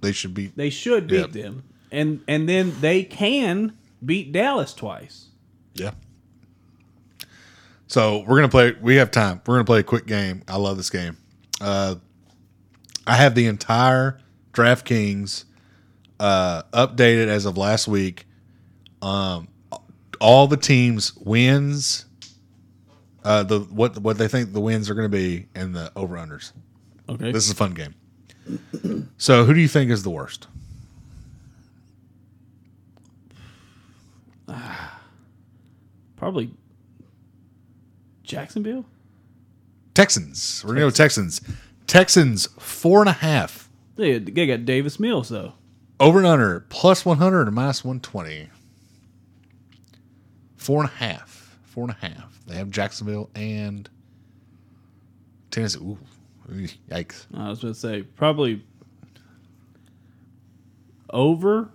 [0.00, 1.32] they should beat they should beat Yep.
[1.32, 1.62] them.
[1.90, 3.72] And and then they can
[4.04, 5.28] beat Dallas twice.
[5.74, 5.92] Yeah.
[7.86, 8.76] So we're gonna play.
[8.80, 9.40] We have time.
[9.46, 10.42] We're gonna play a quick game.
[10.48, 11.16] I love this game.
[11.60, 11.96] Uh,
[13.06, 14.20] I have the entire
[14.52, 15.44] DraftKings
[16.20, 18.26] uh, updated as of last week.
[19.02, 19.48] Um,
[20.20, 22.04] all the teams wins.
[23.24, 26.16] Uh, the what what they think the wins are going to be and the over
[26.16, 26.52] unders.
[27.08, 27.32] Okay.
[27.32, 27.94] This is a fun game.
[29.18, 30.46] So who do you think is the worst?
[36.20, 36.50] Probably
[38.22, 38.84] Jacksonville?
[39.94, 40.62] Texans.
[40.62, 41.40] We're gonna go Texans.
[41.86, 43.70] Texans four and a half.
[43.96, 45.54] They, they got Davis Mills though.
[45.98, 48.50] Over and under plus 100 or minus 120.
[50.58, 51.58] Four and a half.
[51.64, 52.38] Four and a half.
[52.46, 53.88] They have Jacksonville and
[55.50, 55.80] Tennessee.
[55.80, 55.98] Ooh,
[56.90, 57.24] yikes.
[57.34, 58.62] I was going to say probably
[61.08, 61.70] over.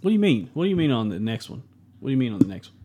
[0.00, 0.48] What do you mean?
[0.54, 1.62] What do you mean on the next one?
[2.00, 2.77] What do you mean on the next one?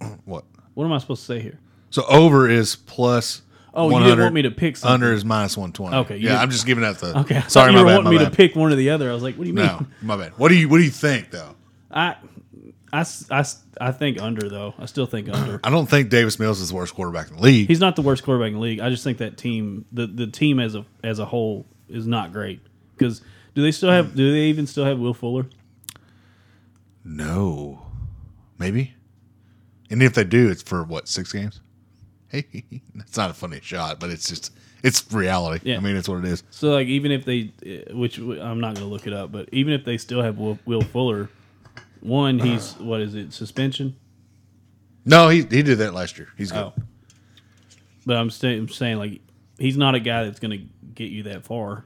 [0.24, 0.44] What?
[0.74, 1.58] What am I supposed to say here?
[1.90, 3.42] So over is plus.
[3.76, 4.94] Oh, you 100, didn't want me to pick something.
[4.94, 5.96] Under is minus 120.
[5.96, 7.18] Okay, Yeah, didn't- I'm just giving that the.
[7.20, 7.42] Okay.
[7.48, 7.94] Sorry, you my were bad.
[7.96, 8.30] wanting My me bad.
[8.30, 9.10] to pick one or the other.
[9.10, 9.66] I was like, what do you mean?
[9.66, 10.32] No, my bad.
[10.38, 11.54] What do you What do you think though?
[11.90, 12.16] I,
[12.92, 13.44] I, I,
[13.80, 14.74] I think under though.
[14.78, 15.58] I still think under.
[15.64, 17.66] I don't think Davis Mills is the worst quarterback in the league.
[17.68, 18.80] He's not the worst quarterback in the league.
[18.80, 22.32] I just think that team, the the team as a as a whole, is not
[22.32, 22.60] great.
[22.96, 23.20] Because
[23.56, 24.14] do they still have?
[24.14, 25.46] Do they even still have Will Fuller?
[27.04, 27.82] no,
[28.58, 28.94] maybe.
[29.94, 31.60] And if they do, it's for what six games?
[32.28, 32.64] Hey,
[32.96, 35.70] that's not a funny shot, but it's just it's reality.
[35.70, 35.76] Yeah.
[35.76, 36.42] I mean, it's what it is.
[36.50, 39.48] So like even if they, uh, which I'm not going to look it up, but
[39.52, 41.30] even if they still have Will, Will Fuller,
[42.00, 43.32] One, he's what is it?
[43.32, 43.94] Suspension.
[45.04, 46.26] No, he he did that last year.
[46.36, 46.58] He's good.
[46.58, 46.72] Oh,
[48.04, 49.20] but I'm, sta- I'm saying like
[49.56, 51.84] he's not a guy that's going to get you that far.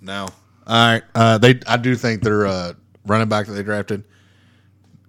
[0.00, 0.24] No.
[0.66, 1.04] All right.
[1.14, 2.72] Uh, they I do think their uh,
[3.06, 4.02] running back that they drafted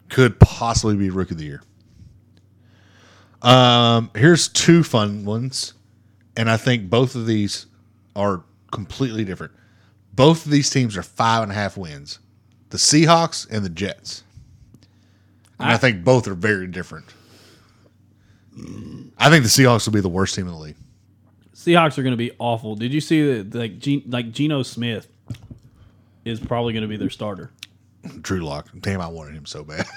[0.10, 1.62] could possibly be rookie of the year.
[3.42, 5.74] Um, here's two fun ones,
[6.36, 7.68] and I think both of these
[8.16, 9.54] are completely different.
[10.14, 12.20] Both of these teams are five and a half wins.
[12.72, 14.24] The Seahawks and the Jets.
[15.60, 17.06] And I, I- think both are very different.
[19.18, 20.76] I think the Seahawks will be the worst team in the league.
[21.56, 22.76] Seahawks are going to be awful.
[22.76, 23.56] Did you see that?
[23.56, 23.74] Like,
[24.08, 25.08] like Geno Smith
[26.26, 27.52] is probably going to be their starter.
[28.22, 28.70] Drew Lock.
[28.80, 29.86] Damn, I wanted him so bad.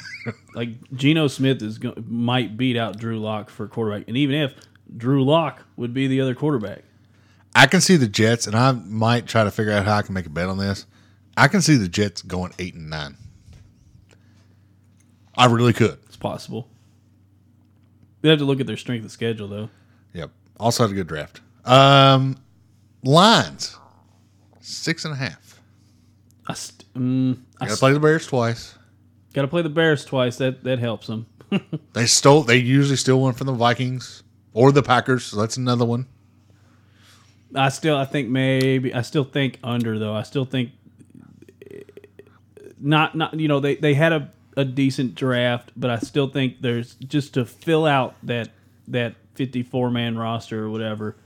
[0.55, 4.55] Like Geno Smith is go- might beat out Drew Lock for quarterback, and even if
[4.96, 6.84] Drew Lock would be the other quarterback,
[7.57, 10.14] I can see the Jets, and I might try to figure out how I can
[10.14, 10.86] make a bet on this.
[11.36, 13.16] I can see the Jets going eight and nine.
[15.34, 15.98] I really could.
[16.07, 16.68] it's possible.
[18.20, 19.70] They have to look at their strength of schedule, though.
[20.12, 20.30] Yep.
[20.61, 21.40] Also had a good draft.
[21.64, 22.36] Um,
[23.03, 23.76] lines
[24.61, 25.61] six and a half.
[26.46, 27.38] I st- mm,
[27.68, 28.74] Got to play the Bears twice.
[29.32, 30.36] got to play the Bears twice.
[30.38, 31.26] That that helps them.
[31.92, 32.42] They stole.
[32.44, 34.22] They usually steal one from the Vikings
[34.54, 35.24] or the Packers.
[35.24, 36.06] So that's another one.
[37.54, 40.14] I still, I think maybe, I still think under though.
[40.14, 40.70] I still think
[42.80, 43.38] not, not.
[43.38, 47.34] You know, they they had a a decent draft, but I still think there's just
[47.34, 48.50] to fill out that
[48.88, 51.16] that 54 man roster or whatever.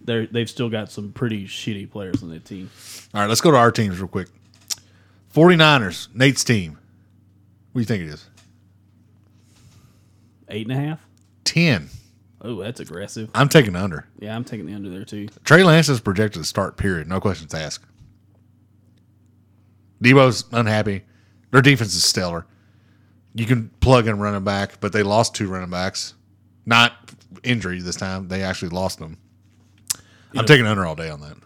[0.00, 2.70] They they've still got some pretty shitty players on that team.
[3.14, 4.28] All right, let's go to our teams real quick.
[5.32, 6.78] 49ers, Nate's team.
[7.72, 8.28] What do you think it is?
[10.48, 11.00] Eight and a half.
[11.44, 11.88] Ten.
[12.40, 13.30] Oh, that's aggressive.
[13.34, 14.06] I'm taking the under.
[14.18, 15.28] Yeah, I'm taking the under there too.
[15.44, 17.08] Trey Lance is projected to start, period.
[17.08, 17.84] No questions asked.
[20.02, 21.02] Debo's unhappy.
[21.50, 22.46] Their defense is stellar.
[23.34, 26.14] You can plug in running back, but they lost two running backs.
[26.64, 26.92] Not
[27.42, 28.28] injury this time.
[28.28, 29.18] They actually lost them.
[30.36, 31.36] I'm taking under all day on that.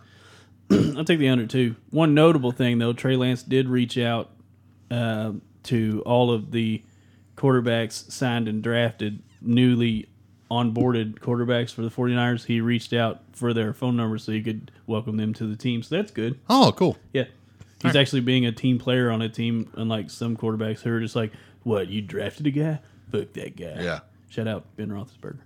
[0.97, 1.77] I'll take the under too.
[1.91, 4.31] One notable thing though, Trey Lance did reach out
[4.91, 5.33] uh,
[5.65, 6.83] to all of the
[7.37, 10.09] quarterbacks signed and drafted, newly
[10.51, 12.45] onboarded quarterbacks for the 49ers.
[12.45, 15.83] He reached out for their phone number so he could welcome them to the team.
[15.83, 16.39] So that's good.
[16.49, 16.99] Oh, cool.
[17.13, 17.25] Yeah.
[17.83, 21.17] He's actually being a team player on a team, unlike some quarterbacks who are just
[21.17, 21.33] like,
[21.65, 22.79] what, you drafted a guy?
[23.11, 23.83] Fuck that guy.
[23.83, 24.01] Yeah.
[24.29, 25.41] Shout out Ben Roethlisberger.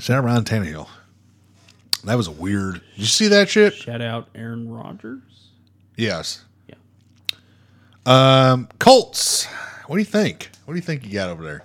[0.00, 0.88] Shout out Ryan Tannehill.
[2.04, 2.74] That was a weird.
[2.74, 3.74] Did you see that shit?
[3.74, 5.22] Shout out Aaron Rodgers.
[5.96, 6.44] Yes.
[6.68, 6.74] Yeah.
[8.06, 9.46] Um, Colts.
[9.86, 10.50] What do you think?
[10.64, 11.64] What do you think you got over there?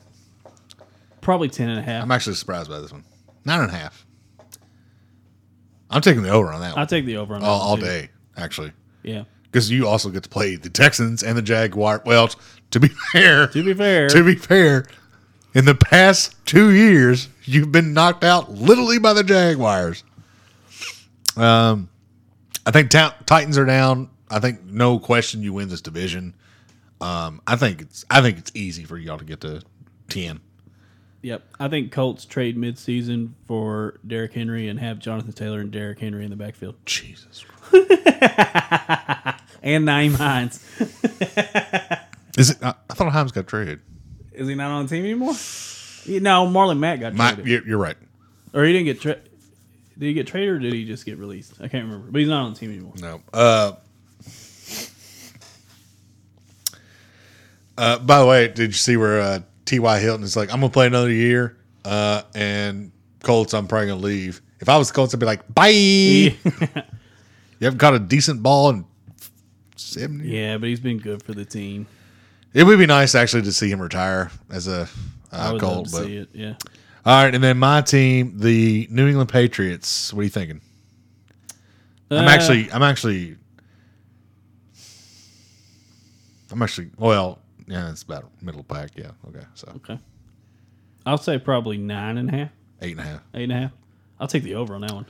[1.21, 2.03] Probably 10 and a half.
[2.03, 3.03] I'm actually surprised by this one.
[3.45, 4.05] Nine and a half.
[5.89, 7.77] I'm taking the over on that I'll take the over on that all, one, all
[7.77, 8.71] day, actually,
[9.03, 9.25] Yeah.
[9.43, 12.01] because you also get to play the Texans and the Jaguar.
[12.05, 12.29] Well,
[12.71, 14.85] to be fair, To be fair, to be fair,
[15.53, 20.03] in the past two years, you've been knocked out literally by the Jaguars.
[21.37, 21.89] Um,
[22.65, 24.09] I think Ta- Titans are down.
[24.29, 26.33] I think no question you win this division.
[27.01, 29.61] Um, I think it's I think it's easy for y'all to get to
[30.09, 30.39] ten.
[31.21, 31.43] Yep.
[31.59, 36.23] I think Colts trade midseason for Derrick Henry and have Jonathan Taylor and Derrick Henry
[36.25, 36.75] in the backfield.
[36.85, 37.45] Jesus,
[39.63, 40.59] And Nyheim Hines.
[42.37, 42.57] is it?
[42.61, 43.79] I, I thought Hines got traded.
[44.33, 45.33] Is he not on the team anymore?
[46.05, 47.65] No, Marlon Mack got My, traded.
[47.65, 47.95] you're right.
[48.53, 49.29] Or he didn't get traded.
[49.97, 51.53] Did he get traded or did he just get released?
[51.61, 52.11] I can't remember.
[52.11, 52.93] But he's not on the team anymore.
[52.99, 53.21] No.
[53.31, 53.73] Uh,
[57.77, 59.99] uh, by the way, did you see where uh, T.Y.
[59.99, 62.91] Hilton is like, I'm going to play another year, uh, and
[63.23, 64.41] Colts, I'm probably going to leave.
[64.59, 66.35] If I was Colts, I'd be like, bye.
[67.59, 68.85] You haven't caught a decent ball in
[69.77, 70.27] seven years.
[70.29, 71.87] yeah, but he's been good for the team.
[72.53, 74.89] It would be nice actually to see him retire as a
[75.31, 75.85] uh, would love Colt.
[75.87, 76.29] to But see it.
[76.33, 76.55] Yeah.
[77.05, 80.13] All right, and then my team, the New England Patriots.
[80.13, 80.61] What are you thinking?
[82.11, 83.35] I'm Uh, actually, I'm actually,
[86.51, 86.91] I'm actually.
[86.97, 88.91] Well, yeah, it's about middle pack.
[88.95, 89.99] Yeah, okay, so Okay.
[91.05, 92.49] I'll say probably nine and a half,
[92.81, 93.21] eight and a half.
[93.33, 93.71] eight and a half.
[94.19, 95.05] I'll take the over on that one.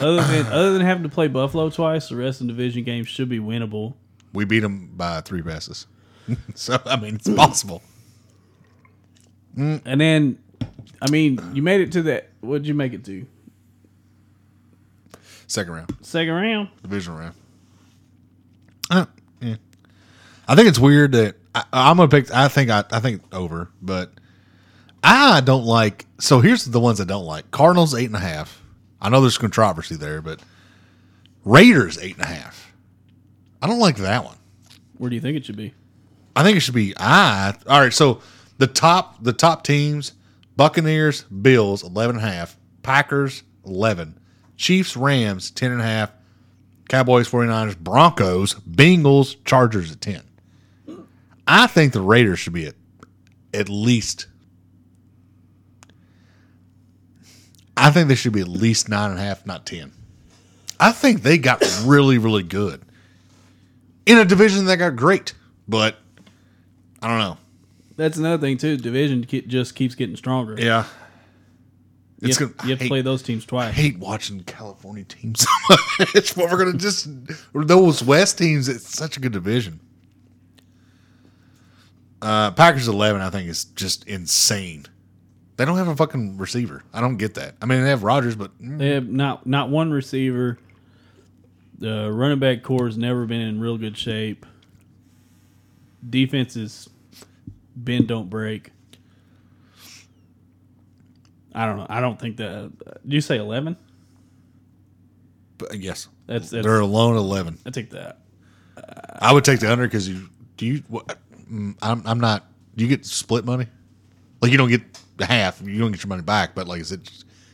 [0.00, 3.08] Other than other than having to play Buffalo twice, the rest of the division games
[3.08, 3.94] should be winnable.
[4.32, 5.86] We beat them by three passes,
[6.54, 7.82] so I mean it's possible.
[9.56, 10.38] And then,
[11.00, 12.28] I mean, you made it to that.
[12.40, 13.26] What did you make it to?
[15.46, 16.68] Second round, Second round.
[16.82, 17.34] division round.
[18.90, 19.06] Uh,
[19.40, 19.56] yeah.
[20.48, 22.32] I think it's weird that I, I'm gonna pick.
[22.32, 24.10] I think I, I think over, but
[25.02, 26.06] I don't like.
[26.18, 28.60] So here's the ones I don't like: Cardinals eight and a half.
[29.00, 30.40] I know there's controversy there, but
[31.44, 32.72] Raiders eight and a half.
[33.62, 34.36] I don't like that one.
[34.98, 35.72] Where do you think it should be?
[36.34, 37.54] I think it should be I.
[37.68, 38.20] All right, so
[38.58, 40.12] the top the top teams:
[40.56, 44.18] Buccaneers, Bills, eleven and a half, Packers, eleven,
[44.56, 46.10] Chiefs, Rams, ten and a half,
[46.88, 50.22] Cowboys, 49ers, Broncos, Bengals, Chargers at ten.
[51.46, 52.74] I think the Raiders should be at
[53.52, 54.26] at least.
[57.76, 59.92] I think they should be at least nine and a half, not ten.
[60.78, 62.82] I think they got really, really good
[64.06, 65.34] in a division that got great,
[65.66, 65.96] but
[67.02, 67.38] I don't know.
[67.96, 68.76] That's another thing too.
[68.76, 70.56] Division ke- just keeps getting stronger.
[70.58, 70.84] Yeah,
[72.20, 72.68] you it's have, gonna.
[72.68, 73.74] you have I to play those teams I twice.
[73.74, 76.34] hate watching California teams so much.
[76.34, 77.08] but we're gonna just
[77.54, 78.68] those West teams.
[78.68, 79.80] It's such a good division.
[82.22, 84.86] Uh, Packers eleven, I think, is just insane.
[85.56, 86.82] They don't have a fucking receiver.
[86.92, 87.54] I don't get that.
[87.62, 90.58] I mean, they have Rodgers, but mm, They have not not one receiver.
[91.78, 94.46] The running back core has never been in real good shape.
[96.08, 96.88] Defense is
[97.76, 98.70] bend don't break.
[101.54, 101.86] I don't know.
[101.88, 102.72] I don't think that.
[103.06, 103.76] Do you say eleven?
[105.58, 107.58] but yes, That's, that's they're alone eleven.
[107.64, 108.18] I take that.
[109.20, 110.82] I would take the under because you do you.
[110.88, 111.18] What,
[111.50, 112.46] mm, I'm I'm not.
[112.76, 113.66] Do you get split money?
[114.40, 114.82] Like you don't get
[115.20, 115.62] half.
[115.62, 116.54] You don't get your money back.
[116.54, 117.08] But like, is it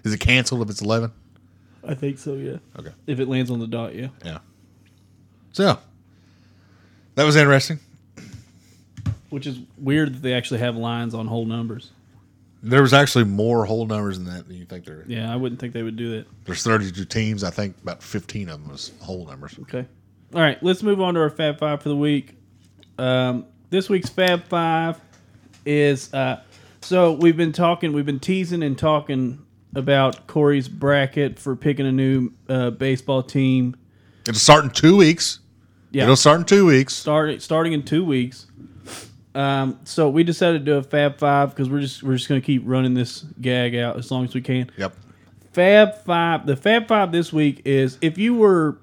[0.05, 1.13] is it canceled if it's eleven?
[1.87, 2.35] I think so.
[2.35, 2.57] Yeah.
[2.79, 2.93] Okay.
[3.07, 4.09] If it lands on the dot, yeah.
[4.25, 4.39] Yeah.
[5.53, 5.79] So
[7.15, 7.81] that was interesting.
[9.31, 11.91] Which is weird that they actually have lines on whole numbers.
[12.63, 15.05] There was actually more whole numbers than that than you think there.
[15.07, 16.27] Yeah, I wouldn't think they would do that.
[16.45, 17.43] There's 32 teams.
[17.43, 19.57] I think about 15 of them was whole numbers.
[19.63, 19.87] Okay.
[20.35, 22.37] All right, let's move on to our Fab Five for the week.
[22.99, 25.01] Um, this week's Fab Five
[25.65, 26.43] is uh,
[26.83, 31.93] so we've been talking, we've been teasing and talking about Corey's bracket for picking a
[31.93, 33.77] new uh, baseball team.
[34.27, 35.41] It'll start in two weeks.
[35.93, 36.95] Yeah, It'll start in two weeks.
[36.95, 38.47] start starting in two weeks.
[39.35, 42.41] Um, so we decided to do a Fab Five because we're just we're just gonna
[42.41, 44.71] keep running this gag out as long as we can.
[44.77, 44.95] Yep.
[45.53, 46.47] Fab Five.
[46.47, 48.79] The Fab Five this week is if you were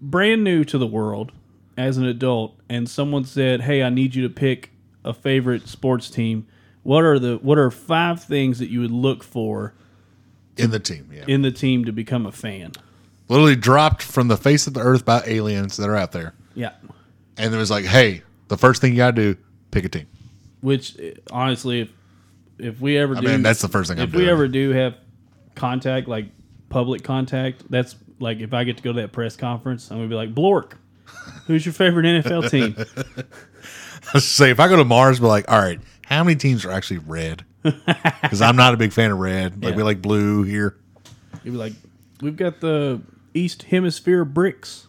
[0.00, 1.32] brand new to the world
[1.76, 4.70] as an adult and someone said, "Hey, I need you to pick
[5.04, 6.46] a favorite sports team."
[6.82, 9.74] What are the what are five things that you would look for
[10.56, 11.10] In the team.
[11.12, 11.24] Yeah.
[11.26, 12.72] in the team to become a fan?
[13.28, 16.32] Literally dropped from the face of the earth by aliens that are out there.
[16.54, 16.72] Yeah.
[17.36, 20.06] And it was like, hey, the first thing you got to do, pick a team.
[20.60, 20.96] Which
[21.30, 21.88] honestly, if
[22.58, 24.30] if we ever I do, mean, that's the first thing I'm if we doing.
[24.30, 24.96] ever do have
[25.54, 26.26] contact, like
[26.68, 30.08] public contact, that's like if I get to go to that press conference, I'm gonna
[30.08, 30.72] be like, Blork,
[31.46, 32.76] who's your favorite NFL team?
[34.14, 36.70] Let's say if I go to Mars, be like, all right, how many teams are
[36.70, 37.44] actually red?
[38.22, 39.62] Because I'm not a big fan of red.
[39.62, 39.76] Like Yeah.
[39.78, 40.76] we like blue here.
[41.44, 41.72] You'd be like,
[42.20, 43.00] we've got the
[43.34, 44.86] East Hemisphere bricks.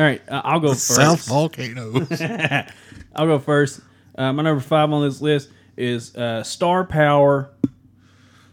[0.00, 0.86] All right, uh, I'll go first.
[0.94, 2.22] South volcanoes.
[3.14, 3.80] I'll go first.
[4.16, 7.50] Uh, my number five on this list is uh, Star Power,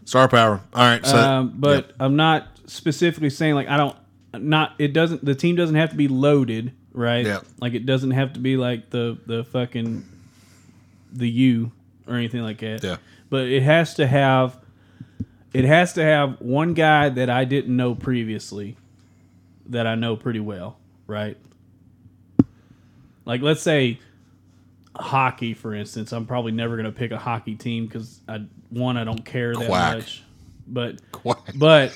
[0.04, 0.60] Star power.
[0.74, 1.04] All right.
[1.06, 1.96] So um, but yep.
[2.00, 3.96] I'm not specifically saying like I don't
[4.34, 7.40] not it doesn't the team doesn't have to be loaded right Yeah.
[7.60, 10.04] like it doesn't have to be like the the fucking
[11.12, 11.72] the U
[12.06, 12.96] or anything like that Yeah.
[13.30, 14.58] but it has to have
[15.54, 18.76] it has to have one guy that I didn't know previously
[19.66, 20.76] that I know pretty well
[21.08, 21.36] right
[23.24, 23.98] like let's say
[24.94, 28.96] hockey for instance I'm probably never going to pick a hockey team because I one
[28.96, 29.96] I don't care that Quack.
[29.96, 30.22] much
[30.68, 31.38] but Quack.
[31.56, 31.92] but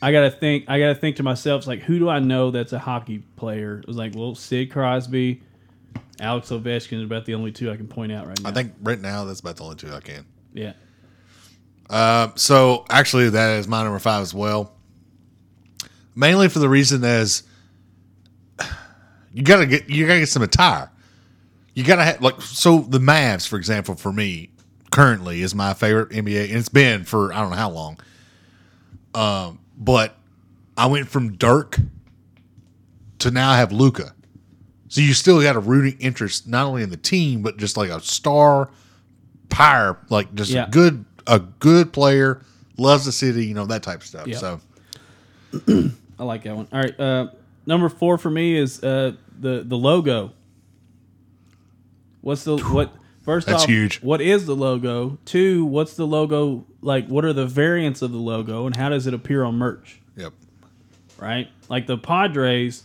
[0.00, 0.66] I gotta think.
[0.68, 3.78] I gotta think to myself, it's like, who do I know that's a hockey player?
[3.78, 5.42] It was like, well, Sid Crosby,
[6.20, 8.50] Alex Ovechkin is about the only two I can point out right now.
[8.50, 10.26] I think right now that's about the only two I can.
[10.52, 10.74] yeah,
[11.88, 14.74] Uh, so actually, that is my number five as well.
[16.14, 17.42] Mainly for the reason as
[19.34, 20.90] you gotta get you gotta get some attire.
[21.74, 24.50] You gotta have like so the Mavs, for example, for me
[24.90, 27.98] currently is my favorite NBA, and it's been for I don't know how long.
[29.14, 30.16] Um, but
[30.76, 31.78] I went from Dirk
[33.20, 34.14] to now I have Luka.
[34.88, 37.90] So you still got a rooting interest not only in the team but just like
[37.90, 38.70] a star
[39.48, 40.66] power, like just Yeah.
[40.66, 42.42] a good a good player,
[42.76, 44.26] loves the city, you know that type of stuff.
[44.28, 44.38] Yeah.
[44.38, 44.60] So
[46.18, 46.68] I like that one.
[46.72, 47.28] All right, uh,
[47.66, 49.12] number four for me is uh,
[49.44, 50.32] the the logo.
[52.22, 52.92] What's the what?
[53.22, 54.02] First That's off, huge.
[54.02, 55.18] what is the logo?
[55.24, 57.06] Two, what's the logo like?
[57.06, 60.00] What are the variants of the logo, and how does it appear on merch?
[60.16, 60.32] yep,
[61.18, 61.48] right?
[61.70, 62.82] Like the Padres,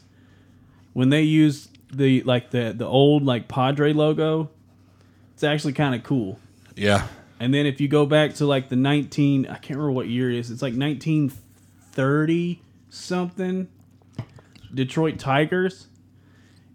[0.94, 4.50] when they use the like the the old like Padre logo,
[5.34, 6.40] it's actually kind of cool.
[6.76, 7.08] yeah,
[7.42, 10.30] And then if you go back to like the nineteen, I can't remember what year
[10.32, 10.52] it is.
[10.52, 11.32] It's like nineteen
[11.92, 13.68] thirty something.
[14.74, 15.88] Detroit Tigers,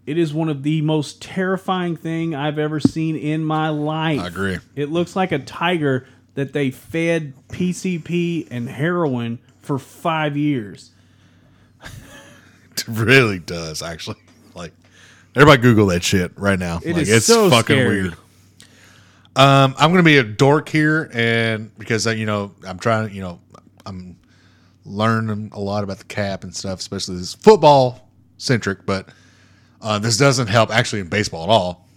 [0.05, 4.21] it is one of the most terrifying thing I've ever seen in my life.
[4.21, 4.59] I agree.
[4.75, 10.91] It looks like a tiger that they fed PCP and heroin for five years.
[12.77, 14.17] It really does, actually.
[14.53, 14.73] Like,
[15.33, 16.81] everybody Google that shit right now.
[16.83, 18.01] It like, is it's so fucking scary.
[18.01, 18.17] weird.
[19.37, 23.21] Um, I'm gonna be a dork here, and because uh, you know I'm trying, you
[23.21, 23.39] know,
[23.85, 24.17] I'm
[24.85, 29.07] learning a lot about the cap and stuff, especially this football centric, but
[29.85, 31.87] uh, this doesn't help actually in baseball at all.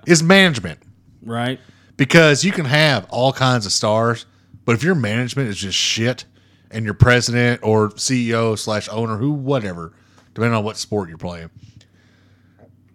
[0.06, 0.78] is management
[1.22, 1.58] Right?
[1.96, 4.24] because you can have all kinds of stars,
[4.64, 6.24] but if your management is just shit,
[6.70, 9.92] and your president or CEO slash owner, who whatever,
[10.34, 11.50] depending on what sport you're playing,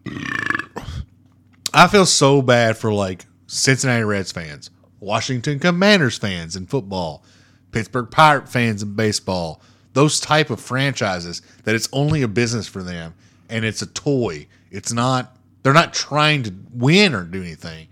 [1.74, 7.24] I feel so bad for like Cincinnati Reds fans, Washington Commanders fans in football,
[7.72, 9.62] Pittsburgh Pirate fans in baseball,
[9.93, 13.16] those type of franchises that it's only a business for them
[13.50, 14.48] and it's a toy.
[14.72, 17.88] It's not they're not trying to win or do anything.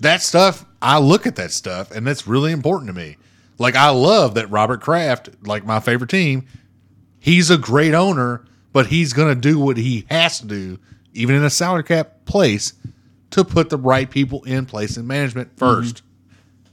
[0.00, 3.16] That stuff, I look at that stuff and that's really important to me.
[3.58, 6.46] Like I love that Robert Kraft, like my favorite team,
[7.18, 10.78] he's a great owner, but he's going to do what he has to do,
[11.12, 12.74] even in a salary cap place,
[13.30, 16.06] to put the right people in place in management 1st mm-hmm.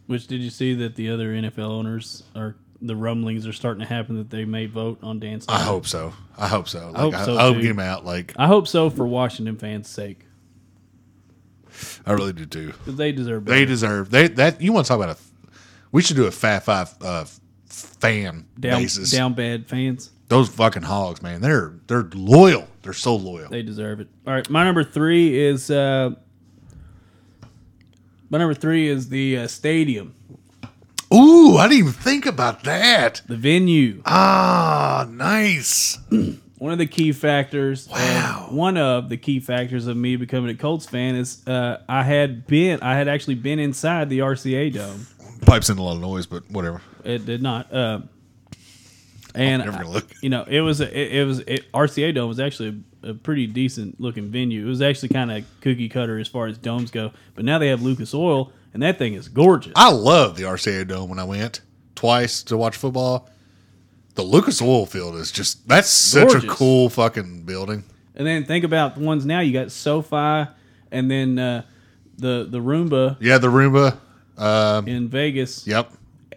[0.08, 3.88] Which did you see that the other NFL owners are the rumblings are starting to
[3.88, 6.14] happen that they may vote on Dan I hope so.
[6.38, 6.88] I hope so.
[6.88, 8.06] Like, I hope so, I hope get him out.
[8.06, 10.26] Like I hope so for Washington fans' sake
[12.06, 12.74] I really do too.
[12.86, 13.60] they deserve better.
[13.60, 14.62] They deserve they that.
[14.62, 15.20] You want to talk about a?
[15.92, 17.26] We should do a Fat Five uh,
[17.66, 19.12] fan down basis.
[19.12, 20.12] down bad fans.
[20.28, 21.42] Those fucking hogs, man.
[21.42, 22.68] They're they're loyal.
[22.84, 23.50] They're so loyal.
[23.50, 24.08] They deserve it.
[24.26, 26.12] All right, my number three is uh,
[28.30, 30.16] my number three is the uh, stadium,
[31.14, 33.22] Ooh, I didn't even think about that.
[33.28, 34.02] the venue.
[34.06, 35.98] Ah, nice.
[36.58, 38.48] One of the key factors, Wow.
[38.52, 42.46] one of the key factors of me becoming a Colts fan is uh, I had
[42.46, 45.08] been, I had actually been inside the RCA Dome.
[45.48, 46.80] Pipes in a lot of noise, but whatever.
[47.04, 47.74] It did not.
[47.74, 48.10] Um,
[49.34, 50.06] and Never gonna look.
[50.22, 53.14] you know, it was a, it, it was it, RCA Dome was actually a, a
[53.16, 54.64] pretty decent looking venue.
[54.64, 57.12] It was actually kind of cookie cutter as far as domes go.
[57.34, 59.74] But now they have Lucas Oil, and that thing is gorgeous.
[59.76, 61.62] I love the RCA Dome when I went
[61.96, 63.30] twice to watch football.
[64.16, 67.84] The Lucas Oil Field is just that's such a cool fucking building.
[68.16, 69.40] And then think about the ones now.
[69.40, 70.50] You got SoFi,
[70.92, 71.64] and then uh,
[72.18, 73.98] the the Roomba Yeah, the Roomba.
[74.38, 75.68] Um, in Vegas.
[75.68, 75.92] yep.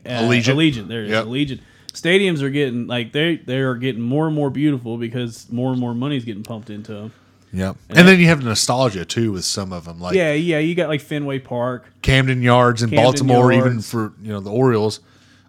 [0.05, 0.55] uh, Allegiant.
[0.55, 0.89] Allegiant.
[0.89, 1.11] There it is.
[1.11, 1.25] Yep.
[1.27, 1.61] Allegiant.
[1.93, 5.81] Stadiums are getting like they they are getting more and more beautiful because more and
[5.81, 7.13] more money is getting pumped into them.
[7.55, 7.77] Yep.
[7.91, 10.59] And then you have nostalgia too with some of them, like Yeah, yeah.
[10.59, 14.51] You got like Fenway Park, Camden Yards in Camden Baltimore, even for you know the
[14.51, 15.01] Orioles.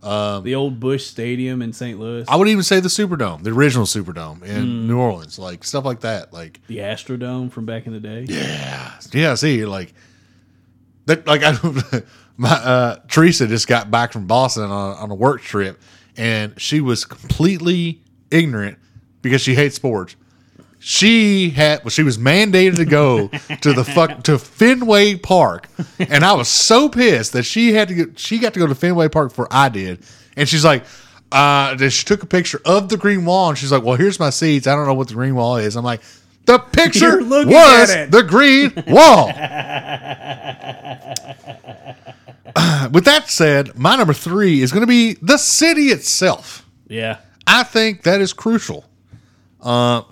[0.02, 2.00] the old Busch Stadium in St.
[2.00, 4.86] Louis, I would even say the Superdome, the original Superdome in Mm.
[4.88, 6.32] New Orleans, like stuff like that.
[6.32, 8.26] Like the Astrodome from back in the day.
[8.30, 9.34] yeah, yeah.
[9.34, 9.94] See, like
[11.08, 11.26] that.
[11.26, 11.58] Like I,
[12.38, 15.82] my uh, Teresa just got back from Boston on, on a work trip,
[16.18, 18.78] and she was completely ignorant
[19.24, 20.16] because she hates sports.
[20.88, 23.28] She had well, she was mandated to go
[23.62, 25.68] to the fuck to Fenway Park,
[25.98, 28.76] and I was so pissed that she had to get she got to go to
[28.76, 30.04] Fenway Park before I did,
[30.38, 30.84] and she's like,
[31.32, 34.30] uh, she took a picture of the green wall, and she's like, well, here's my
[34.30, 34.68] seats.
[34.68, 35.76] I don't know what the green wall is.
[35.76, 36.02] I'm like,
[36.46, 39.26] the picture was the green wall.
[42.92, 46.64] With that said, my number three is going to be the city itself.
[46.88, 48.86] Yeah, I think that is crucial.
[49.60, 50.04] Uh,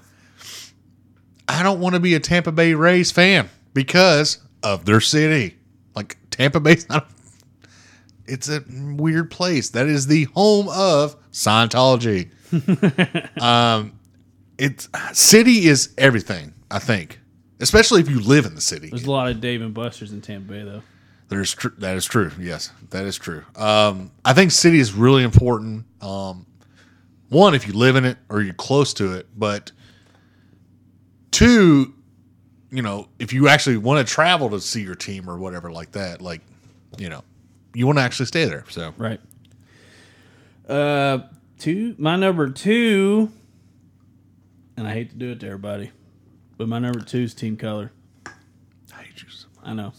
[1.53, 5.55] I don't want to be a Tampa Bay Rays fan because of their city.
[5.95, 7.11] Like Tampa Bay's not.
[8.25, 9.69] It's a weird place.
[9.69, 12.31] That is the home of Scientology.
[13.41, 13.99] um,
[14.57, 16.53] it's city is everything.
[16.71, 17.19] I think,
[17.59, 18.89] especially if you live in the city.
[18.89, 20.81] there's a lot of Dave and Buster's in Tampa Bay though.
[21.29, 22.31] There's tr- that is true.
[22.39, 23.43] Yes, that is true.
[23.55, 25.85] Um, I think city is really important.
[26.01, 26.47] Um,
[27.29, 29.71] one, if you live in it or you're close to it, but
[31.33, 31.93] two,
[32.71, 35.91] you know, if you actually want to travel to see your team or whatever like
[35.91, 36.41] that, like,
[36.97, 37.23] you know,
[37.73, 38.63] you want to actually stay there.
[38.69, 39.19] So Right.
[40.67, 41.19] Uh,
[41.59, 41.95] two.
[41.97, 43.31] My number two,
[44.77, 45.91] and I hate to do it to everybody,
[46.57, 47.91] but my number two is team color.
[48.25, 49.65] I hate you so much.
[49.67, 49.93] I know.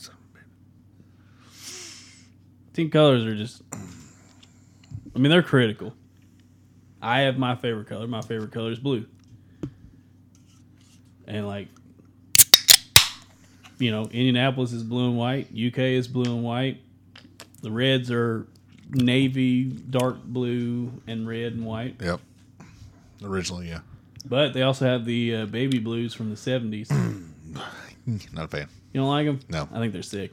[2.73, 3.63] Team colors are just.
[5.15, 5.95] I mean, they're critical.
[7.01, 8.07] I have my favorite color.
[8.09, 9.07] My favorite color is blue.
[11.27, 11.69] And like,
[13.79, 15.47] you know, Indianapolis is blue and white.
[15.47, 16.81] UK is blue and white.
[17.63, 18.47] The Reds are
[18.91, 21.97] navy, dark blue, and red and white.
[22.01, 22.21] Yep.
[23.23, 23.81] Originally, yeah.
[24.27, 26.91] But they also have the uh, baby blues from the seventies.
[28.07, 28.69] Not a fan.
[28.93, 29.41] You don't like them?
[29.49, 29.69] No.
[29.73, 30.33] I think they're sick.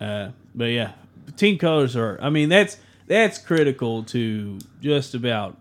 [0.00, 0.92] Uh, but yeah,
[1.36, 2.18] team colors are.
[2.20, 2.76] I mean, that's
[3.06, 5.56] that's critical to just about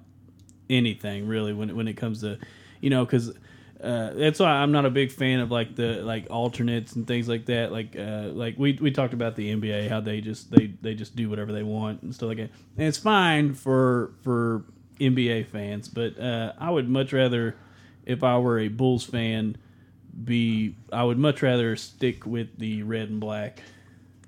[0.69, 2.39] anything really when when it comes to,
[2.81, 3.33] you know, because
[3.81, 7.27] uh, that's why I'm not a big fan of like the like alternates and things
[7.27, 7.71] like that.
[7.71, 11.15] Like uh, like we, we talked about the NBA how they just they they just
[11.15, 12.51] do whatever they want and stuff like that.
[12.77, 14.63] And it's fine for for
[14.99, 17.55] NBA fans, but uh, I would much rather
[18.05, 19.57] if I were a Bulls fan
[20.23, 23.61] be I would much rather stick with the red and black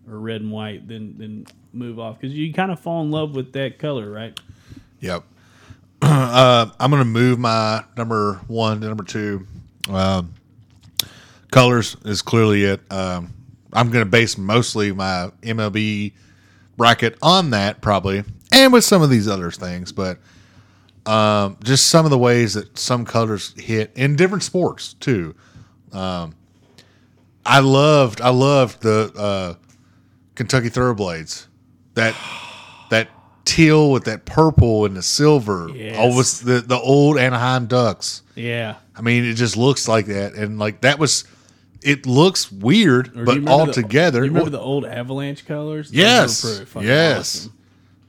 [0.09, 3.35] or red and white than than move off because you kind of fall in love
[3.35, 4.37] with that color, right?
[4.99, 5.23] Yep.
[6.01, 9.47] Uh, I'm going to move my number one to number two.
[9.89, 10.33] Um,
[11.51, 12.81] colors is clearly it.
[12.91, 13.33] Um,
[13.73, 16.13] I'm going to base mostly my MLB
[16.77, 20.19] bracket on that, probably, and with some of these other things, but
[21.05, 25.35] um, just some of the ways that some colors hit in different sports too.
[25.91, 26.35] Um,
[27.45, 29.53] I loved, I loved the uh,
[30.35, 31.47] Kentucky Thoroughblades.
[31.95, 32.13] That
[32.43, 32.46] that
[33.47, 35.69] teal with that purple and the silver.
[35.73, 35.97] Yes.
[35.97, 38.21] Always the the old Anaheim Ducks.
[38.35, 38.75] Yeah.
[38.95, 41.23] I mean, it just looks like that, and like that was.
[41.83, 45.91] It looks weird, Or but all the- together, you remember the old Avalanche colors?
[45.93, 47.49] Yes, were pretty fucking yes.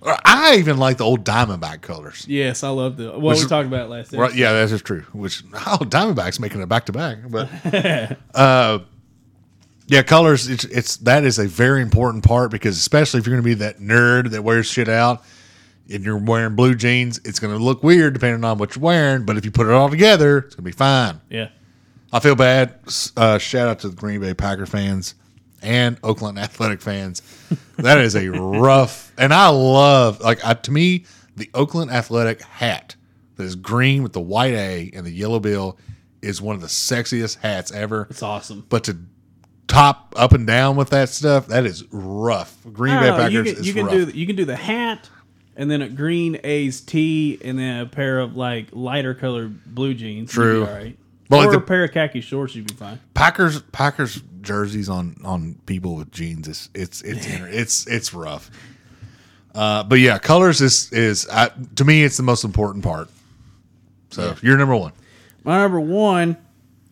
[0.02, 0.20] awesome.
[0.24, 2.24] I even like the old Diamondback colors.
[2.26, 3.10] Yes, I love the.
[3.10, 4.12] Well, Which- we talked about last.
[4.12, 5.02] Right, yeah, that is just true.
[5.12, 7.48] Which oh, Diamondbacks making it back to back, but
[8.34, 8.78] uh,
[9.88, 10.48] yeah, colors.
[10.48, 13.64] It's it's that is a very important part because especially if you're going to be
[13.64, 15.24] that nerd that wears shit out
[15.90, 19.24] and you're wearing blue jeans, it's going to look weird depending on what you're wearing.
[19.24, 21.20] But if you put it all together, it's going to be fine.
[21.30, 21.48] Yeah.
[22.12, 22.74] I feel bad.
[23.16, 25.14] Uh, shout out to the Green Bay Packer fans
[25.62, 27.22] and Oakland Athletic fans.
[27.76, 31.06] That is a rough, and I love like I, to me
[31.36, 32.96] the Oakland Athletic hat
[33.36, 35.78] that is green with the white A and the yellow bill
[36.20, 38.06] is one of the sexiest hats ever.
[38.10, 38.66] It's awesome.
[38.68, 38.98] But to
[39.68, 42.56] top up and down with that stuff, that is rough.
[42.72, 45.08] Green Bay Packers you can, is you can do you can do the hat
[45.56, 49.94] and then a green A's tee and then a pair of like lighter colored blue
[49.94, 50.32] jeans.
[50.32, 50.66] True.
[50.66, 50.96] all right.
[51.28, 52.98] Well, like or the- a pair of khaki shorts, you'd be fine.
[53.14, 58.50] Packers Packers jerseys on on people with jeans is it's it's inter- it's it's rough.
[59.54, 63.08] Uh, but yeah, colors is is uh, to me it's the most important part.
[64.10, 64.92] So you're number one.
[65.44, 66.36] My number one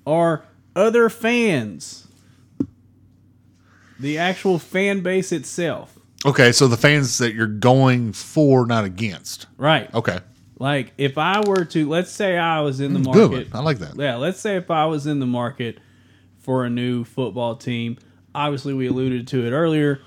[0.06, 0.44] are
[0.74, 2.05] other fans.
[3.98, 5.98] The actual fan base itself.
[6.24, 9.46] Okay, so the fans that you're going for, not against.
[9.58, 9.92] Right.
[9.94, 10.20] Okay,
[10.58, 13.52] Like if I were to let's say I was in the mm, market.
[13.52, 13.60] one.
[13.60, 13.96] I like that.
[13.96, 15.78] Yeah, let's say if I was in the market
[16.38, 17.98] for a new football team,
[18.34, 20.00] obviously we alluded to it earlier.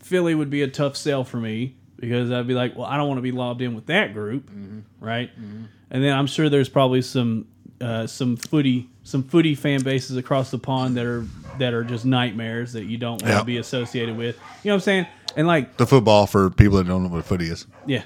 [0.00, 3.06] Philly would be a tough sell for me because I'd be like, well, I don't
[3.06, 4.80] want to be lobbed in with that group, mm-hmm.
[4.98, 5.30] right?
[5.40, 5.64] Mm-hmm.
[5.90, 7.46] And then I'm sure there's probably some
[7.80, 11.26] uh, some footy some footy fan bases across the pond that are
[11.58, 13.46] that are just nightmares that you don't want to Yep.
[13.46, 14.36] be associated with.
[14.62, 15.06] You know what I'm saying?
[15.36, 17.66] And like The football for people that don't know what footy is.
[17.86, 18.02] yeah,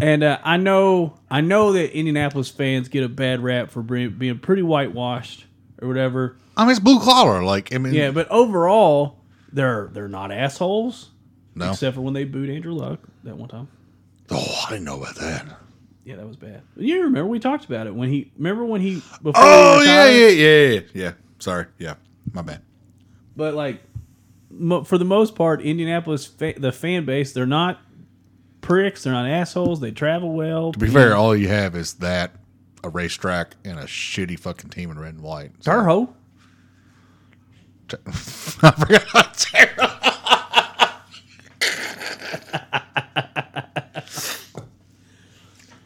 [0.00, 4.10] and uh, I know I know that Indianapolis fans get a bad rap for being,
[4.10, 5.46] being pretty whitewashed
[5.80, 6.36] or whatever.
[6.56, 7.42] I mean, it's blue collar.
[7.44, 9.20] Like I mean, Yeah, but overall,
[9.52, 11.10] they're they're not assholes.
[11.54, 11.70] no.
[11.70, 13.68] Except for when they booed Andrew Luck that one time.
[14.30, 15.46] oh, I didn't know about that.
[16.04, 16.62] Yeah, that was bad.
[16.76, 20.04] You remember we talked about it when he remember when he before Oh he yeah,
[20.04, 20.12] retired?
[20.12, 21.12] yeah, yeah, yeah, yeah.
[21.38, 21.94] Sorry, yeah,
[22.32, 22.62] my bad.
[23.36, 23.82] But like
[24.50, 27.78] mo- for the most part, Indianapolis fa- the fan base they're not
[28.60, 29.02] pricks.
[29.04, 29.80] They're not assholes.
[29.80, 30.72] They travel well.
[30.72, 32.32] To be fair, all you have is that
[32.82, 35.52] a racetrack and a shitty fucking team in red and white.
[35.60, 36.08] So- Turho.
[38.62, 39.36] I forgot about.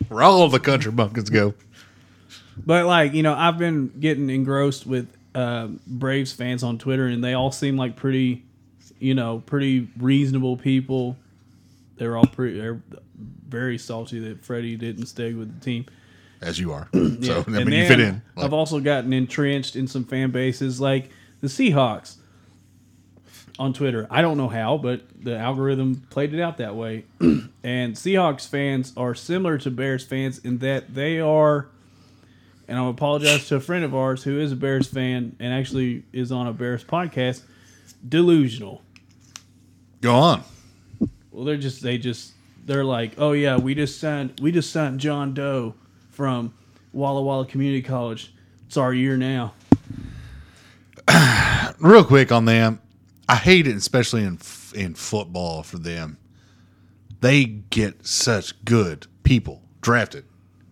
[0.09, 1.55] Where all of the country bumpkins go.
[2.57, 7.23] But like you know, I've been getting engrossed with uh, Braves fans on Twitter, and
[7.23, 8.45] they all seem like pretty,
[8.99, 11.17] you know, pretty reasonable people.
[11.97, 12.59] They're all pretty.
[12.59, 12.81] They're
[13.49, 15.87] very salty that Freddie didn't stay with the team.
[16.41, 16.89] As you are.
[17.21, 18.23] So, I mean, And you fit in.
[18.35, 22.17] Like, I've also gotten entrenched in some fan bases like the Seahawks
[23.59, 24.07] on Twitter.
[24.11, 27.05] I don't know how, but the algorithm played it out that way.
[27.21, 31.69] and Seahawks fans are similar to Bears fans in that they are,
[32.71, 36.05] and I apologize to a friend of ours who is a Bears fan and actually
[36.13, 37.43] is on a Bears podcast,
[38.09, 38.81] delusional.
[40.01, 40.45] go on.
[41.33, 42.33] Well, they're just they just
[42.65, 45.75] they're like, oh yeah, we just signed we just signed John Doe
[46.11, 46.55] from
[46.93, 48.33] Walla Walla Community College.
[48.69, 49.53] It's our year now.
[51.81, 52.81] Real quick on them.
[53.29, 54.39] I hate it, especially in
[54.77, 56.19] in football for them.
[57.21, 60.25] They get such good people drafted,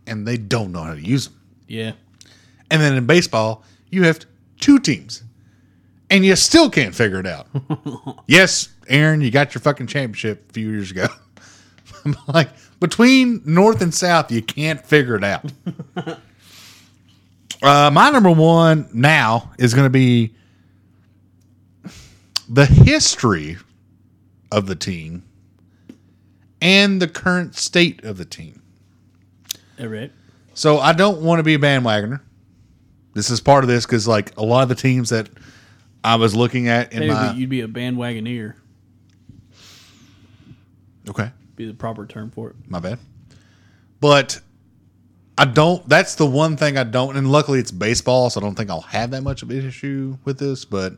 [0.07, 1.38] and they don't know how to use them.
[1.69, 1.93] Yeah,
[2.71, 4.25] And then in baseball, you have
[4.59, 5.23] two teams.
[6.11, 7.47] And you still can't figure it out.
[8.27, 11.07] yes, Aaron, you got your fucking championship a few years ago.
[12.05, 12.49] I'm like,
[12.81, 15.53] between North and South, you can't figure it out.
[17.63, 20.35] uh, my number one now is going to be
[22.49, 23.59] the history
[24.51, 25.23] of the team
[26.63, 28.63] and the current state of the team.
[29.79, 30.11] All right.
[30.59, 32.21] So I don't want to be a bandwagoner.
[33.15, 35.29] This is part of this because, like, a lot of the teams that
[36.03, 38.55] I was looking at in my you'd be a bandwagoneer.
[41.09, 42.57] okay, Be the proper term for it.
[42.67, 42.99] my bad.
[44.01, 44.41] But
[45.39, 45.89] I don't.
[45.89, 47.17] That's the one thing I don't.
[47.17, 50.19] And luckily, it's baseball, so I don't think I'll have that much of an issue
[50.25, 50.65] with this.
[50.65, 50.95] But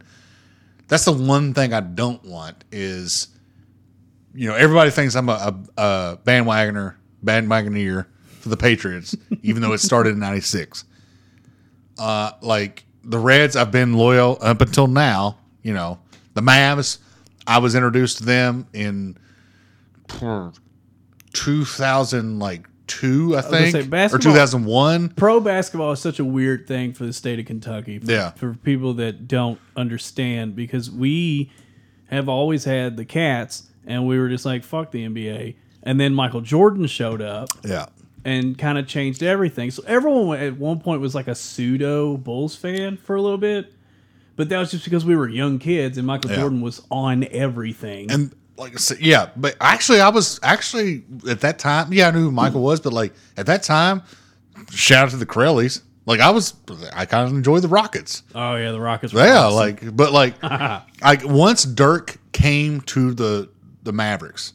[0.88, 3.28] that's the one thing I don't want is,
[4.34, 8.06] you know, everybody thinks I'm a, a, a bandwagoner, bandwagoneer
[8.40, 10.84] for the Patriots, even though it started in '96.
[11.98, 15.38] Uh, like the Reds, I've been loyal up until now.
[15.62, 15.98] You know,
[16.34, 16.98] the Mavs,
[17.46, 19.18] I was introduced to them in
[21.32, 25.10] 2000 like two, I think, say, or 2001.
[25.10, 27.98] Pro basketball is such a weird thing for the state of Kentucky.
[27.98, 28.30] For, Yeah.
[28.30, 31.52] For people that don't understand, because we
[32.06, 35.54] have always had the Cats, and we were just like, fuck the NBA.
[35.82, 37.86] And then Michael Jordan showed up Yeah,
[38.24, 39.70] and kind of changed everything.
[39.70, 43.72] So everyone at one point was like a pseudo Bulls fan for a little bit.
[44.36, 46.36] But that was just because we were young kids and Michael Yeah.
[46.38, 48.10] Jordan was on everything.
[48.10, 51.92] and like I said, yeah, but actually, I was actually at that time.
[51.94, 54.02] Yeah, I knew who Michael was, but like at that time,
[54.70, 55.80] shout out to the Corellis.
[56.04, 56.52] Like I was,
[56.94, 58.22] I kind of enjoyed the Rockets.
[58.34, 59.12] oh yeah, the Rockets.
[59.14, 59.56] Were Yeah, awesome.
[59.56, 60.42] like but like
[61.02, 63.48] like once Dirk came to the
[63.82, 64.52] the Mavericks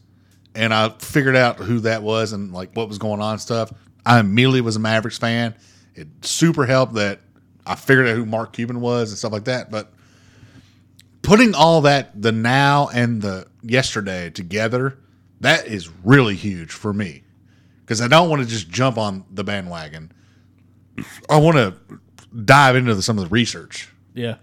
[0.55, 3.71] and I figured out who that was and like what was going on and stuff,
[4.05, 5.55] I immediately was a Mavericks fan.
[5.93, 7.19] It super helped that
[7.65, 9.69] I figured out who Mark Cuban was and stuff like that.
[9.69, 9.91] But
[11.21, 14.97] putting all that the now and the yesterday together,
[15.41, 17.23] that is really huge for me.
[17.81, 20.11] Because I don't want to just jump on the bandwagon.
[21.29, 21.75] I want to
[22.43, 23.89] dive into the, some of the research.
[24.13, 24.37] yeah.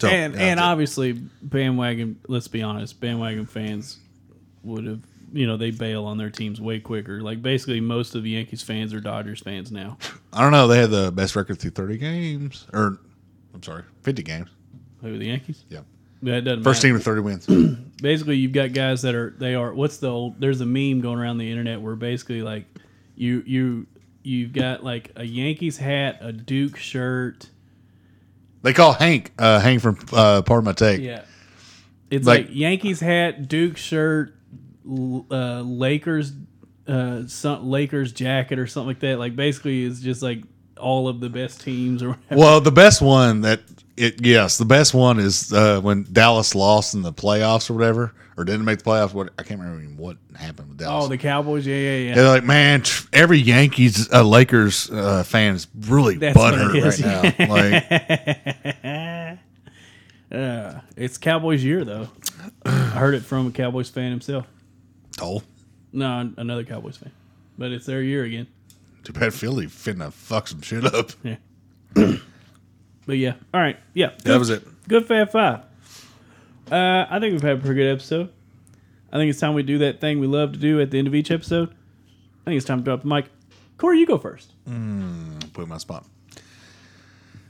[0.00, 1.12] So, and yeah, and obviously
[1.42, 2.20] bandwagon.
[2.28, 3.98] Let's be honest, bandwagon fans
[4.62, 5.00] would have
[5.32, 7.20] you know they bail on their teams way quicker.
[7.20, 9.98] Like basically, most of the Yankees fans are Dodgers fans now.
[10.32, 10.68] I don't know.
[10.68, 12.98] They had the best record through 30 games, or
[13.54, 14.48] I'm sorry, 50 games.
[15.02, 15.64] Who the Yankees?
[15.68, 15.80] Yeah,
[16.22, 16.94] That doesn't first matter.
[16.94, 17.78] team to 30 wins.
[18.02, 19.74] Basically, you've got guys that are they are.
[19.74, 20.40] What's the old?
[20.40, 22.64] There's a meme going around the internet where basically like
[23.16, 23.86] you you
[24.22, 27.48] you've got like a Yankees hat, a Duke shirt.
[28.62, 31.00] They call Hank uh, Hank from uh, Pardon My Take.
[31.00, 31.22] Yeah,
[32.10, 34.34] it's Like- like, Yankees hat, Duke shirt,
[35.30, 36.32] uh, Lakers,
[36.86, 39.18] uh, some, Lakers jacket or something like that.
[39.18, 40.42] Like basically, it's just like
[40.78, 42.40] all of the best teams or whatever.
[42.40, 43.60] Well, the best one that
[43.96, 48.14] it yes, the best one is uh, when Dallas lost in the playoffs or whatever,
[48.36, 49.12] or didn't make the playoffs.
[49.12, 51.04] What I can't remember what happened with Dallas.
[51.06, 52.14] Oh, the Cowboys, yeah, yeah, yeah.
[52.14, 56.86] They're like, man, every Yankees uh, Lakers uh, fan is really That's what it butthurt
[56.86, 57.02] is.
[57.02, 57.46] right now.
[59.18, 59.38] Like,
[60.30, 62.08] Uh, it's Cowboys year though.
[62.66, 64.46] I heard it from a Cowboys fan himself.
[65.22, 65.42] oh,
[65.92, 67.12] No, another Cowboys fan,
[67.56, 68.46] but it's their year again.
[69.08, 71.12] Too bad Philly finna fuck some shit up.
[71.22, 71.36] Yeah.
[71.94, 74.10] but yeah, all right, yeah.
[74.24, 74.62] That was it.
[74.86, 75.60] Good Fab Five.
[76.70, 78.30] Uh, I think we've had a pretty good episode.
[79.10, 81.08] I think it's time we do that thing we love to do at the end
[81.08, 81.70] of each episode.
[81.70, 83.30] I think it's time to drop the mic.
[83.78, 84.52] Corey, you go first.
[84.66, 86.04] put in my spot.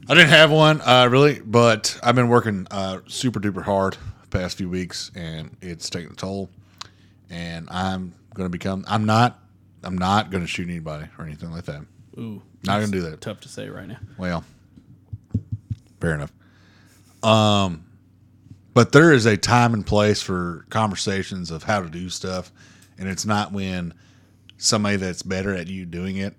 [0.09, 4.39] I didn't have one uh, really, but I've been working uh, super duper hard the
[4.39, 6.51] past few weeks, and it's taking a toll.
[7.31, 8.85] And I'm going to become.
[8.87, 9.43] I'm not.
[9.83, 11.83] I'm not going to shoot anybody or anything like that.
[12.19, 13.21] Ooh, Not going to do that.
[13.21, 13.99] tough to say right now.
[14.17, 14.45] Well,
[16.01, 16.33] fair enough.
[17.23, 17.85] Um,
[18.75, 22.53] but there is a time and place for conversations of how to do stuff,
[22.99, 23.95] and it's not when
[24.57, 26.35] somebody that's better at you doing it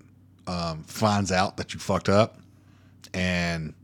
[0.46, 2.38] um, finds out that you fucked up
[3.14, 3.74] and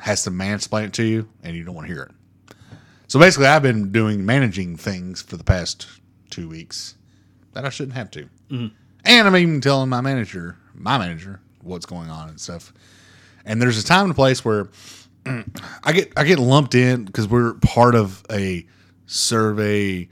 [0.00, 2.12] has to mansplain it to you, and you don't want to hear it.
[3.08, 5.86] So basically, I've been doing managing things for the past
[6.30, 6.94] two weeks
[7.52, 8.28] that I shouldn't have to,
[9.04, 12.72] and I'm even telling my manager, my manager, what's going on and stuff.
[13.44, 14.68] And there's a time and place where
[15.26, 18.66] I get I get lumped in because we're part of a
[19.06, 20.08] survey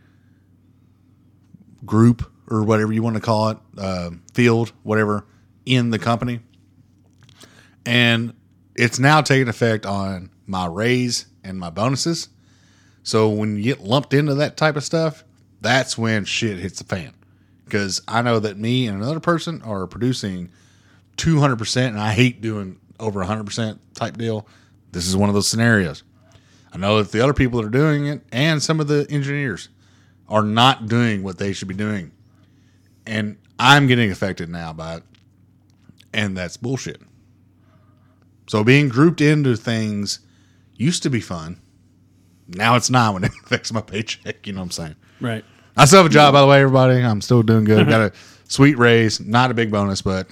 [1.84, 5.26] group or whatever you want to call it, uh, field, whatever,
[5.64, 6.40] in the company,
[7.86, 8.34] and
[8.74, 12.28] it's now taking effect on my raise and my bonuses.
[13.02, 15.24] So when you get lumped into that type of stuff,
[15.60, 17.14] that's when shit hits the fan.
[17.72, 20.50] Because I know that me and another person are producing
[21.16, 24.46] two hundred percent, and I hate doing over hundred percent type deal.
[24.90, 26.02] This is one of those scenarios.
[26.70, 29.70] I know that the other people that are doing it, and some of the engineers,
[30.28, 32.12] are not doing what they should be doing,
[33.06, 35.02] and I'm getting affected now by it,
[36.12, 37.00] and that's bullshit.
[38.48, 40.20] So being grouped into things
[40.76, 41.58] used to be fun.
[42.48, 44.46] Now it's not when it affects my paycheck.
[44.46, 44.96] You know what I'm saying?
[45.22, 45.44] Right.
[45.76, 47.00] I still have a job, by the way, everybody.
[47.02, 47.88] I'm still doing good.
[47.88, 48.12] Got a
[48.48, 50.26] sweet raise, not a big bonus, but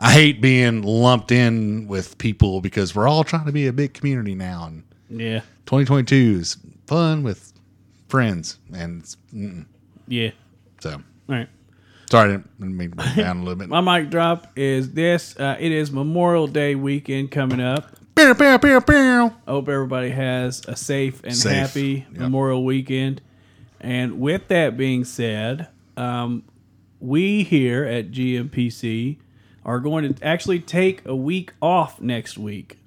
[0.00, 3.94] I hate being lumped in with people because we're all trying to be a big
[3.94, 4.64] community now.
[4.66, 4.82] And
[5.20, 5.40] Yeah.
[5.66, 6.56] 2022 is
[6.86, 7.52] fun with
[8.08, 9.04] friends, and
[10.08, 10.30] Yeah.
[10.80, 11.48] so All right.
[12.10, 13.68] sorry, I didn't didn't mean to bring down a little bit.
[13.68, 15.36] My mic drop is this.
[15.38, 17.86] Uh, it is Memorial Day weekend coming up.
[18.16, 18.94] Pew, pew, pew, pew.
[19.46, 21.52] I hope everybody has a safe and Safe.
[21.52, 22.20] happy Yep.
[22.20, 23.22] Memorial weekend.
[23.82, 26.44] And with that being said, um,
[27.00, 29.18] we here at GMPC
[29.64, 32.78] are going to actually take a week off next week.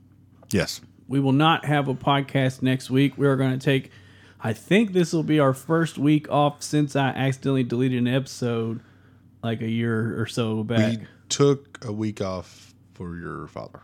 [0.51, 3.17] Yes, We will not have a podcast next week.
[3.17, 3.91] We are going to take,
[4.41, 8.79] I think this will be our first week off since I accidentally deleted an episode
[9.43, 10.99] like a year or so back.
[10.99, 13.81] we took a week off for your father.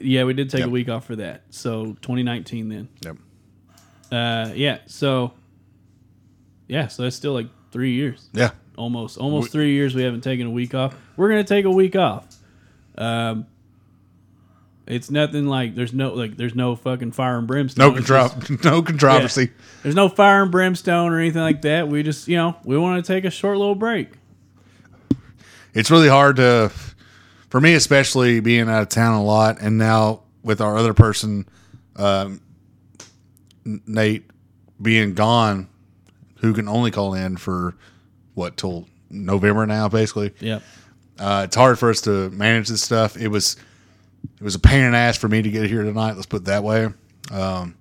[0.00, 0.68] yeah, we did take Yep.
[0.68, 1.42] a week off for that.
[1.50, 2.88] So 2019 then.
[3.04, 3.16] Yep.
[4.10, 4.78] Uh, yeah.
[4.86, 5.32] So,
[6.68, 6.86] yeah.
[6.88, 8.50] So that's still like three years, Yeah.
[8.76, 9.94] almost, almost We- three years.
[9.94, 10.94] We haven't taken a week off.
[11.16, 12.26] We're gonna take a week off.
[12.96, 13.46] Um,
[14.86, 17.88] it's nothing like there's no like there's no fucking fire and brimstone.
[17.90, 19.50] No contro- no controversy.
[19.82, 21.88] There's no fire and brimstone or anything like that.
[21.88, 24.08] We just you know we want to take a short little break.
[25.74, 26.72] it's really hard to
[27.50, 31.46] for me especially being out of town a lot and now with our other person
[31.96, 32.40] um,
[33.64, 34.24] nate
[34.80, 35.68] being gone
[36.40, 37.74] who can only call in for
[38.34, 40.62] what till november now basically Yep.
[41.18, 43.56] uh, it's hard for us to manage this stuff it was
[44.38, 46.42] it was a pain in the ass for me to get here tonight let's put
[46.42, 46.88] it that way
[47.30, 47.74] um,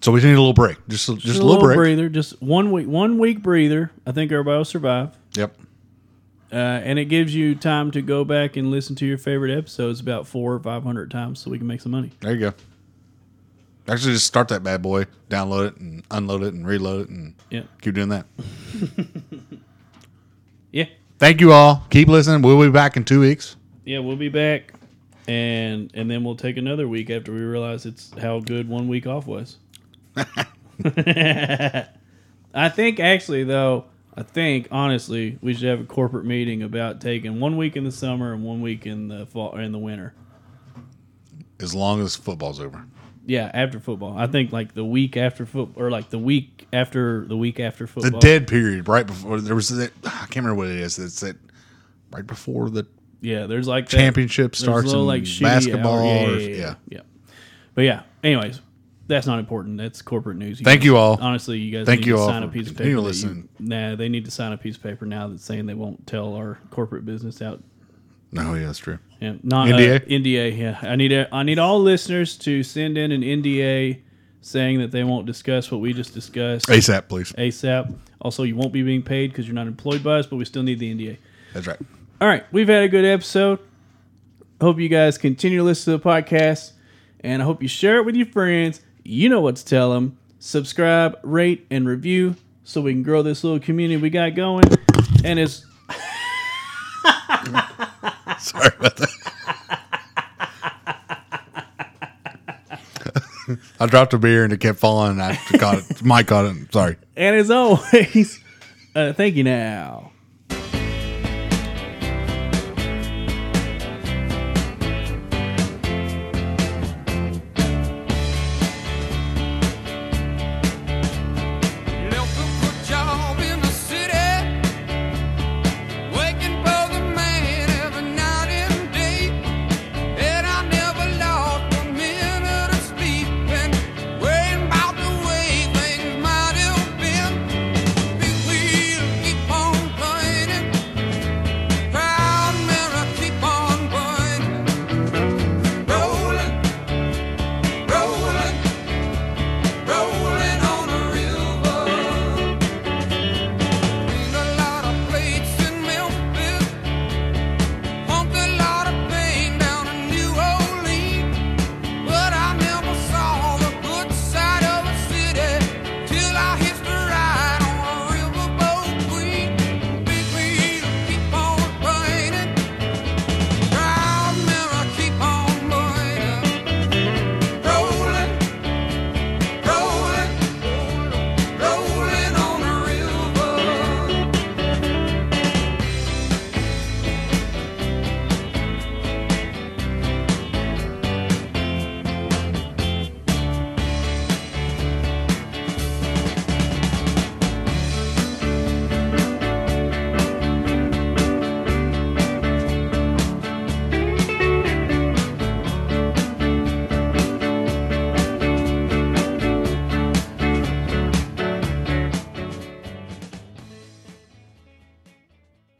[0.00, 2.08] so we need a little break just, a- just, Just a little, break breather.
[2.08, 2.86] Just one week.
[2.86, 3.90] One week breather.
[4.06, 5.10] I think everybody will survive.
[5.36, 5.54] yep
[6.50, 10.00] Uh, and it gives you time to go back and listen to your favorite episodes
[10.00, 12.12] about four or five hundred times, so we can make some money.
[12.20, 12.54] There you go.
[13.90, 17.34] Actually, just start that bad boy, download it, and unload it, and reload it, and
[17.50, 18.24] Yeah, keep doing that.
[20.72, 20.84] yeah,
[21.18, 21.84] Thank you all.
[21.90, 22.40] Keep listening.
[22.42, 23.56] We'll be back in two weeks.
[23.84, 23.98] yeah.
[23.98, 24.72] We'll be back,
[25.26, 29.06] and and then we'll take another week after we realize it's how good one week
[29.08, 29.58] off was.
[32.54, 33.86] I think actually though,
[34.16, 37.92] I think honestly we should have a corporate meeting about taking one week in the
[37.92, 40.14] summer and one week in the fall in the winter.
[41.58, 42.84] As long as football's over.
[43.26, 44.16] Yeah, after football.
[44.16, 47.86] I think like the week after football, or like the week after the week after
[47.86, 48.10] football.
[48.12, 49.92] The dead period, right before there was that.
[50.04, 50.98] I can't remember what it is.
[50.98, 51.36] It's that
[52.12, 52.86] right before the
[53.20, 55.98] Yeah, there's like that- championship starts little, like, basketball.
[55.98, 56.74] hour- yeah, or, yeah, yeah, yeah.
[56.88, 57.00] yeah.
[57.74, 58.60] But yeah, anyways,
[59.06, 59.76] that's not important.
[59.76, 60.60] That's corporate news.
[60.60, 61.18] Thank guys- you all.
[61.20, 62.88] Honestly, you guys Thank need you to all sign a piece of paper.
[62.88, 63.48] you- listening.
[63.58, 66.34] nah, they need to sign a piece of paper now that's saying they won't tell
[66.34, 67.62] our corporate business out.
[68.32, 68.98] No, yeah, that's true.
[69.20, 69.96] Yeah, not NDA?
[69.96, 70.58] Uh, NDA.
[70.58, 74.00] Yeah, I need a, I need all listeners to send in an NDA
[74.40, 76.66] saying that they won't discuss what we just discussed.
[76.66, 77.32] ASAP, please.
[77.32, 77.94] ASAP.
[78.22, 80.62] Also, you won't be being paid because you're not employed by us, but we still
[80.62, 81.18] need the NDA.
[81.52, 81.78] That's right.
[82.20, 83.58] All right, we've had a good episode.
[84.60, 86.72] Hope you guys continue to listen to the podcast,
[87.20, 88.80] and I hope you share it with your friends.
[89.04, 90.18] You know what to tell them.
[90.38, 94.64] Subscribe, rate, and review so we can grow this little community we got going.
[95.24, 95.66] And it's
[98.40, 99.10] Sorry about that.
[103.80, 105.12] I dropped a beer and it kept falling.
[105.12, 106.02] And I caught it.
[106.04, 106.72] Mike caught it.
[106.72, 106.96] Sorry.
[107.16, 108.40] and as always,
[108.94, 110.12] uh, thank you now.